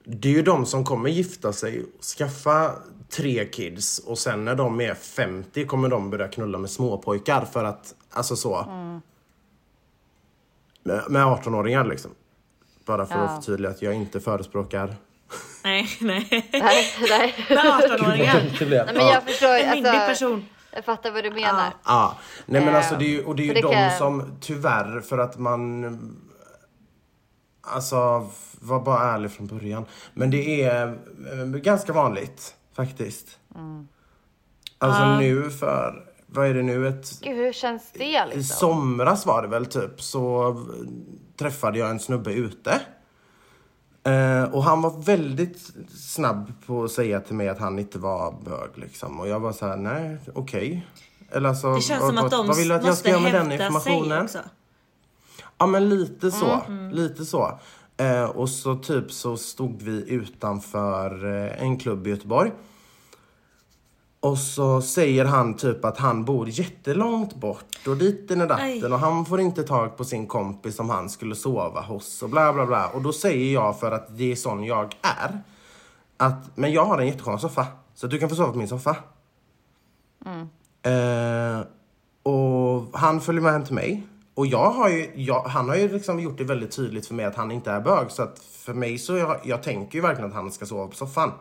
Det 0.07 0.29
är 0.29 0.33
ju 0.33 0.43
de 0.43 0.67
som 0.67 0.85
kommer 0.85 1.09
gifta 1.11 1.53
sig, 1.53 1.85
skaffa 2.19 2.75
tre 3.17 3.45
kids 3.47 3.99
och 3.99 4.19
sen 4.19 4.45
när 4.45 4.55
de 4.55 4.81
är 4.81 4.95
50 4.95 5.67
kommer 5.67 5.89
de 5.89 6.11
börja 6.11 6.29
knulla 6.29 6.59
med 6.59 6.71
småpojkar 6.71 7.45
för 7.45 7.65
att, 7.65 7.95
alltså 8.11 8.37
så. 8.37 8.57
Mm. 8.63 9.01
Med, 10.83 11.03
med 11.09 11.23
18-åringar 11.27 11.85
liksom. 11.85 12.11
Bara 12.85 13.07
för 13.07 13.15
Ja. 13.15 13.21
att 13.21 13.45
förtydliga 13.45 13.71
att 13.71 13.83
jag 13.83 13.95
inte 13.95 14.21
förespråkar... 14.21 14.97
Nej, 15.65 15.89
nej. 16.01 16.27
Nej, 16.53 16.85
nej. 17.11 17.35
Med 17.49 17.59
18-åringar. 17.59 18.57
Det 18.59 18.67
blev- 18.67 18.85
nej 18.87 18.95
men 18.95 19.07
ja. 19.07 19.13
jag 19.13 19.23
förstår, 19.23 19.49
En 19.55 19.71
myndig 19.71 19.91
alltså, 19.91 20.09
person. 20.09 20.47
jag 20.71 20.85
fattar 20.85 21.11
vad 21.11 21.25
du 21.25 21.31
menar. 21.31 21.73
Ja, 21.85 22.17
nej 22.47 22.65
men 22.65 22.77
alltså 22.77 22.97
det 22.97 23.05
är 23.05 23.09
ju, 23.09 23.25
och 23.25 23.37
det 23.37 23.43
är 23.43 23.47
ju 23.47 23.55
det 23.55 23.61
de 23.61 23.73
kan- 23.73 23.99
som 23.99 24.37
tyvärr 24.41 25.01
för 25.01 25.19
att 25.19 25.39
man 25.39 25.85
Alltså, 27.67 28.29
var 28.61 28.81
bara 28.81 29.15
ärlig 29.15 29.31
från 29.33 29.47
början. 29.47 29.85
Men 30.15 30.31
det 30.31 30.63
är 30.63 30.87
eh, 31.33 31.45
ganska 31.47 31.93
vanligt 31.93 32.55
faktiskt. 32.77 33.39
Alltså 34.79 35.03
Ja. 35.03 35.19
nu 35.19 35.51
för, 35.51 36.05
vad 36.27 36.47
är 36.47 36.55
det 36.55 36.63
nu, 36.63 36.89
ett 36.89 37.21
Gud, 37.21 37.37
hur 37.37 37.53
känns 37.53 37.91
det 37.93 38.05
i 38.05 38.19
liksom? 38.27 38.43
somras 38.43 39.27
var 39.27 39.43
det 39.43 39.49
väl 39.49 39.67
typ 39.67 40.03
så 40.03 40.57
träffade 41.37 41.79
jag 41.79 41.91
en 41.91 42.01
snubbe 42.01 42.33
ute. 42.33 42.81
Eh, 44.07 44.45
och 44.45 44.65
han 44.65 44.83
var 44.83 45.03
väldigt 45.03 45.73
snabb 45.99 46.53
på 46.67 46.85
att 46.85 46.91
säga 46.91 47.21
till 47.21 47.35
mig 47.35 47.49
att 47.49 47.59
han 47.59 47.79
inte 47.79 47.99
var 47.99 48.35
bög 48.45 48.71
liksom. 48.75 49.21
Och 49.21 49.29
jag 49.29 49.41
var 49.41 49.53
så 49.53 49.67
här: 49.67 49.77
nej 49.77 50.19
okej. 50.35 50.87
Eller 51.31 51.49
alltså, 51.49 51.75
Det 51.75 51.81
känns 51.81 52.01
vad, 52.03 52.15
som 52.15 52.25
att 52.25 52.31
de 52.31 52.47
vad 52.47 52.57
vill 52.57 52.69
du 52.69 52.75
att 52.75 52.83
jag 52.83 52.89
måste 52.91 53.01
ska 53.03 53.11
göra 53.11 53.21
med 53.21 53.35
den 53.35 53.51
hävda 53.51 53.81
sig 53.81 53.93
informationen? 53.93 54.25
också. 54.25 54.39
Ja 55.59 55.67
men 55.67 55.89
lite 55.89 56.31
så. 56.31 56.61
Mm, 56.67 56.91
Lite 56.91 57.25
så. 57.25 57.59
Eh, 57.97 58.25
och 58.25 58.49
så 58.49 58.75
typ 58.77 59.13
så 59.13 59.37
stod 59.37 59.83
vi 59.83 60.11
utanför 60.11 61.25
eh, 61.25 61.63
en 61.63 61.79
klubb 61.79 62.07
i 62.07 62.11
Göteborg. 62.11 62.53
Och 64.21 64.39
så 64.39 64.83
säger 64.83 65.25
han 65.25 65.57
typ 65.57 65.85
att 65.85 65.99
han 65.99 66.25
bor 66.25 66.49
jättelångt 66.49 67.35
bort 67.35 67.87
och 67.87 67.97
ditten 67.97 68.41
och 68.41 68.49
datten 68.49 68.67
Aj. 68.67 68.85
och 68.85 68.99
han 68.99 69.25
får 69.25 69.41
inte 69.41 69.63
tag 69.63 69.97
på 69.97 70.05
sin 70.05 70.27
kompis 70.27 70.77
som 70.77 70.91
han 70.91 71.11
skulle 71.11 71.35
sova 71.35 71.81
hos 71.81 72.23
och 72.23 72.31
bla 72.31 72.53
bla 72.53 72.67
bla. 72.67 72.89
Och 72.89 73.03
då 73.03 73.13
säger 73.13 73.55
jag 73.55 73.81
för 73.81 73.93
att 73.93 74.19
det 74.19 74.33
är 74.33 74.37
sån 74.37 74.65
jag 74.65 74.97
är. 75.03 75.41
Att, 76.17 76.57
men 76.57 76.73
jag 76.73 76.85
har 76.85 76.99
en 76.99 77.07
jätteskön 77.07 77.39
soffa. 77.39 77.67
Så 77.95 78.07
du 78.07 78.19
kan 78.19 78.29
få 78.29 78.35
sova 78.35 78.53
på 78.53 78.59
min 78.59 78.69
soffa. 78.69 78.97
Eh, 80.83 81.61
och 82.23 82.99
han 82.99 83.21
följer 83.21 83.43
med 83.43 83.53
hem 83.53 83.65
till 83.65 83.75
mig. 83.75 84.07
Och 84.35 84.47
jag 84.47 84.71
har 84.71 84.89
ju, 84.89 85.11
jag, 85.15 85.43
han 85.43 85.69
har 85.69 85.77
ju 85.77 85.93
liksom 85.93 86.21
gjort 86.21 86.39
det 86.39 86.45
väldigt 86.45 86.77
tydligt 86.77 87.07
för 87.07 87.15
mig 87.15 87.25
att 87.25 87.37
han 87.37 87.51
inte 87.51 87.71
är 87.71 87.81
bög. 87.81 88.11
Så 88.11 88.23
att 88.23 88.39
för 88.39 88.75
mig 88.75 88.99
så, 88.99 89.17
jag, 89.17 89.41
jag 89.45 89.63
tänker 89.63 89.95
ju 89.95 90.03
verkligen 90.03 90.31
att 90.31 90.37
han 90.37 90.53
ska 90.53 90.67
sova 90.67 90.87
på 90.87 90.95
soffan. 90.95 91.33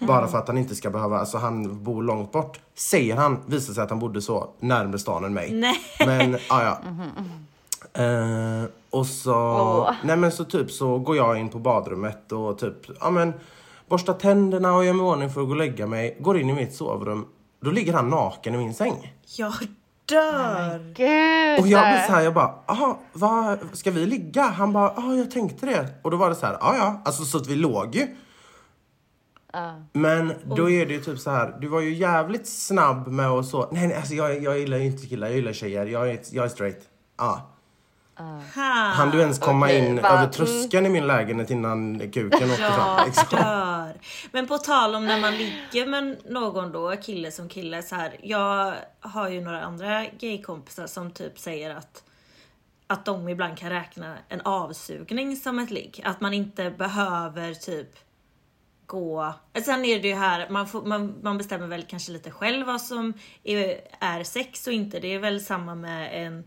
Bara 0.00 0.28
för 0.28 0.38
att 0.38 0.48
han 0.48 0.58
inte 0.58 0.74
ska 0.74 0.90
behöva, 0.90 1.18
alltså 1.18 1.38
han 1.38 1.84
bor 1.84 2.02
långt 2.02 2.32
bort. 2.32 2.60
Säger 2.74 3.16
han, 3.16 3.38
visar 3.46 3.74
sig 3.74 3.82
att 3.82 3.90
han 3.90 3.98
bodde 3.98 4.22
så 4.22 4.50
närmare 4.60 4.98
stan 4.98 5.24
än 5.24 5.34
mig. 5.34 5.52
Nej. 5.52 5.76
Men, 6.06 6.38
ja 6.48 6.62
ja. 6.62 6.78
Eh, 8.02 8.64
och 8.90 9.06
så, 9.06 9.34
Åh. 9.34 9.92
nej 10.04 10.16
men 10.16 10.32
så 10.32 10.44
typ 10.44 10.70
så 10.70 10.98
går 10.98 11.16
jag 11.16 11.38
in 11.38 11.48
på 11.48 11.58
badrummet 11.58 12.32
och 12.32 12.58
typ, 12.58 12.76
ja 13.00 13.10
men 13.10 13.32
borstar 13.88 14.12
tänderna 14.12 14.76
och 14.76 14.84
gör 14.84 14.92
mig 14.92 15.06
i 15.06 15.08
ordning 15.08 15.30
för 15.30 15.40
att 15.40 15.46
gå 15.46 15.52
och 15.52 15.58
lägga 15.58 15.86
mig. 15.86 16.16
Går 16.20 16.38
in 16.38 16.50
i 16.50 16.52
mitt 16.52 16.74
sovrum. 16.74 17.26
Då 17.60 17.70
ligger 17.70 17.92
han 17.92 18.08
naken 18.08 18.54
i 18.54 18.58
min 18.58 18.74
säng. 18.74 19.14
Jag 19.36 19.52
dör. 20.06 20.78
Gud! 20.94 21.60
Och 21.60 21.68
jag 21.68 21.92
blir 21.92 22.06
så 22.06 22.12
här, 22.12 22.22
jag 22.22 22.34
bara, 22.34 22.54
aha, 22.66 23.00
vad, 23.12 23.58
ska 23.72 23.90
vi 23.90 24.06
ligga? 24.06 24.42
Han 24.42 24.72
bara, 24.72 24.92
ja 24.96 25.14
jag 25.14 25.30
tänkte 25.30 25.66
det. 25.66 25.88
Och 26.02 26.10
då 26.10 26.16
var 26.16 26.28
det 26.28 26.34
så 26.34 26.46
här, 26.46 26.56
ja 26.60 26.76
ja, 26.76 27.02
alltså 27.04 27.24
så 27.24 27.38
att 27.38 27.46
vi 27.46 27.56
låg 27.56 27.94
ju. 27.94 28.06
Men 29.92 30.32
då 30.44 30.70
är 30.70 30.86
det 30.86 30.92
ju 30.92 31.00
typ 31.00 31.18
så 31.18 31.30
här, 31.30 31.56
du 31.60 31.68
var 31.68 31.80
ju 31.80 31.94
jävligt 31.94 32.46
snabb 32.48 33.08
med 33.08 33.26
att 33.26 33.46
så, 33.46 33.68
nej 33.72 33.86
nej 33.88 33.96
alltså 33.96 34.14
jag, 34.14 34.42
jag 34.42 34.58
gillar 34.58 34.78
ju 34.78 34.84
inte 34.84 35.06
killar, 35.06 35.26
jag 35.26 35.36
gillar 35.36 35.52
tjejer, 35.52 35.86
jag 35.86 36.10
är, 36.10 36.20
jag 36.30 36.44
är 36.44 36.48
straight. 36.48 36.80
Ja. 37.18 37.55
Ha. 38.18 38.92
Han 38.94 39.10
du 39.10 39.20
ens 39.20 39.38
komma 39.38 39.66
Okej, 39.66 39.86
in 39.86 40.02
va? 40.02 40.08
över 40.08 40.32
tröskeln 40.32 40.86
i 40.86 40.88
min 40.88 41.06
lägenhet 41.06 41.50
innan 41.50 41.98
kuken 41.98 42.50
åkte 42.50 42.62
fram? 42.62 43.06
Liksom. 43.06 43.38
dör. 43.38 43.94
Men 44.32 44.46
på 44.46 44.58
tal 44.58 44.94
om 44.94 45.06
när 45.06 45.20
man 45.20 45.36
ligger 45.36 45.86
med 45.86 46.16
någon 46.24 46.72
då, 46.72 46.96
kille 46.96 47.30
som 47.30 47.48
kille 47.48 47.82
så 47.82 47.94
här. 47.94 48.16
Jag 48.22 48.74
har 49.00 49.28
ju 49.28 49.40
några 49.40 49.62
andra 49.62 50.04
gaykompisar 50.20 50.86
som 50.86 51.10
typ 51.10 51.38
säger 51.38 51.70
att 51.70 52.02
att 52.86 53.04
de 53.04 53.28
ibland 53.28 53.58
kan 53.58 53.70
räkna 53.70 54.16
en 54.28 54.40
avsugning 54.40 55.36
som 55.36 55.58
ett 55.58 55.70
ligg. 55.70 56.02
Att 56.04 56.20
man 56.20 56.34
inte 56.34 56.70
behöver 56.70 57.54
typ 57.54 57.88
gå... 58.86 59.34
Sen 59.64 59.84
är 59.84 60.02
det 60.02 60.08
ju 60.08 60.14
här, 60.14 60.48
man, 60.50 60.68
får, 60.68 60.82
man, 60.82 61.14
man 61.22 61.38
bestämmer 61.38 61.66
väl 61.66 61.82
kanske 61.82 62.12
lite 62.12 62.30
själv 62.30 62.66
vad 62.66 62.82
som 62.82 63.12
är, 63.44 63.80
är 64.00 64.24
sex 64.24 64.66
och 64.66 64.72
inte. 64.72 65.00
Det 65.00 65.14
är 65.14 65.18
väl 65.18 65.40
samma 65.40 65.74
med 65.74 66.26
en, 66.26 66.44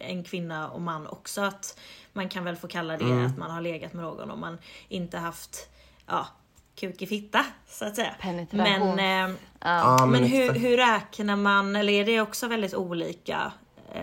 en 0.00 0.24
kvinna 0.24 0.70
och 0.70 0.80
man 0.80 1.06
också. 1.06 1.40
Att 1.40 1.78
man 2.12 2.28
kan 2.28 2.44
väl 2.44 2.56
få 2.56 2.68
kalla 2.68 2.96
det 2.96 3.24
att 3.26 3.38
man 3.38 3.50
har 3.50 3.60
legat 3.60 3.92
med 3.92 4.04
någon 4.04 4.30
om 4.30 4.40
man 4.40 4.58
inte 4.88 5.18
haft 5.18 5.68
ja, 6.06 6.26
kuk 6.74 7.02
i 7.02 7.06
fitta 7.06 7.44
så 7.68 7.84
att 7.84 7.96
säga. 7.96 8.14
Men, 8.50 8.98
eh, 8.98 9.36
Ja, 9.60 9.96
men 10.00 10.10
men 10.10 10.24
hur, 10.24 10.52
hur 10.52 10.76
räknar 10.76 11.36
man, 11.36 11.76
eller 11.76 11.92
är 11.92 12.04
det 12.04 12.20
också 12.20 12.48
väldigt 12.48 12.74
olika? 12.74 13.52
Eh, 13.94 14.02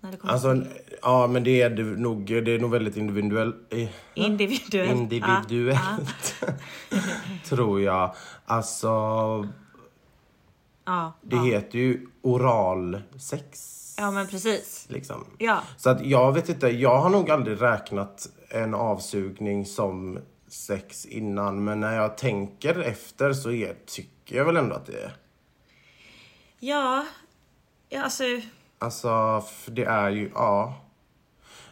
när 0.00 0.10
det 0.12 0.16
kommer 0.16 0.32
Alltså, 0.32 0.62
ja 1.02 1.26
men 1.26 1.44
det 1.44 1.62
är 1.62 1.70
det 1.70 1.82
nog, 1.82 2.26
det 2.26 2.54
är 2.54 2.58
nog 2.58 2.70
väldigt 2.70 2.96
individuellt. 2.96 3.56
eh, 3.72 3.88
individuellt? 4.14 4.90
Individuellt. 4.90 6.34
Tror 7.44 7.80
jag. 7.80 8.14
Alltså, 8.46 8.88
Ja, 10.88 11.12
det 11.22 11.36
ja. 11.36 11.42
heter 11.42 11.78
ju 11.78 12.06
oralsex. 12.22 13.82
Ja 13.96 14.10
men 14.10 14.26
precis. 14.26 14.86
Liksom. 14.88 15.26
Ja. 15.38 15.62
Så 15.76 15.90
att 15.90 16.06
jag 16.06 16.32
vet 16.32 16.48
inte, 16.48 16.68
jag 16.68 16.98
har 16.98 17.10
nog 17.10 17.30
aldrig 17.30 17.62
räknat 17.62 18.28
en 18.48 18.74
avsugning 18.74 19.66
som 19.66 20.18
sex 20.48 21.06
innan. 21.06 21.64
Men 21.64 21.80
när 21.80 21.96
jag 21.96 22.18
tänker 22.18 22.78
efter 22.78 23.32
så 23.32 23.50
är, 23.50 23.76
tycker 23.86 24.36
jag 24.36 24.44
väl 24.44 24.56
ändå 24.56 24.74
att 24.74 24.86
det 24.86 25.02
är. 25.02 25.16
Ja, 26.58 27.06
ja 27.88 28.02
alltså 28.02 28.24
Alltså, 28.78 29.42
det 29.66 29.84
är 29.84 30.10
ju, 30.10 30.30
ja. 30.34 30.74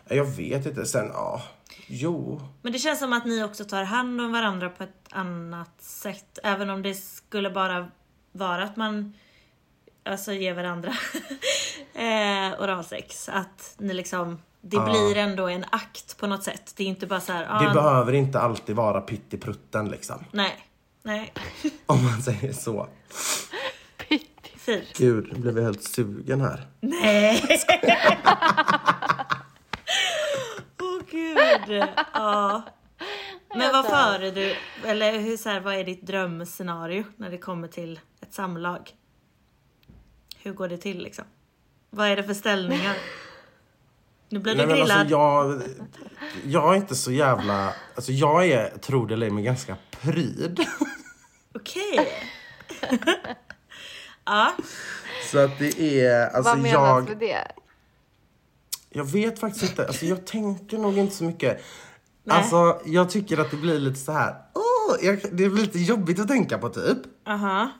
Jag 0.08 0.24
vet 0.24 0.66
inte. 0.66 0.86
Sen, 0.86 1.10
ja. 1.12 1.42
Jo. 1.86 2.40
Men 2.62 2.72
det 2.72 2.78
känns 2.78 2.98
som 2.98 3.12
att 3.12 3.26
ni 3.26 3.44
också 3.44 3.64
tar 3.64 3.82
hand 3.82 4.20
om 4.20 4.32
varandra 4.32 4.68
på 4.70 4.82
ett 4.82 5.08
annat 5.10 5.82
sätt. 5.82 6.38
Även 6.42 6.70
om 6.70 6.82
det 6.82 6.94
skulle 6.94 7.50
bara 7.50 7.90
vara 8.32 8.64
att 8.64 8.76
man 8.76 9.14
alltså 10.04 10.32
ger 10.32 10.54
varandra 10.54 10.92
eh, 11.94 12.60
oralsex. 12.62 13.28
Att 13.28 13.74
ni 13.78 13.94
liksom, 13.94 14.42
det 14.60 14.76
Ja. 14.76 14.84
blir 14.84 15.16
ändå 15.16 15.48
en 15.48 15.64
akt 15.70 16.16
på 16.18 16.26
något 16.26 16.42
sätt. 16.42 16.72
Det 16.76 16.84
är 16.84 16.88
inte 16.88 17.06
bara 17.06 17.20
så 17.20 17.32
här, 17.32 17.40
Det 17.64 17.70
ah, 17.70 17.74
behöver 17.74 18.12
inte 18.12 18.40
alltid 18.40 18.76
vara 18.76 19.00
pittiprutten 19.00 19.88
liksom. 19.88 20.24
nej, 20.30 20.56
nej, 21.02 21.32
Om 21.86 22.04
man 22.04 22.22
säger 22.22 22.52
så. 22.52 22.88
fint. 24.58 24.98
Gud, 24.98 25.28
nu 25.32 25.38
blev 25.38 25.56
jag 25.56 25.64
helt 25.64 25.82
sugen 25.84 26.40
här. 26.40 26.66
Nej! 26.80 27.42
Åh 30.80 31.00
gud. 31.10 31.84
Ja. 32.12 32.62
Men 33.56 33.72
vad 33.72 33.86
föredrar 33.86 34.30
du, 34.34 34.54
eller 34.84 35.18
hur, 35.18 35.36
så 35.36 35.48
här, 35.48 35.60
vad 35.60 35.74
är 35.74 35.84
ditt 35.84 36.06
drömscenario 36.06 37.04
när 37.16 37.30
det 37.30 37.38
kommer 37.38 37.68
till 37.68 38.00
ett 38.20 38.34
samlag? 38.34 38.90
Hur 40.38 40.52
går 40.52 40.68
det 40.68 40.76
till 40.76 41.02
liksom? 41.02 41.24
Vad 41.94 42.08
är 42.08 42.16
det 42.16 42.22
för 42.22 42.34
ställningar? 42.34 42.96
Nu 44.28 44.38
blir 44.38 44.52
du 44.52 44.58
Nej, 44.58 44.66
men 44.66 44.76
grillad. 44.76 44.98
alltså, 44.98 45.14
jag, 45.14 45.62
jag 46.44 46.72
är 46.72 46.76
inte 46.76 46.94
så 46.94 47.12
jävla... 47.12 47.74
Alltså 47.94 48.12
jag 48.12 48.46
är, 48.46 48.78
tror 48.78 49.06
det 49.06 49.14
eller 49.14 49.26
ej, 49.26 49.32
men 49.32 49.44
ganska 49.44 49.76
pryd. 49.90 50.66
Okej. 51.54 52.08
ja, 54.24 54.52
Så 55.30 55.38
att 55.38 55.58
det 55.58 56.00
är... 56.00 56.26
Alltså 56.26 56.50
Vad 56.50 56.58
menas 56.58 56.72
jag... 56.72 57.08
med 57.08 57.18
det? 57.18 57.46
Jag 58.90 59.04
vet 59.04 59.38
faktiskt 59.38 59.70
inte. 59.70 59.86
Alltså 59.86 60.06
jag 60.06 60.26
tänker 60.26 60.78
nog 60.78 60.98
inte 60.98 61.14
så 61.14 61.24
mycket. 61.24 61.64
Nej. 62.24 62.36
Alltså 62.36 62.80
jag 62.84 63.10
tycker 63.10 63.38
att 63.38 63.50
det 63.50 63.56
blir 63.56 63.78
lite 63.78 64.00
så 64.00 64.12
här. 64.12 64.34
Åh, 64.54 64.96
jag, 65.06 65.18
det 65.22 65.48
blir 65.48 65.62
lite 65.62 65.78
jobbigt 65.78 66.20
att 66.20 66.28
tänka 66.28 66.58
på 66.58 66.68
typ. 66.68 66.98
aha. 67.26 67.70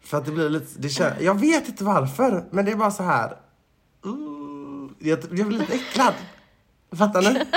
För 0.00 0.18
att 0.18 0.24
det 0.24 0.32
blir 0.32 0.48
lite, 0.50 0.78
det 0.78 0.88
kän, 0.88 1.12
jag 1.20 1.40
vet 1.40 1.68
inte 1.68 1.84
varför, 1.84 2.44
men 2.50 2.64
det 2.64 2.72
är 2.72 2.76
bara 2.76 2.90
så 2.90 3.02
här. 3.02 3.36
Uh, 4.06 4.90
jag, 4.98 5.18
jag 5.30 5.46
blir 5.46 5.58
lite 5.58 5.72
äcklad. 5.74 6.14
Fattar 6.92 7.22
ni? 7.22 7.44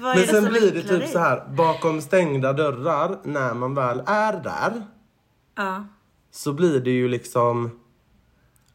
Men 0.00 0.26
sen 0.26 0.44
som 0.44 0.44
blir 0.52 0.72
det 0.72 0.82
typ 0.82 1.08
så 1.08 1.18
här 1.18 1.44
bakom 1.48 2.00
stängda 2.00 2.52
dörrar 2.52 3.18
när 3.24 3.54
man 3.54 3.74
väl 3.74 4.02
är 4.06 4.32
där. 4.32 4.86
Ja. 5.54 5.84
Så 6.30 6.52
blir 6.52 6.80
det 6.80 6.90
ju 6.90 7.08
liksom. 7.08 7.80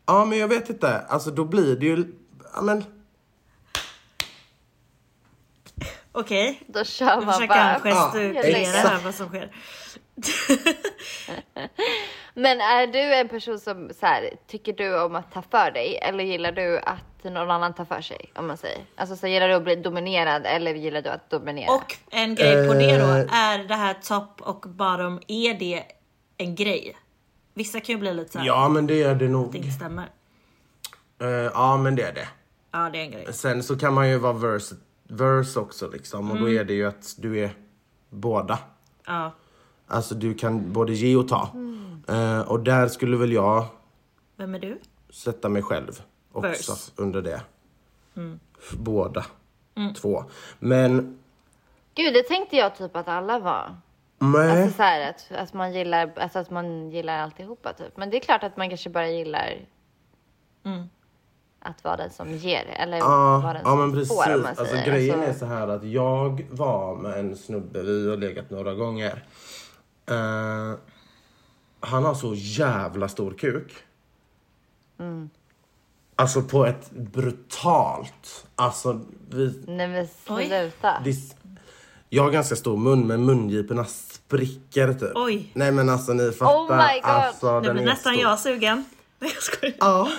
Ja, 0.06 0.26
men 0.26 0.38
jag 0.38 0.48
vet 0.48 0.70
inte. 0.70 1.00
Alltså 1.00 1.32
då 1.32 1.46
blir 1.46 1.76
det 1.76 1.86
ju. 1.86 2.06
Ja, 2.56 2.62
men. 2.62 2.84
Okej. 6.12 6.64
Då 6.68 6.84
kör 6.84 7.06
Jag 7.06 7.26
man 7.26 7.34
försöker 7.34 7.48
bara. 7.56 7.80
gestikulera 7.80 8.58
exakt. 8.58 8.88
här 8.88 9.02
vad 9.04 9.16
som 9.16 9.28
sker. 9.28 9.56
Men 12.34 12.62
är 12.62 12.88
du 12.88 13.00
en 13.16 13.30
person 13.30 13.60
som 13.60 13.90
så 14.00 14.06
här, 14.06 14.30
tycker 14.48 14.74
du 14.74 15.02
om 15.02 15.16
att 15.16 15.32
ta 15.32 15.42
för 15.42 15.72
dig 15.72 15.98
eller 15.98 16.24
gillar 16.24 16.52
du 16.52 16.80
att 16.80 17.24
någon 17.24 17.52
annan 17.52 17.74
tar 17.74 17.86
för 17.86 18.02
sig? 18.02 18.32
Om 18.36 18.48
man 18.48 18.58
säger. 18.58 18.80
Alltså 18.96 19.16
så 19.16 19.28
gillar 19.28 19.48
du 19.48 19.54
att 19.54 19.64
bli 19.64 19.76
dominerad 19.76 20.46
eller 20.46 20.74
gillar 20.74 21.02
du 21.02 21.10
att 21.10 21.30
dominera? 21.30 21.72
Och 21.74 21.96
en 22.10 22.36
grej 22.36 22.68
på 22.68 22.74
det 22.74 22.98
då, 22.98 23.06
Eh. 23.06 23.34
är 23.34 23.64
det 23.64 23.76
här 23.76 23.94
top 23.94 24.42
och 24.42 24.60
bottom, 24.70 25.20
är 25.28 25.54
det 25.54 25.84
en 26.38 26.56
grej? 26.56 26.98
Vissa 27.54 27.80
kan 27.80 27.96
ju 27.96 28.00
bli 28.00 28.14
lite 28.14 28.32
såhär, 28.32 28.46
Ja, 28.46 28.70
men 28.70 28.88
det 28.88 29.04
är 29.04 29.08
det 29.16 29.26
det 29.26 29.32
nog. 29.32 29.56
inte 29.56 29.72
stämmer. 29.72 30.10
Eh, 31.22 31.28
ja, 31.30 31.78
men 31.78 31.96
det 31.96 32.04
är 32.04 32.14
det. 32.14 32.28
Ja, 32.72 32.90
det 32.94 33.00
är 33.00 33.04
en 33.04 33.12
grej. 33.12 33.34
Sen 33.34 33.64
så 33.64 33.78
kan 33.80 33.94
man 33.94 34.10
ju 34.10 34.18
vara 34.18 34.34
verse, 34.34 34.76
verse 35.10 35.60
också 35.60 35.90
liksom. 35.90 36.32
Och 36.32 36.38
Mm. 36.38 36.44
då 36.50 36.60
är 36.60 36.64
det 36.64 36.74
ju 36.74 36.88
att 36.88 37.16
du 37.18 37.40
är 37.40 37.52
båda. 38.10 38.60
Ja. 39.06 39.32
Alltså 39.90 40.16
du 40.16 40.34
kan 40.34 40.74
både 40.74 40.94
ge 40.94 41.16
och 41.16 41.28
ta. 41.28 41.50
Eh, 42.08 42.42
och 42.42 42.60
där 42.60 42.88
skulle 42.88 43.18
väl 43.18 43.32
jag 43.32 43.66
Vem 44.38 44.56
är 44.56 44.60
du? 44.60 44.78
sätta 45.10 45.50
mig 45.50 45.62
själv 45.64 46.02
också 46.32 46.48
Verse. 46.72 46.92
under 46.96 47.22
det. 47.22 47.42
Båda. 48.78 49.26
Två. 50.02 50.24
Men 50.60 51.18
Gud, 51.96 52.14
det 52.14 52.24
tänkte 52.24 52.56
jag 52.58 52.76
typ 52.76 52.96
att 52.96 53.08
alla 53.08 53.40
var. 53.40 53.76
nej. 54.20 54.62
Alltså 54.62 54.78
så 54.78 54.84
här 54.84 55.10
att, 55.10 55.32
att 55.32 55.54
man 55.54 55.74
gillar, 55.74 56.12
alltså 56.16 56.40
att 56.40 56.50
man 56.50 56.92
gillar 56.92 57.18
alltihopa 57.20 57.74
typ. 57.74 57.98
Men 57.98 58.10
det 58.10 58.18
är 58.18 58.22
klart 58.22 58.44
att 58.44 58.58
man 58.58 58.70
kanske 58.70 58.90
bara 58.90 59.08
gillar 59.10 59.54
att 61.62 61.84
vara 61.84 61.98
den 61.98 62.10
som 62.10 62.32
ger 62.36 62.66
eller 62.70 63.00
vara 63.02 63.42
Ja, 63.44 63.54
den 63.54 63.62
ja 63.64 63.70
som 63.70 63.80
men 63.80 63.92
precis. 63.94 64.10
får 64.26 64.36
om 64.36 64.42
man 64.42 64.50
Alltså, 64.50 64.66
säger. 64.66 64.86
grejen 64.86 65.16
Alltså, 65.20 65.30
är 65.30 65.34
så 65.40 65.46
här 65.46 65.68
att 65.68 65.84
jag 65.84 66.48
var 66.52 66.96
med 66.96 67.20
en 67.20 67.36
snubbe, 67.36 67.82
vi 67.84 68.10
har 68.10 68.18
legat 68.18 68.50
några 68.50 68.74
gånger. 68.74 69.24
Eh, 70.10 70.74
han 71.80 72.06
har 72.06 72.14
så 72.14 72.34
jävla 72.36 73.10
stor 73.10 73.34
kuk. 73.34 73.74
Mm. 75.00 75.30
Alltså 76.16 76.42
på 76.42 76.66
ett 76.66 76.92
brutalt, 76.92 78.46
alltså 78.56 79.02
vi, 79.30 79.64
Nej 79.68 79.88
men 79.88 80.08
sluta. 80.26 81.02
det, 81.04 81.16
jag 82.10 82.24
har 82.24 82.32
ganska 82.32 82.56
stor 82.56 82.78
mun 82.78 83.08
men 83.08 83.26
mungiporna 83.26 83.86
spricker 83.86 84.94
typ. 84.94 85.12
Oj. 85.16 85.52
Nej 85.54 85.72
men 85.72 85.90
alltså 85.90 86.14
ni 86.14 86.32
fattar. 86.32 86.54
Oh 86.56 86.88
my 86.94 87.00
God. 87.02 87.10
Alltså, 87.12 87.60
Nu 87.60 87.68
den 87.68 87.74
blir 87.76 87.84
är 87.84 87.90
nästan 87.90 88.14
stor. 88.14 88.24
jag 88.24 88.40
sugen. 88.40 88.86
Nej 89.20 89.32
jag 89.36 89.44
skojar. 89.44 89.76
Ja, 89.80 90.10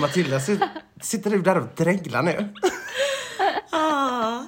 Matilda 0.00 0.38
sit- 0.40 0.68
sitter 1.00 1.30
du 1.30 1.42
där 1.42 1.58
och 1.58 1.66
dreglar 1.76 2.22
nu? 2.22 2.48
Ah. 3.70 4.42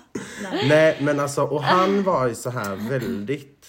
Nej 0.69 0.99
men 1.01 1.21
alltså, 1.21 1.43
och 1.43 1.63
han 1.63 2.03
var 2.03 2.27
ju 2.27 2.35
så 2.35 2.51
här 2.51 2.77
väldigt 2.91 3.62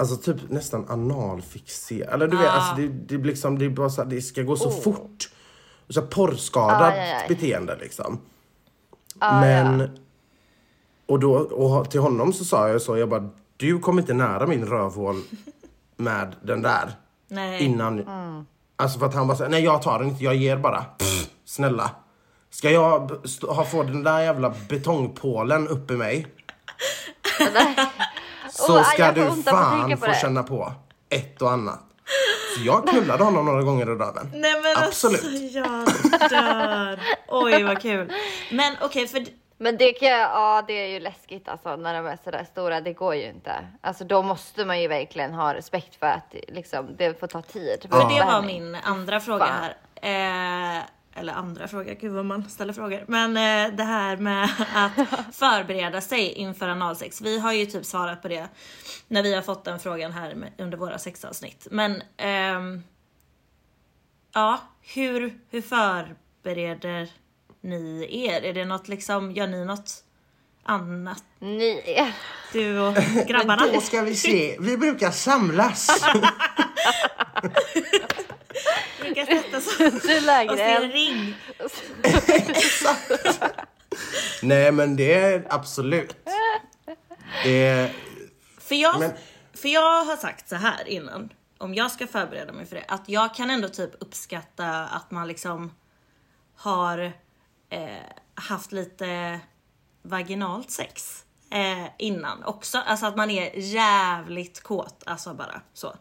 Alltså 0.00 0.16
typ 0.16 0.36
nästan 0.50 0.86
analfixerad. 0.88 2.14
Eller 2.14 2.28
du 2.28 2.36
vet, 2.36 2.48
alltså 2.50 2.74
det, 2.76 2.88
det 2.88 3.18
blir 3.18 3.32
liksom, 3.32 3.58
det 3.58 3.64
är 3.64 3.68
bara 3.68 3.90
så 3.90 4.02
här, 4.02 4.10
det 4.10 4.22
ska 4.22 4.42
gå 4.42 4.56
så 4.56 4.70
fort. 4.70 5.30
Så 5.88 6.00
här 6.00 6.06
porrskadat 6.06 6.92
Aj, 6.92 7.00
aj, 7.00 7.12
aj. 7.12 7.24
beteende 7.28 7.76
liksom. 7.80 8.20
Ah, 9.18 9.40
men, 9.40 9.80
ja. 9.80 9.86
och 11.06 11.20
då, 11.20 11.32
och 11.34 11.90
till 11.90 12.00
honom 12.00 12.32
så 12.32 12.44
sa 12.44 12.68
jag 12.68 12.82
så, 12.82 12.96
jag 12.98 13.08
bara, 13.08 13.28
du 13.56 13.78
kommer 13.78 14.02
inte 14.02 14.14
nära 14.14 14.46
min 14.46 14.64
rövhål 14.66 15.22
med 15.96 16.36
den 16.42 16.62
där. 16.62 16.90
Nej. 17.28 17.62
Innan, 17.64 18.04
alltså 18.76 18.98
för 18.98 19.06
att 19.06 19.14
han 19.14 19.26
bara 19.28 19.36
säger 19.36 19.50
nej 19.50 19.64
jag 19.64 19.82
tar 19.82 19.98
den 19.98 20.08
inte, 20.08 20.24
jag 20.24 20.34
ger 20.36 20.56
bara. 20.56 20.84
Pff, 20.98 21.28
snälla. 21.44 21.90
Ska 22.50 22.70
jag 22.70 23.08
b- 23.08 23.28
stå- 23.28 23.52
ha, 23.52 23.64
få 23.64 23.82
den 23.82 24.02
där 24.02 24.20
jävla 24.20 24.54
betongpålen 24.68 25.68
upp 25.68 25.90
i 25.90 25.96
mig? 25.96 26.26
så 28.66 28.76
Åh, 28.78 28.82
ska 28.82 29.12
du 29.12 29.42
fan 29.42 29.90
på 29.90 29.96
få 29.96 30.12
känna 30.12 30.42
på 30.42 30.72
ett 31.10 31.42
och 31.42 31.50
annat. 31.52 31.80
Så 32.56 32.62
jag 32.64 32.86
knullade 32.88 33.24
honom 33.24 33.44
några 33.46 33.62
gånger 33.62 33.82
i 33.82 33.94
röven. 33.94 34.30
Nej 34.34 34.54
men 34.62 34.84
Absolut. 34.84 35.24
alltså 35.24 35.58
jag 35.58 36.30
dör. 36.30 37.00
Oj 37.28 37.62
vad 37.62 37.82
kul. 37.82 38.12
Men 38.52 38.74
okej 38.82 39.06
för 39.08 39.24
Men 39.58 39.76
det 39.76 39.92
kan 39.92 40.08
jag, 40.08 40.20
ja 40.20 40.64
det 40.66 40.72
är 40.72 40.86
ju 40.86 41.00
läskigt 41.00 41.48
alltså 41.48 41.76
när 41.76 41.94
de 41.94 42.06
är 42.06 42.18
sådär 42.24 42.46
stora. 42.52 42.80
Det 42.80 42.92
går 42.92 43.14
ju 43.14 43.28
inte. 43.28 43.52
Alltså 43.80 44.04
då 44.04 44.22
måste 44.22 44.64
man 44.64 44.80
ju 44.82 44.88
verkligen 44.88 45.34
ha 45.34 45.54
respekt 45.54 45.96
för 45.98 46.06
att 46.06 46.34
liksom, 46.48 46.96
det 46.96 47.20
får 47.20 47.26
ta 47.26 47.42
tid. 47.42 47.86
För 47.90 48.08
det 48.14 48.24
var 48.24 48.42
min 48.42 48.76
andra 48.82 49.20
fråga 49.20 49.46
Fan. 49.46 49.54
här. 50.02 50.76
Eh, 50.76 50.82
eller 51.14 51.32
andra 51.32 51.68
fråga, 51.68 51.94
gud 51.94 52.12
vad 52.12 52.24
man 52.24 52.50
ställer 52.50 52.72
frågor. 52.72 53.04
Men 53.08 53.36
eh, 53.36 53.76
det 53.76 53.84
här 53.84 54.16
med 54.16 54.44
att 54.74 55.36
förbereda 55.36 56.00
sig 56.00 56.32
inför 56.32 56.68
analsex. 56.68 57.20
Vi 57.20 57.38
har 57.38 57.52
ju 57.52 57.66
typ 57.66 57.84
svarat 57.84 58.22
på 58.22 58.28
det 58.28 58.48
när 59.08 59.22
vi 59.22 59.34
har 59.34 59.42
fått 59.42 59.64
den 59.64 59.78
frågan 59.78 60.12
här 60.12 60.34
med, 60.34 60.52
under 60.58 60.78
våra 60.78 60.98
sexavsnitt. 60.98 61.66
Men 61.70 62.02
ehm, 62.16 62.82
ja, 64.32 64.60
hur, 64.82 65.38
hur 65.50 65.62
förbereder 65.62 67.08
ni 67.60 68.08
er? 68.26 68.44
Är 68.44 68.54
det 68.54 68.64
något 68.64 68.88
liksom, 68.88 69.32
gör 69.32 69.46
ni 69.46 69.64
något 69.64 70.04
annat? 70.62 71.24
Ni. 71.38 71.82
Du 72.52 72.80
och 72.80 72.94
grabbarna? 73.26 73.66
Då 73.72 73.80
ska 73.80 74.02
vi 74.02 74.14
se, 74.14 74.56
vi 74.60 74.76
brukar 74.76 75.10
samlas. 75.10 76.04
brukar 79.00 79.26
sätta 79.26 79.60
så 79.60 79.78
Du 80.08 80.50
och 80.52 80.58
se 80.58 80.62
en 80.62 80.92
ring. 80.92 81.34
nej 84.42 84.72
men 84.72 84.96
det 84.96 85.14
är 85.14 85.46
absolut. 85.50 86.16
Det 87.44 87.66
är, 87.66 87.96
För 88.58 88.74
jag, 88.74 89.00
Men- 89.00 89.12
för 89.54 89.68
jag 89.68 90.04
har 90.04 90.16
sagt 90.16 90.48
så 90.48 90.56
här 90.56 90.88
innan, 90.88 91.32
om 91.58 91.74
jag 91.74 91.90
ska 91.90 92.06
förbereda 92.06 92.52
mig 92.52 92.66
för 92.66 92.76
det, 92.76 92.84
att 92.88 93.08
jag 93.08 93.34
kan 93.34 93.50
ändå 93.50 93.68
typ 93.68 93.90
uppskatta 94.02 94.66
att 94.84 95.10
man 95.10 95.28
liksom 95.28 95.74
har 96.56 97.12
eh, 97.70 97.88
haft 98.34 98.72
lite 98.72 99.40
vaginalt 100.02 100.70
sex 100.70 101.24
eh, 101.50 101.86
innan 101.98 102.44
också. 102.44 102.78
Alltså 102.78 103.06
att 103.06 103.16
man 103.16 103.30
är 103.30 103.50
jävligt 103.58 104.62
kåt, 104.62 105.02
alltså 105.06 105.34
bara 105.34 105.60
så. 105.72 105.96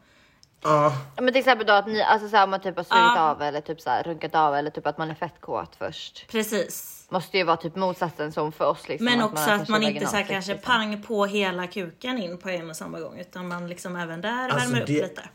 Ja. 0.64 0.94
Men 1.16 1.28
till 1.28 1.40
exempel 1.40 1.68
då 1.68 1.74
att 1.74 1.88
ni, 1.88 2.02
alltså 2.02 2.30
såhär 2.30 2.48
man 2.48 2.62
typ 2.62 2.76
har 2.78 2.84
sugit 2.84 2.94
Ja. 3.16 3.20
av 3.32 3.42
eller 3.42 3.62
typ 3.62 3.82
såhär 3.82 4.04
runkat 4.04 4.36
av 4.36 4.56
eller 4.56 4.70
typ 4.70 4.88
att 4.88 4.98
man 4.98 5.10
är 5.12 5.16
fett 5.16 5.42
kåt 5.42 5.76
först. 5.76 6.26
Precis. 6.32 6.96
Måste 7.12 7.38
ju 7.38 7.44
vara 7.44 7.58
typ 7.58 7.76
motsatsen 7.76 8.32
som 8.32 8.52
för 8.52 8.66
oss 8.66 8.88
liksom. 8.88 9.06
Men 9.06 9.20
att 9.22 9.26
också 9.32 9.44
att 9.44 9.48
kanske 9.50 9.72
man 9.72 9.84
inte 9.84 10.06
så 10.08 10.16
här 10.16 10.24
kanske 10.24 10.54
liksom. 10.54 10.72
pang 10.74 11.02
på 11.02 11.26
hela 11.26 11.68
kuken 11.68 12.18
in 12.18 12.38
på 12.38 12.50
en 12.50 12.70
och 12.70 12.76
samma 12.76 13.00
gång 13.00 13.20
utan 13.20 13.48
man 13.48 13.68
liksom 13.68 13.96
även 13.96 14.22
där 14.22 14.50
Alltså, 14.50 14.68
värmer 14.70 14.82
upp 14.82 14.88
det- 14.88 15.02
lite. 15.02 15.30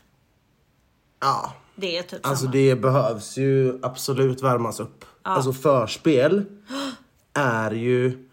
ja. 1.21 1.53
Det 1.75 1.97
är 1.97 2.03
typ 2.03 2.25
Alltså 2.27 2.41
samma. 2.43 2.51
det 2.51 2.75
behövs 2.75 3.37
ju 3.37 3.79
absolut 3.83 4.43
värmas 4.43 4.79
upp. 4.79 5.05
Alltså 5.21 5.53
förspel 5.53 6.45
är 7.33 7.71
ju... 7.71 8.27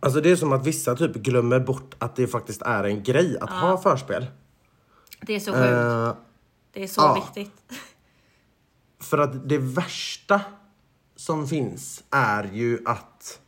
Alltså 0.00 0.20
det 0.20 0.30
är 0.30 0.36
som 0.36 0.52
att 0.52 0.66
vissa 0.66 0.96
typ 0.96 1.14
glömmer 1.14 1.60
bort 1.60 1.94
att 1.98 2.16
det 2.16 2.26
faktiskt 2.26 2.62
är 2.62 2.84
en 2.84 3.02
grej 3.02 3.38
att 3.40 3.50
ha 3.50 3.78
förspel. 3.78 4.26
Det 5.26 5.34
är 5.34 5.40
så 5.40 5.52
sjukt. 5.52 5.64
Eh, 5.64 6.14
det 6.72 6.82
är 6.82 6.86
så 6.86 7.00
ja. 7.00 7.14
viktigt. 7.14 7.62
för 9.00 9.18
att 9.18 9.48
det 9.48 9.58
värsta 9.58 10.40
som 11.16 11.48
finns 11.48 12.04
är 12.10 12.50
ju 12.52 12.82
att 12.84 13.40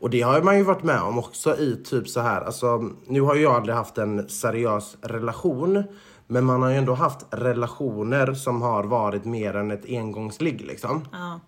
och 0.00 0.10
det 0.10 0.20
har 0.20 0.42
man 0.42 0.56
ju 0.56 0.62
varit 0.62 0.82
med 0.82 1.00
om 1.00 1.18
också 1.18 1.56
i 1.56 1.82
typ 1.84 2.08
så 2.08 2.20
här, 2.20 2.40
alltså 2.40 2.90
nu 3.06 3.20
har 3.20 3.34
ju 3.34 3.42
jag 3.42 3.54
aldrig 3.54 3.76
haft 3.76 3.98
en 3.98 4.28
seriös 4.28 4.96
relation 5.00 5.84
Men 6.26 6.44
man 6.44 6.62
har 6.62 6.70
ju 6.70 6.76
ändå 6.76 6.94
haft 6.94 7.26
relationer 7.30 8.34
som 8.34 8.62
har 8.62 8.84
varit 8.84 9.24
mer 9.24 9.56
än 9.56 9.70
ett 9.70 9.84
engångsligg 9.88 10.60
liksom. 10.60 11.08
Ja. 11.12 11.40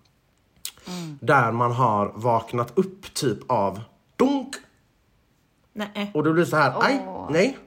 Där 1.19 1.51
man 1.51 1.71
har 1.71 2.11
vaknat 2.15 2.71
upp 2.75 3.13
typ 3.13 3.51
av 3.51 3.81
dunk. 4.15 4.55
Nej, 5.73 6.11
Och 6.13 6.23
då 6.23 6.33
blir 6.33 6.43
det 6.43 6.49
så 6.49 6.55
här, 6.55 6.73
aj, 6.79 7.07
nej. 7.29 7.57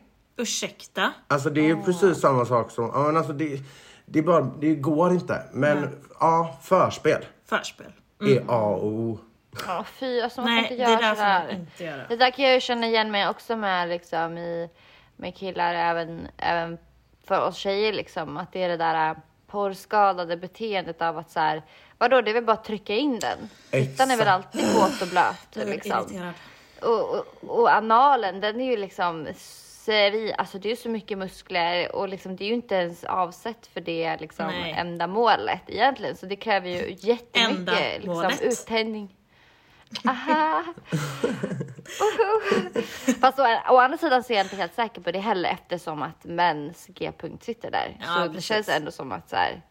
Ursäkta. 0.40 1.12
Alltså 1.28 1.50
det 1.50 1.60
är 1.60 1.64
ju 1.64 1.82
precis 1.82 2.20
samma 2.20 2.46
sak 2.46 2.70
som, 2.70 2.90
ja 2.94 3.02
men 3.02 3.16
alltså 3.16 3.32
det, 3.32 3.60
det, 4.06 4.22
bara, 4.22 4.40
det 4.60 4.74
går 4.74 5.12
inte. 5.12 5.42
Men 5.52 6.00
ja, 6.20 6.58
förspel 6.62 7.24
Förspel. 7.46 7.92
är 8.20 8.42
A 8.48 8.60
och 8.74 8.86
O. 8.86 9.18
Ja, 9.66 9.84
fy, 9.98 10.20
alltså 10.20 10.40
man 10.40 10.50
Nej, 10.54 10.68
kan 10.68 10.76
det 10.76 10.82
inte 10.82 10.92
göra 10.92 11.00
där 11.00 11.14
får 11.14 11.22
man 11.24 11.40
sådär. 11.42 11.60
inte 11.60 11.84
göra. 11.84 12.02
Det 12.08 12.16
där 12.16 12.30
kan 12.30 12.44
jag 12.44 12.54
ju 12.54 12.60
känna 12.60 12.86
igen 12.86 13.10
mig 13.10 13.28
också 13.28 13.56
med 13.56 13.88
liksom 13.88 14.38
i, 14.38 14.68
med 15.16 15.36
killar, 15.36 15.74
även, 15.74 16.28
även 16.36 16.78
för 17.24 17.46
oss 17.46 17.56
tjejer 17.56 17.92
liksom. 17.92 18.36
Att 18.36 18.52
det 18.52 18.62
är 18.62 18.68
det 18.68 18.76
där 18.76 19.10
äh, 19.10 19.16
porrskadade 19.46 20.36
beteendet 20.36 21.02
av 21.02 21.18
att 21.18 21.30
så 21.30 21.40
här, 21.40 21.62
vadå 21.98 22.20
det 22.20 22.30
är 22.30 22.34
väl 22.34 22.44
bara 22.44 22.52
att 22.52 22.64
trycka 22.64 22.94
in 22.94 23.18
den. 23.18 23.38
Fittan 23.70 24.10
är 24.10 24.16
väl 24.16 24.28
alltid 24.28 24.64
våt 24.74 25.02
och 25.02 25.08
blöt 25.08 25.68
liksom. 25.68 26.32
Och, 26.82 27.10
och, 27.10 27.24
och 27.60 27.74
analen, 27.74 28.40
den 28.40 28.60
är 28.60 28.64
ju 28.70 28.76
liksom 28.76 29.28
seri, 29.80 30.34
alltså 30.38 30.58
det 30.58 30.70
är 30.70 30.76
så 30.76 30.88
mycket 30.88 31.18
muskler 31.18 31.96
och 31.96 32.08
liksom 32.08 32.36
det 32.36 32.44
är 32.44 32.48
ju 32.48 32.54
inte 32.54 32.74
ens 32.74 33.04
avsett 33.04 33.66
för 33.66 33.80
det 33.80 34.16
liksom 34.20 34.46
Nej. 34.46 34.74
ändamålet 34.78 35.62
egentligen. 35.66 36.16
Så 36.16 36.26
det 36.26 36.36
kräver 36.36 36.68
ju 36.68 36.96
jättemycket 36.98 38.04
liksom, 38.04 38.32
uttändning. 38.42 39.16
Aha. 40.08 40.64
Fast 43.20 43.38
å, 43.38 43.42
å 43.68 43.76
andra 43.78 43.98
sidan 43.98 44.22
så 44.22 44.32
är 44.32 44.36
jag 44.36 44.46
inte 44.46 44.56
helt 44.56 44.74
säker 44.74 45.00
på 45.00 45.10
det 45.10 45.18
heller 45.18 45.50
eftersom 45.50 46.02
att 46.02 46.24
mäns 46.24 46.86
g-punkt 46.86 47.44
sitter 47.44 47.70
där. 47.70 47.96
Ja, 48.00 48.06
så 48.06 48.20
det 48.20 48.28
precis. 48.28 48.44
känns 48.44 48.68
ändå 48.68 48.90
som 48.90 49.12
att 49.12 49.28
så 49.28 49.36
här, 49.36 49.62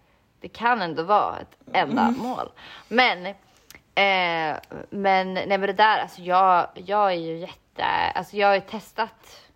det 0.41 0.47
kan 0.47 0.81
ändå 0.81 1.03
vara 1.03 1.39
ett 1.39 1.57
enda 1.73 2.11
mål. 2.11 2.51
Men, 2.87 3.25
eh, 3.25 4.57
men, 4.89 5.33
nej 5.33 5.47
men 5.47 5.61
det 5.61 5.73
där, 5.73 5.97
alltså 5.97 6.21
jag, 6.21 6.67
jag 6.73 7.11
är 7.11 7.17
ju 7.17 7.37
jätte, 7.37 7.85
alltså 8.15 8.37
jag 8.37 8.47
har 8.47 8.55
ju 8.55 8.61
testat 8.61 9.48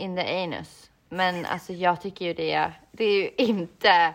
in 0.00 0.16
the 0.16 0.42
anus. 0.42 0.90
Men 1.08 1.46
alltså 1.46 1.72
jag 1.72 2.00
tycker 2.00 2.24
ju 2.24 2.34
det, 2.34 2.72
det 2.92 3.04
är 3.04 3.20
ju 3.20 3.30
inte 3.36 4.14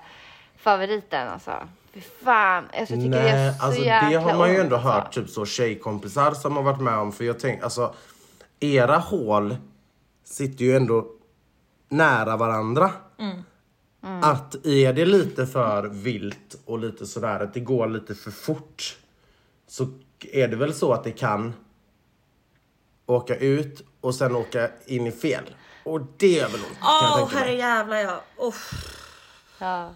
favoriten 0.57 1.27
alltså. 1.27 1.67
Fy 1.93 2.01
fan, 2.01 2.63
alltså, 2.63 2.93
jag 2.93 3.03
tycker 3.03 3.09
det 3.09 3.29
är 3.29 3.53
så 3.53 3.65
alltså 3.65 3.81
jäkla 3.81 4.09
det 4.09 4.15
har 4.15 4.37
man 4.37 4.49
ju 4.49 4.55
ont, 4.55 4.63
ändå 4.63 4.75
alltså. 4.75 4.89
hört 4.89 5.13
typ 5.13 5.29
så 5.29 5.45
tjejkompisar 5.45 6.31
som 6.31 6.55
har 6.55 6.63
varit 6.63 6.81
med 6.81 6.97
om. 6.97 7.11
För 7.11 7.23
jag 7.23 7.39
tänker 7.39 7.63
alltså, 7.63 7.95
era 8.59 8.97
hål 8.97 9.55
sitter 10.23 10.65
ju 10.65 10.75
ändå 10.75 11.07
nära 11.89 12.37
varandra. 12.37 12.91
Mm. 13.19 13.43
Att 14.23 14.65
är 14.65 14.93
det 14.93 15.05
lite 15.05 15.47
för 15.47 15.83
vilt 15.83 16.55
och 16.65 16.79
lite 16.79 17.05
sådär 17.05 17.39
att 17.39 17.53
det 17.53 17.59
går 17.59 17.87
lite 17.87 18.15
för 18.15 18.31
fort. 18.31 18.97
Så 19.67 19.87
är 20.33 20.47
det 20.47 20.55
väl 20.55 20.73
så 20.73 20.93
att 20.93 21.03
det 21.03 21.11
kan 21.11 21.53
åka 23.05 23.35
ut 23.35 23.81
och 24.01 24.15
sen 24.15 24.35
åka 24.35 24.69
in 24.85 25.07
i 25.07 25.11
fel. 25.11 25.43
Och 25.85 26.01
det 26.17 26.39
är 26.39 26.49
väl 26.49 26.61
ont 26.61 26.77
Åh 26.83 27.33
mig. 27.33 27.35
herrejävlar 27.35 27.97
ja. 27.97 28.21
Oh. 28.37 28.55
Ja. 29.59 29.89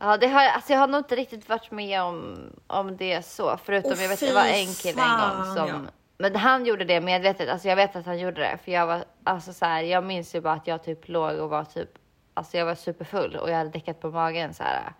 Ja, 0.00 0.16
det 0.16 0.28
har, 0.28 0.44
alltså 0.46 0.72
jag 0.72 0.80
har 0.80 0.88
nog 0.88 1.00
inte 1.00 1.16
riktigt 1.16 1.48
varit 1.48 1.70
med 1.70 2.02
om, 2.02 2.36
om 2.66 2.96
det 2.96 3.26
så. 3.26 3.58
Förutom 3.64 3.92
Åh, 3.92 4.02
jag 4.02 4.08
vet 4.08 4.20
fy 4.20 4.26
det 4.26 4.34
var 4.34 4.44
en 4.44 4.74
kille 4.74 5.02
en 5.02 5.20
gång 5.20 5.56
som... 5.56 5.68
ja. 5.68 5.80
Men 6.18 6.36
han 6.36 6.66
gjorde 6.66 6.84
det 6.84 7.00
medvetet. 7.00 7.48
Alltså 7.48 7.68
jag 7.68 7.76
vet 7.76 7.96
att 7.96 8.06
han 8.06 8.18
gjorde 8.18 8.40
det. 8.40 8.58
För 8.64 8.72
jag 8.72 8.86
var, 8.86 9.04
alltså 9.24 9.52
så 9.52 9.64
här, 9.64 9.82
jag 9.82 10.04
minns 10.04 10.34
ju 10.34 10.40
bara 10.40 10.54
att 10.54 10.66
jag 10.66 10.84
typ 10.84 11.08
låg 11.08 11.38
och 11.38 11.50
var 11.50 11.64
typ, 11.64 11.88
alltså 12.34 12.56
jag 12.56 12.66
var 12.66 12.74
superfull 12.74 13.36
och 13.36 13.50
jag 13.50 13.56
hade 13.56 13.70
däckat 13.70 14.00
på 14.00 14.10
magen 14.10 14.54
så 14.54 14.62
här. 14.62 14.92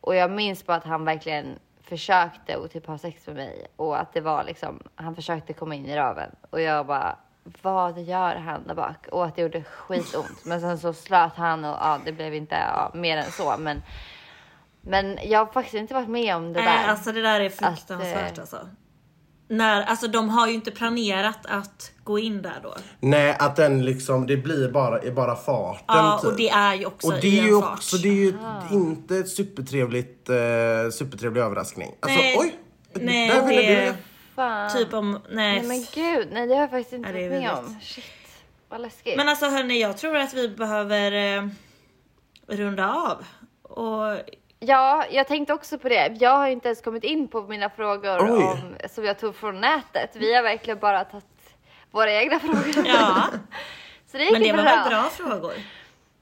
Och 0.00 0.14
jag 0.14 0.30
minns 0.30 0.66
bara 0.66 0.76
att 0.76 0.84
han 0.84 1.04
verkligen 1.04 1.58
försökte 1.82 2.56
och 2.56 2.70
typ 2.70 2.86
ha 2.86 2.98
sex 2.98 3.26
med 3.26 3.36
mig 3.36 3.66
och 3.76 4.00
att 4.00 4.12
det 4.12 4.20
var 4.20 4.44
liksom, 4.44 4.82
han 4.94 5.14
försökte 5.14 5.52
komma 5.52 5.74
in 5.74 5.86
i 5.86 5.96
röven 5.96 6.30
och 6.50 6.60
jag 6.60 6.86
bara, 6.86 7.16
vad 7.62 8.02
gör 8.02 8.34
han 8.36 8.66
där 8.66 8.74
bak? 8.74 9.06
Och 9.12 9.24
att 9.24 9.36
det 9.36 9.42
gjorde 9.42 9.62
skitont. 9.64 10.44
Men 10.44 10.60
sen 10.60 10.78
så 10.78 10.92
slöt 10.92 11.32
han 11.36 11.64
och 11.64 11.76
ja, 11.80 11.98
det 12.04 12.12
blev 12.12 12.34
inte 12.34 12.54
ja, 12.54 12.90
mer 12.94 13.16
än 13.16 13.32
så. 13.32 13.54
Men, 13.58 13.82
men 14.80 15.18
jag 15.24 15.38
har 15.38 15.52
faktiskt 15.52 15.74
inte 15.74 15.94
varit 15.94 16.08
med 16.08 16.36
om 16.36 16.52
det 16.52 16.60
där. 16.60 16.64
Nej, 16.64 16.86
alltså 16.86 17.12
det 17.12 17.22
där 17.22 17.40
är 17.40 17.46
Att, 17.46 17.54
fruktansvärt 17.54 18.38
eh, 18.38 18.40
alltså. 18.40 18.58
När, 19.48 19.82
alltså 19.82 20.08
de 20.08 20.28
har 20.28 20.46
ju 20.46 20.54
inte 20.54 20.70
planerat 20.70 21.46
att 21.48 21.92
gå 22.04 22.18
in 22.18 22.42
där 22.42 22.60
då. 22.62 22.74
Nej, 23.00 23.36
att 23.38 23.56
den 23.56 23.84
liksom, 23.84 24.26
det 24.26 24.36
blir 24.36 24.68
bara 24.72 25.02
i 25.02 25.10
bara 25.10 25.36
farten. 25.36 25.84
Ja, 25.88 26.18
typ. 26.22 26.30
och 26.30 26.36
det 26.36 26.48
är 26.48 26.74
ju 26.74 26.86
också 26.86 27.06
Och 27.06 27.12
det 27.20 27.26
i 27.28 27.38
är 27.38 27.42
en 27.42 27.48
ju 27.48 27.60
fart. 27.60 27.72
också, 27.72 27.96
det 27.96 28.08
är 28.08 28.12
ju 28.12 28.34
inte 28.72 29.16
ett 29.16 29.28
supertrevligt, 29.28 30.28
eh, 30.28 30.36
supertrevlig 30.92 31.40
överraskning. 31.40 31.94
Alltså 32.00 32.18
Nej, 32.18 32.36
oj! 32.38 32.54
nej, 32.94 33.28
där 33.28 33.46
ville 33.46 33.62
det- 33.62 33.84
du. 33.86 33.94
Fan. 34.36 34.70
Typ 34.70 34.92
om, 34.94 35.20
nej. 35.30 35.58
Nej 35.62 35.62
men 35.68 35.86
gud, 35.94 36.28
nej 36.32 36.46
det 36.46 36.54
har 36.54 36.60
jag 36.60 36.70
faktiskt 36.70 36.92
inte 36.92 37.12
varit 37.12 37.30
med 37.30 37.50
om. 37.52 37.78
Shit, 37.82 38.04
vad 38.68 38.80
läskigt. 38.80 39.16
Men 39.16 39.28
alltså 39.28 39.46
hörni, 39.46 39.80
jag 39.80 39.96
tror 39.96 40.16
att 40.16 40.34
vi 40.34 40.48
behöver 40.48 41.12
eh, 41.38 41.48
runda 42.46 42.92
av. 42.94 43.24
Och 43.62 44.18
Ja, 44.58 45.04
jag 45.10 45.26
tänkte 45.28 45.52
också 45.54 45.78
på 45.78 45.88
det. 45.88 46.16
Jag 46.20 46.30
har 46.30 46.48
inte 46.48 46.68
ens 46.68 46.80
kommit 46.80 47.04
in 47.04 47.28
på 47.28 47.42
mina 47.42 47.70
frågor 47.70 48.18
Oj. 48.22 48.44
om, 48.44 48.76
som 48.90 49.04
jag 49.04 49.18
tog 49.18 49.36
från 49.36 49.60
nätet. 49.60 50.10
Vi 50.14 50.34
har 50.34 50.42
verkligen 50.42 50.78
bara 50.78 51.04
tagit 51.04 51.24
våra 51.90 52.12
egna 52.12 52.38
frågor. 52.40 52.86
ja, 52.86 53.22
Så 54.06 54.16
det 54.16 54.22
gick 54.22 54.32
men 54.32 54.40
det 54.40 54.46
ju 54.46 54.56
var 54.56 54.62
bra. 54.62 54.72
väl 54.74 54.88
bra 54.90 55.02
frågor? 55.02 55.52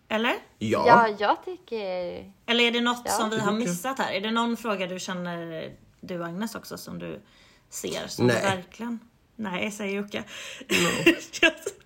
Eller? 0.09 0.35
Ja. 0.59 0.85
Ja, 0.87 1.09
jag 1.19 1.45
tycker... 1.45 2.33
Eller 2.47 2.65
är 2.65 2.71
det 2.71 2.81
något 2.81 3.03
Ja, 3.05 3.11
som 3.11 3.31
vi 3.31 3.39
har 3.41 3.53
missat 3.53 3.99
här? 3.99 4.13
Är 4.13 4.21
det 4.21 4.31
någon 4.31 4.57
fråga 4.57 4.87
du 4.87 4.99
känner, 4.99 5.71
du 6.01 6.25
Agnes 6.25 6.55
också, 6.55 6.79
som 6.79 6.99
du 6.99 7.21
ser 7.75 8.07
som 8.07 8.27
Nej. 8.27 8.43
verkligen... 8.43 8.99
Nej, 9.37 9.71
säger 9.71 9.97
Jocke. 9.97 10.25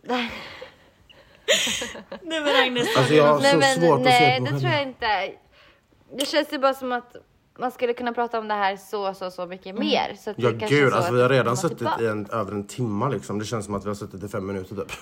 Nej 0.03 0.31
men 2.23 2.57
Agnes, 2.65 2.97
Alltså 2.97 3.15
jag 3.15 3.27
har 3.27 3.41
Nej, 3.41 3.53
så 3.53 3.59
men, 3.59 3.77
svårt 3.77 4.01
nej, 4.01 4.37
att 4.37 4.45
se 4.45 4.51
på 4.51 4.55
det 4.55 4.61
tror 4.61 4.73
jag 4.73 4.83
inte. 4.83 5.33
Det 6.17 6.27
känns 6.27 6.53
ju 6.53 6.59
bara 6.59 6.75
som 6.75 6.93
att 6.93 7.17
man 7.59 7.71
skulle 7.71 7.93
kunna 7.93 8.13
prata 8.13 8.39
om 8.39 8.49
det 8.49 8.55
här 8.55 8.77
så, 8.77 9.15
så, 9.15 9.31
så 9.31 9.47
mycket 9.47 9.79
mer. 9.79 10.17
Så 10.21 10.31
att 10.31 10.39
Mm. 10.39 10.59
Ja 10.61 10.67
gud, 10.69 10.91
så 10.91 10.97
alltså 10.97 11.13
att 11.13 11.19
vi 11.19 11.23
har 11.23 11.29
redan 11.29 11.57
suttit 11.57 11.79
tillbaka. 11.79 12.03
i 12.03 12.07
en, 12.07 12.31
över 12.31 12.53
en 12.53 12.67
timma 12.67 13.09
liksom. 13.09 13.39
Det 13.39 13.45
känns 13.45 13.65
som 13.65 13.75
att 13.75 13.85
vi 13.85 13.89
har 13.89 13.95
suttit 13.95 14.23
i 14.25 14.29
fem 14.29 14.47
minuter 14.47 14.77
typ. 14.77 14.93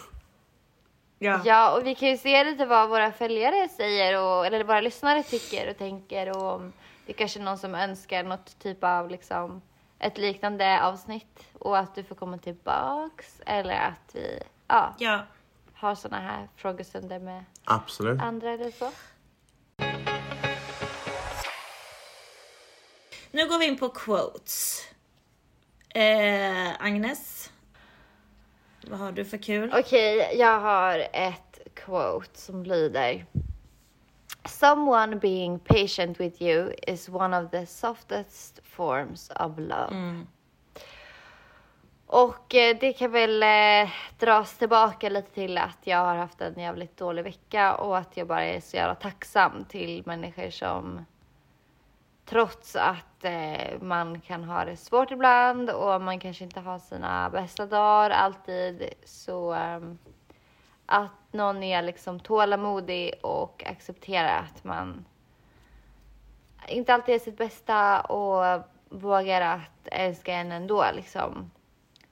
ja. 1.19 1.41
Ja, 1.45 1.77
och 1.77 1.87
vi 1.87 1.95
kan 1.95 2.09
ju 2.09 2.17
se 2.17 2.45
lite 2.45 2.67
vad 2.67 2.89
våra 2.89 3.13
följare 3.13 3.69
säger 3.77 4.23
och, 4.23 4.47
eller 4.47 4.65
våra 4.65 4.81
lyssnare 4.81 5.23
tycker 5.23 5.71
och 5.71 5.79
tänker 5.79 6.37
och 6.37 6.53
om 6.55 6.73
det 7.07 7.13
kanske 7.13 7.41
är 7.41 7.45
någon 7.45 7.59
som 7.59 7.75
önskar 7.75 8.23
något 8.25 8.59
typ 8.59 8.85
av 8.85 9.11
liksom 9.11 9.63
ett 9.99 10.19
liknande 10.19 10.83
avsnitt 10.83 11.47
och 11.53 11.79
att 11.79 11.95
du 11.95 12.05
får 12.05 12.15
komma 12.15 12.39
tillbaks 12.39 13.41
eller 13.47 13.75
att 13.75 14.15
vi 14.15 14.43
ja, 14.67 14.95
ja. 14.99 15.27
har 15.75 15.95
såna 15.95 16.21
här 16.21 16.49
frågestunder 16.57 17.19
med 17.19 17.45
Absolut. 17.65 18.23
andra 18.23 18.51
eller 18.51 18.71
så. 18.71 18.91
Nu 23.31 23.49
går 23.49 23.59
vi 23.59 23.67
in 23.67 23.79
på 23.79 23.89
quotes. 23.89 24.83
Eh, 25.89 26.83
Agnes, 26.85 27.53
vad 28.87 28.99
har 28.99 29.13
du 29.13 29.25
för 29.25 29.39
kul? 29.39 29.73
Okej, 29.75 30.37
jag 30.39 30.61
har 30.61 31.09
ett 31.13 31.59
quote 31.75 32.41
som 32.41 32.65
lyder 32.65 33.27
Someone 34.49 35.19
being 35.19 35.59
patient 35.59 36.19
with 36.19 36.43
you 36.43 36.73
is 36.87 37.09
one 37.09 37.35
of 37.35 37.51
the 37.51 37.67
softest 37.67 38.61
forms 38.63 39.31
of 39.31 39.59
love. 39.59 39.91
Och 42.07 42.55
eh, 42.55 42.77
det 42.81 42.93
kan 42.93 43.11
väl 43.13 43.43
eh, 43.43 43.91
dras 44.19 44.59
tillbaka 44.59 45.09
lite 45.09 45.31
till 45.31 45.59
att 45.59 45.79
jag 45.83 45.99
har 45.99 46.15
haft 46.17 46.41
en 46.41 46.61
jävligt 46.61 46.97
dålig 46.97 47.23
vecka 47.23 47.75
och 47.75 47.99
att 47.99 48.17
jag 48.17 48.27
bara 48.27 48.45
är 48.45 48.61
så 48.61 48.77
jävla 48.77 48.95
tacksam 48.95 49.65
till 49.65 50.03
människor 50.07 50.51
som 50.51 51.05
trots 52.25 52.77
att 52.77 53.25
eh, 53.25 53.81
man 53.81 54.21
kan 54.21 54.45
ha 54.45 54.65
det 54.65 54.77
svårt 54.77 55.11
ibland 55.11 55.71
och 55.71 56.01
man 56.01 56.21
kanske 56.21 56.45
inte 56.45 56.61
har 56.61 56.79
sina 56.79 57.31
bästa 57.31 57.67
dagar 57.67 58.11
alltid 58.11 58.83
så 59.05 59.53
ehm, 59.53 59.99
att 60.87 61.33
någon 61.33 61.63
är 61.63 61.83
liksom 61.83 62.21
tålamodig 62.21 63.15
och 63.23 63.65
accepterar 63.67 64.39
att 64.39 64.65
man 64.65 65.05
inte 66.69 66.95
alltid 66.95 67.15
är 67.15 67.19
sitt 67.19 67.39
bästa 67.39 68.01
och 68.01 68.63
vågar 68.89 69.41
att 69.41 69.89
älska 69.93 70.35
en 70.35 70.53
ändå 70.53 70.85
liksom. 70.95 71.51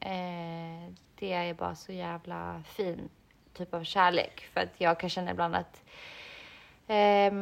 Eh, 0.01 0.93
det 1.15 1.33
är 1.33 1.55
bara 1.55 1.75
så 1.75 1.93
jävla 1.93 2.63
fin 2.67 3.09
typ 3.53 3.75
av 3.75 3.85
kärlek 3.85 4.49
för 4.53 4.61
att 4.61 4.81
jag 4.81 5.01
kan 5.01 5.11
känna 5.11 5.31
ibland 5.31 5.55
att 5.55 5.83
eh, 6.87 7.33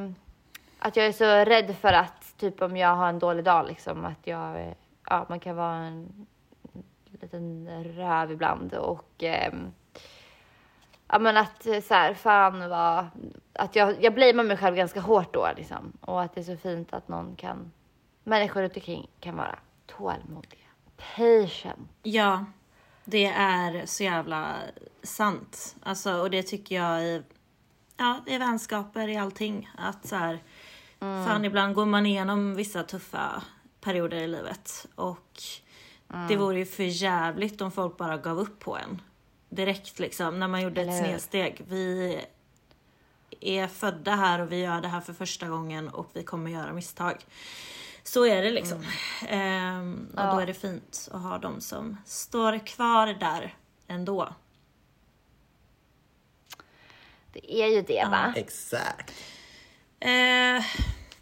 att 0.78 0.96
jag 0.96 1.06
är 1.06 1.12
så 1.12 1.24
rädd 1.24 1.76
för 1.76 1.92
att 1.92 2.38
typ 2.38 2.62
om 2.62 2.76
jag 2.76 2.96
har 2.96 3.08
en 3.08 3.18
dålig 3.18 3.44
dag 3.44 3.66
liksom 3.66 4.04
att 4.04 4.26
jag, 4.26 4.74
ja 5.08 5.26
man 5.28 5.40
kan 5.40 5.56
vara 5.56 5.76
en 5.76 6.26
liten 7.20 7.68
röv 7.84 8.32
ibland 8.32 8.74
och 8.74 9.22
eh, 9.22 9.52
ja 11.12 11.18
men 11.18 11.36
att 11.36 11.66
eh, 11.66 11.80
så 11.80 11.94
här, 11.94 12.14
fan 12.14 12.68
vad, 12.68 13.06
att 13.52 13.76
jag, 13.76 14.04
jag 14.04 14.14
blamear 14.14 14.44
mig 14.44 14.56
själv 14.56 14.76
ganska 14.76 15.00
hårt 15.00 15.34
då 15.34 15.48
liksom. 15.56 15.92
Och 16.00 16.22
att 16.22 16.34
det 16.34 16.40
är 16.40 16.44
så 16.44 16.56
fint 16.56 16.92
att 16.92 17.08
någon 17.08 17.36
kan, 17.36 17.72
människor 18.24 18.62
runt 18.62 18.76
omkring 18.76 19.10
kan 19.20 19.36
vara 19.36 19.58
tålmodiga. 19.86 20.68
Patient. 21.16 21.90
Ja, 22.02 22.44
det 23.04 23.26
är 23.26 23.86
så 23.86 24.04
jävla 24.04 24.56
sant. 25.02 25.76
Alltså, 25.82 26.14
och 26.14 26.30
det 26.30 26.42
tycker 26.42 26.74
jag 26.74 27.02
i, 27.02 27.22
ja, 27.96 28.20
i 28.26 28.38
vänskaper, 28.38 29.08
i 29.08 29.16
allting. 29.16 29.70
Att 29.78 30.06
så 30.06 30.16
här, 30.16 30.38
fan 31.00 31.44
ibland 31.44 31.74
går 31.74 31.86
man 31.86 32.06
igenom 32.06 32.54
vissa 32.54 32.82
tuffa 32.82 33.42
perioder 33.80 34.16
i 34.16 34.26
livet. 34.28 34.86
Och 34.94 35.42
det 36.28 36.36
vore 36.36 36.58
ju 36.58 36.66
för 36.66 36.82
jävligt 36.82 37.60
om 37.60 37.72
folk 37.72 37.96
bara 37.96 38.16
gav 38.16 38.38
upp 38.38 38.58
på 38.58 38.76
en. 38.76 39.02
Direkt 39.52 39.98
liksom, 39.98 40.40
när 40.40 40.48
man 40.48 40.62
gjorde 40.62 40.80
ett 40.80 40.88
Eller 40.88 40.98
hur? 40.98 41.04
snedsteg. 41.04 41.64
Vi 41.68 42.20
är 43.40 43.66
födda 43.68 44.14
här 44.14 44.38
och 44.40 44.52
vi 44.52 44.60
gör 44.60 44.80
det 44.80 44.88
här 44.88 45.00
för 45.00 45.12
första 45.12 45.48
gången 45.48 45.88
och 45.88 46.10
vi 46.12 46.22
kommer 46.22 46.50
göra 46.50 46.72
misstag. 46.72 47.26
Så 48.02 48.26
är 48.26 48.42
det 48.42 48.50
liksom. 48.50 48.84
Ehm, 49.28 50.08
och 50.16 50.26
då 50.34 50.38
är 50.38 50.46
det 50.46 50.54
fint 50.54 51.08
att 51.12 51.22
ha 51.22 51.38
dem 51.38 51.60
som 51.60 51.96
står 52.06 52.66
kvar 52.66 53.06
där 53.06 53.56
ändå. 53.86 54.34
Det 57.32 57.52
är 57.62 57.66
ju 57.66 57.82
det 57.82 58.08
va? 58.10 58.32
Exakt. 58.36 59.12
Eh, 60.00 60.64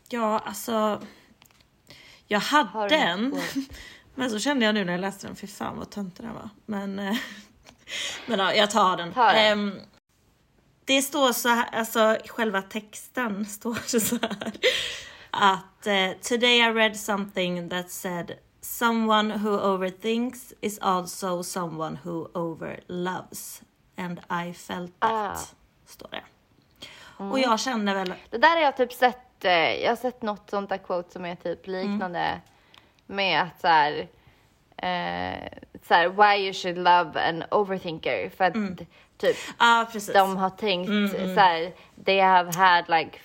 ja, 0.08 0.38
alltså. 0.38 1.02
Jag 2.26 2.40
hade 2.40 2.96
en. 2.96 3.40
Men 4.14 4.30
så 4.30 4.38
kände 4.38 4.64
jag 4.64 4.74
nu 4.74 4.84
när 4.84 4.92
jag 4.92 5.00
läste 5.00 5.26
den, 5.26 5.36
fy 5.36 5.46
fan 5.46 5.78
vad 5.78 5.90
töntig 5.90 6.26
den 6.26 6.34
var. 6.34 6.48
Men, 6.66 6.98
eh, 6.98 7.16
men 8.26 8.38
ja, 8.38 8.54
jag 8.54 8.70
tar 8.70 8.96
den. 8.96 9.12
Ta 9.12 9.32
den. 9.32 9.36
Ehm, 9.36 9.80
det 10.84 11.02
står 11.02 11.32
så 11.32 11.48
här, 11.48 11.68
alltså 11.72 12.16
själva 12.26 12.62
texten 12.62 13.46
står 13.46 13.98
så 14.00 14.18
här. 14.22 14.52
Att 15.30 15.86
eh, 15.86 16.10
today 16.22 16.58
I 16.58 16.72
read 16.72 16.96
something 16.96 17.68
that 17.68 17.90
said 17.90 18.32
someone 18.60 19.38
who 19.38 19.74
overthinks 19.74 20.52
is 20.60 20.78
also 20.78 21.42
someone 21.42 21.98
who 22.02 22.28
overloves. 22.34 23.62
And 23.96 24.20
I 24.48 24.54
felt 24.54 25.00
that. 25.00 25.10
Ah. 25.10 25.38
Står 25.86 26.08
det. 26.10 26.22
Och 27.16 27.38
jag 27.38 27.60
känner 27.60 27.94
väl, 27.94 28.14
Det 28.30 28.38
där 28.38 28.56
har 28.56 28.62
jag 28.62 28.76
typ 28.76 28.92
sett, 28.92 29.44
eh, 29.44 29.52
jag 29.52 29.90
har 29.90 29.96
sett 29.96 30.22
något 30.22 30.50
sånt 30.50 30.68
där 30.68 30.78
quote 30.78 31.12
som 31.12 31.24
är 31.24 31.34
typ 31.34 31.66
liknande 31.66 32.40
med 33.06 33.42
att 33.42 33.60
så 33.60 33.66
här, 33.66 34.08
eh, 34.76 35.52
så 35.88 35.94
här, 35.94 36.08
why 36.08 36.44
you 36.44 36.52
should 36.54 36.76
love 36.78 37.28
an 37.28 37.44
overthinker. 37.50 38.30
För 38.36 38.44
att 38.44 38.54
typ 39.18 39.36
ja 39.58 39.88
precis. 39.92 40.14
de 40.14 40.36
har 40.36 40.50
tänkt 40.50 40.88
så 41.34 41.40
här, 41.40 41.72
they 42.04 42.20
have 42.20 42.52
had 42.54 42.84
like 42.88 43.18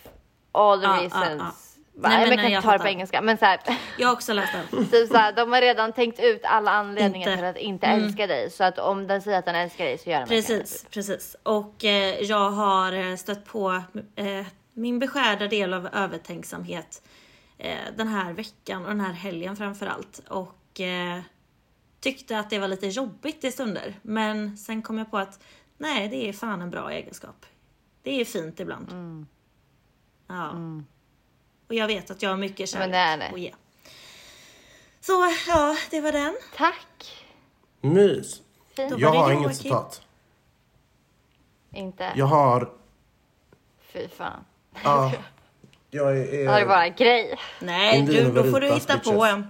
all 0.51 0.79
the 0.79 0.85
Ja, 0.85 0.95
ja, 0.95 1.01
reasons. 1.03 1.41
ja. 1.41 1.51
Va, 1.97 2.09
Nej, 2.09 2.19
men 2.19 2.29
jag 2.29 2.39
kan 2.39 2.51
inte 2.51 2.61
ta 2.61 2.71
det 2.71 2.79
på 2.79 2.87
engelska, 2.87 3.21
men 3.21 3.37
så 3.37 3.45
här, 3.45 3.59
Jag 3.97 4.07
har 4.07 4.13
också 4.13 4.33
läst 4.33 4.53
den. 4.71 4.87
typ 4.87 5.07
så 5.07 5.17
här, 5.17 5.31
de 5.33 5.51
har 5.53 5.61
redan 5.61 5.93
tänkt 5.93 6.19
ut 6.19 6.41
alla 6.45 6.71
anledningar 6.71 7.27
Inte. 7.31 7.35
till 7.37 7.45
att 7.45 7.57
inte 7.57 7.87
älska 7.87 8.27
dig. 8.27 8.49
Så 8.51 8.63
att 8.63 8.79
om 8.79 9.07
den 9.07 9.21
säger 9.21 9.39
att 9.39 9.45
den 9.45 9.55
älskar 9.55 9.85
dig 9.85 9.97
så 9.97 10.09
gör 10.09 10.19
den 10.19 10.27
Precis, 10.27 10.85
precis. 10.91 11.35
Och 11.43 11.85
eh, 11.85 12.19
jag 12.21 12.49
har 12.51 12.93
eh, 12.93 13.15
stött 13.15 13.45
på 13.45 13.81
eh, 14.15 14.45
min 14.73 14.99
beskärda 14.99 15.47
del 15.47 15.73
av 15.73 15.89
övertänksamhet 15.93 17.01
eh, 17.57 17.75
den 17.97 18.07
här 18.07 18.33
veckan 18.33 18.81
och 18.83 18.87
den 18.89 19.01
här 19.01 19.13
helgen 19.13 19.55
framför 19.55 19.85
allt. 19.87 20.21
Och 20.29 20.81
eh, 20.81 21.19
tyckte 22.05 22.39
att 22.39 22.49
det 22.49 22.59
var 22.59 22.67
lite 22.67 22.87
jobbigt 22.87 23.43
i 23.43 23.51
stunder. 23.51 23.99
Men 24.01 24.57
sen 24.57 24.81
kom 24.81 24.97
jag 24.97 25.11
på 25.11 25.17
att 25.17 25.39
nej, 25.77 26.07
det 26.09 26.29
är 26.29 26.33
fan 26.33 26.61
en 26.61 26.69
bra 26.69 26.91
egenskap. 26.91 27.45
Det 28.01 28.21
är 28.21 28.25
fint 28.25 28.59
ibland. 28.59 29.25
Ja. 30.27 30.55
Och 31.67 31.73
jag 31.73 31.87
vet 31.87 32.11
att 32.11 32.21
jag 32.21 32.29
har 32.29 32.37
mycket 32.37 32.59
Men 32.59 32.67
kärlek 32.67 32.91
det 32.91 32.97
är 32.97 33.17
det. 33.17 33.29
att 33.29 33.39
ge. 33.39 33.53
Så 35.01 35.33
ja, 35.47 35.77
det 35.91 36.01
var 36.01 36.11
den. 36.11 36.37
Tack. 36.55 37.25
Mys. 37.81 38.41
Fint. 38.75 38.93
Jag 38.97 39.09
har 39.09 39.31
inget 39.31 39.55
citat. 39.57 40.01
Inte? 41.73 42.13
Jag 42.15 42.25
har... 42.25 42.71
Fy 43.81 44.07
fan. 44.07 44.45
Ja. 44.83 45.11
Jag 45.89 46.17
är... 46.17 46.25
Det 46.25 46.61
är 46.61 46.65
bara 46.65 46.89
grej. 46.89 47.39
Nej, 47.59 48.01
du, 48.01 48.31
då 48.31 48.43
får 48.43 48.59
du 48.59 48.73
hitta 48.73 48.99
på 48.99 49.11
bitches. 49.11 49.33
en. 49.33 49.47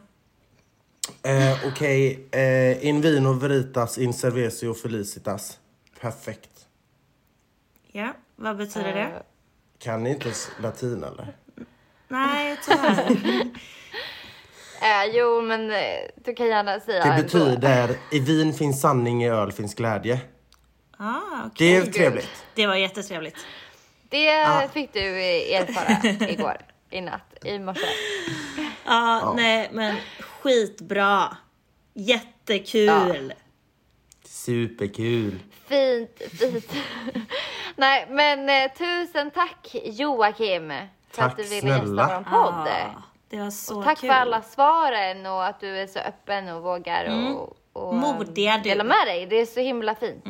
Eh, 1.24 1.68
Okej, 1.68 2.28
eh, 2.32 2.86
in 2.86 3.02
vino 3.02 3.34
veritas 3.34 3.98
in 3.98 4.14
cervesio 4.14 4.74
felicitas. 4.74 5.60
Perfekt. 6.02 6.50
Ja, 7.92 8.14
vad 8.36 8.58
betyder 8.58 8.88
Eh, 8.90 8.94
det? 8.96 9.24
Kan 9.80 10.04
ni 10.04 10.10
inte 10.10 10.32
latin 10.62 11.04
eller? 11.04 11.36
Nej, 12.08 12.58
tyvärr. 12.66 13.18
Eh, 14.82 15.06
jo, 15.16 15.42
men 15.42 15.72
eh, 15.72 15.78
du 16.16 16.34
kan 16.36 16.48
gärna 16.48 16.80
säga 16.80 17.04
Det 17.04 17.10
ändå. 17.10 17.24
betyder 17.24 17.96
i 18.12 18.20
vin 18.20 18.54
finns 18.54 18.82
sanning, 18.82 19.24
i 19.24 19.30
öl 19.30 19.52
finns 19.52 19.76
glädje. 19.76 20.20
ah, 20.98 21.12
Det 21.44 21.48
okej. 21.48 21.76
är 21.76 21.86
trevligt. 21.92 22.30
Det 22.56 22.68
var 22.68 22.76
jättetrevligt. 22.76 23.38
Det 24.10 24.70
fick 24.74 24.94
du 24.94 25.00
eh, 25.00 25.62
erfara 25.62 26.28
igår, 26.30 26.58
i 26.90 27.02
natt, 27.02 27.22
i 27.46 27.60
morse. 27.60 27.86
Ja, 28.86 29.34
nej, 29.36 29.70
men 29.74 29.96
skitbra. 30.50 31.38
Jättekul. 31.94 33.34
Superkul. 34.26 35.40
Fint, 35.68 36.22
fint. 36.40 36.72
Nej, 37.76 38.08
men 38.10 38.50
eh, 38.50 38.72
tusen 38.78 39.32
tack 39.32 39.76
Joakim 39.84 40.70
för 40.70 40.88
Tack 41.22 41.32
att 41.32 41.38
du 41.38 41.44
ville 41.44 41.62
snälla. 41.62 42.02
gästa 42.02 42.18
vår 42.32 42.42
podd. 42.44 42.68
Ah, 42.68 43.02
det 43.30 43.40
var 43.40 43.52
så 43.52 43.84
Tack 43.84 44.00
kul. 44.00 44.10
för 44.10 44.16
alla 44.16 44.42
svaren 44.42 45.26
och 45.26 45.46
att 45.46 45.60
du 45.60 45.78
är 45.78 45.88
så 45.88 46.00
öppen 46.00 46.48
och 46.50 46.64
vågar 46.64 47.06
och, 47.34 47.58
och 47.74 47.94
Mm. 47.94 48.00
Modiga 48.00 48.58
du. 48.58 48.64
dela 48.70 48.84
med 48.84 49.08
dig. 49.08 49.26
Det 49.26 49.36
är 49.36 49.46
så 49.46 49.60
himla 49.60 49.96
fint. 49.96 50.24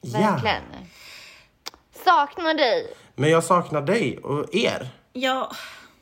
Ja. 0.00 0.18
Verkligen. 0.20 0.62
Saknar 2.04 2.54
dig. 2.54 2.94
Men 3.16 3.30
jag 3.30 3.44
saknar 3.44 3.82
dig 3.82 4.18
och 4.18 4.54
er. 4.54 4.88
Jag 5.12 5.52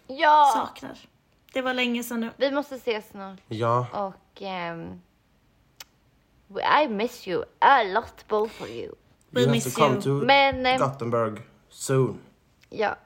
Ja. 0.07 0.53
saknar. 0.55 0.99
Det 1.53 1.63
var 1.63 1.75
länge 1.75 2.03
sedan 2.03 2.21
nu. 2.21 2.31
Vi 2.37 2.51
måste 2.51 2.75
ses 2.75 3.09
snart. 3.09 3.39
Ja. 3.49 3.87
Och 3.93 4.43
ehm, 4.43 5.01
I 6.85 6.89
miss 6.89 7.29
you 7.29 7.45
a 7.59 7.83
lot 7.83 8.25
both 8.29 8.63
of 8.63 8.69
you. 8.69 8.95
We 9.31 9.41
you 9.41 9.47
have 9.49 9.57
miss 9.57 9.75
to 9.75 9.81
come 9.81 9.95
you. 9.95 10.03
to 10.03 10.11
Men 10.27 10.67
eh, 10.67 10.79
Gothenburg 10.79 11.39
soon. 11.69 12.19
ja. 12.71 12.97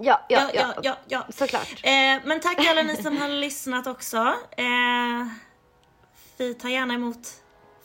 Ja, 0.00 0.20
ja, 0.28 0.40
Ja, 0.40 0.50
ja, 0.54 0.74
ja, 0.82 0.96
ja. 1.08 1.26
Såklart. 1.30 1.80
Eh, 1.84 1.90
men 2.24 2.40
tack 2.40 2.58
alla 2.70 2.82
ni 2.82 2.96
som 3.02 3.16
har 3.16 3.28
lyssnat 3.28 3.86
också. 3.86 4.16
Eh, 4.56 5.26
vi 6.38 6.54
tar 6.54 6.68
gärna 6.68 6.94
emot 6.94 7.28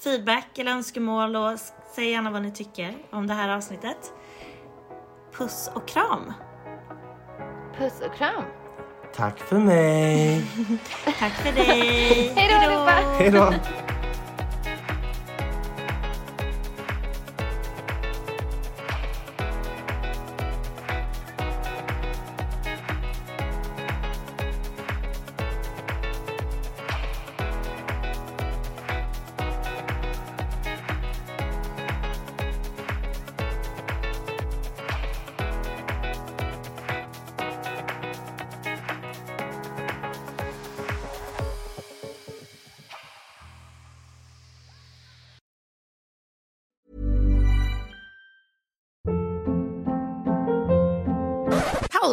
feedback 0.04 0.58
eller 0.58 0.72
önskemål 0.72 1.36
och 1.36 1.60
säg 1.96 2.10
gärna 2.12 2.32
vad 2.32 2.42
ni 2.42 2.52
tycker 2.52 2.96
om 3.10 3.28
det 3.28 3.34
här 3.34 3.50
avsnittet. 3.50 4.14
Puss 5.32 5.70
och 5.74 5.88
kram! 5.88 6.34
Puss 7.78 8.02
och 8.02 8.16
kram. 8.16 8.44
Tack 9.16 9.40
för 9.40 9.60
mig. 9.60 10.42
Tack 11.20 11.32
för 11.32 11.52
dig! 11.52 12.34
Hej 12.36 12.50
då 12.50 12.56
allihopa. 12.56 12.94
Hej 13.20 13.32
då. 13.32 13.54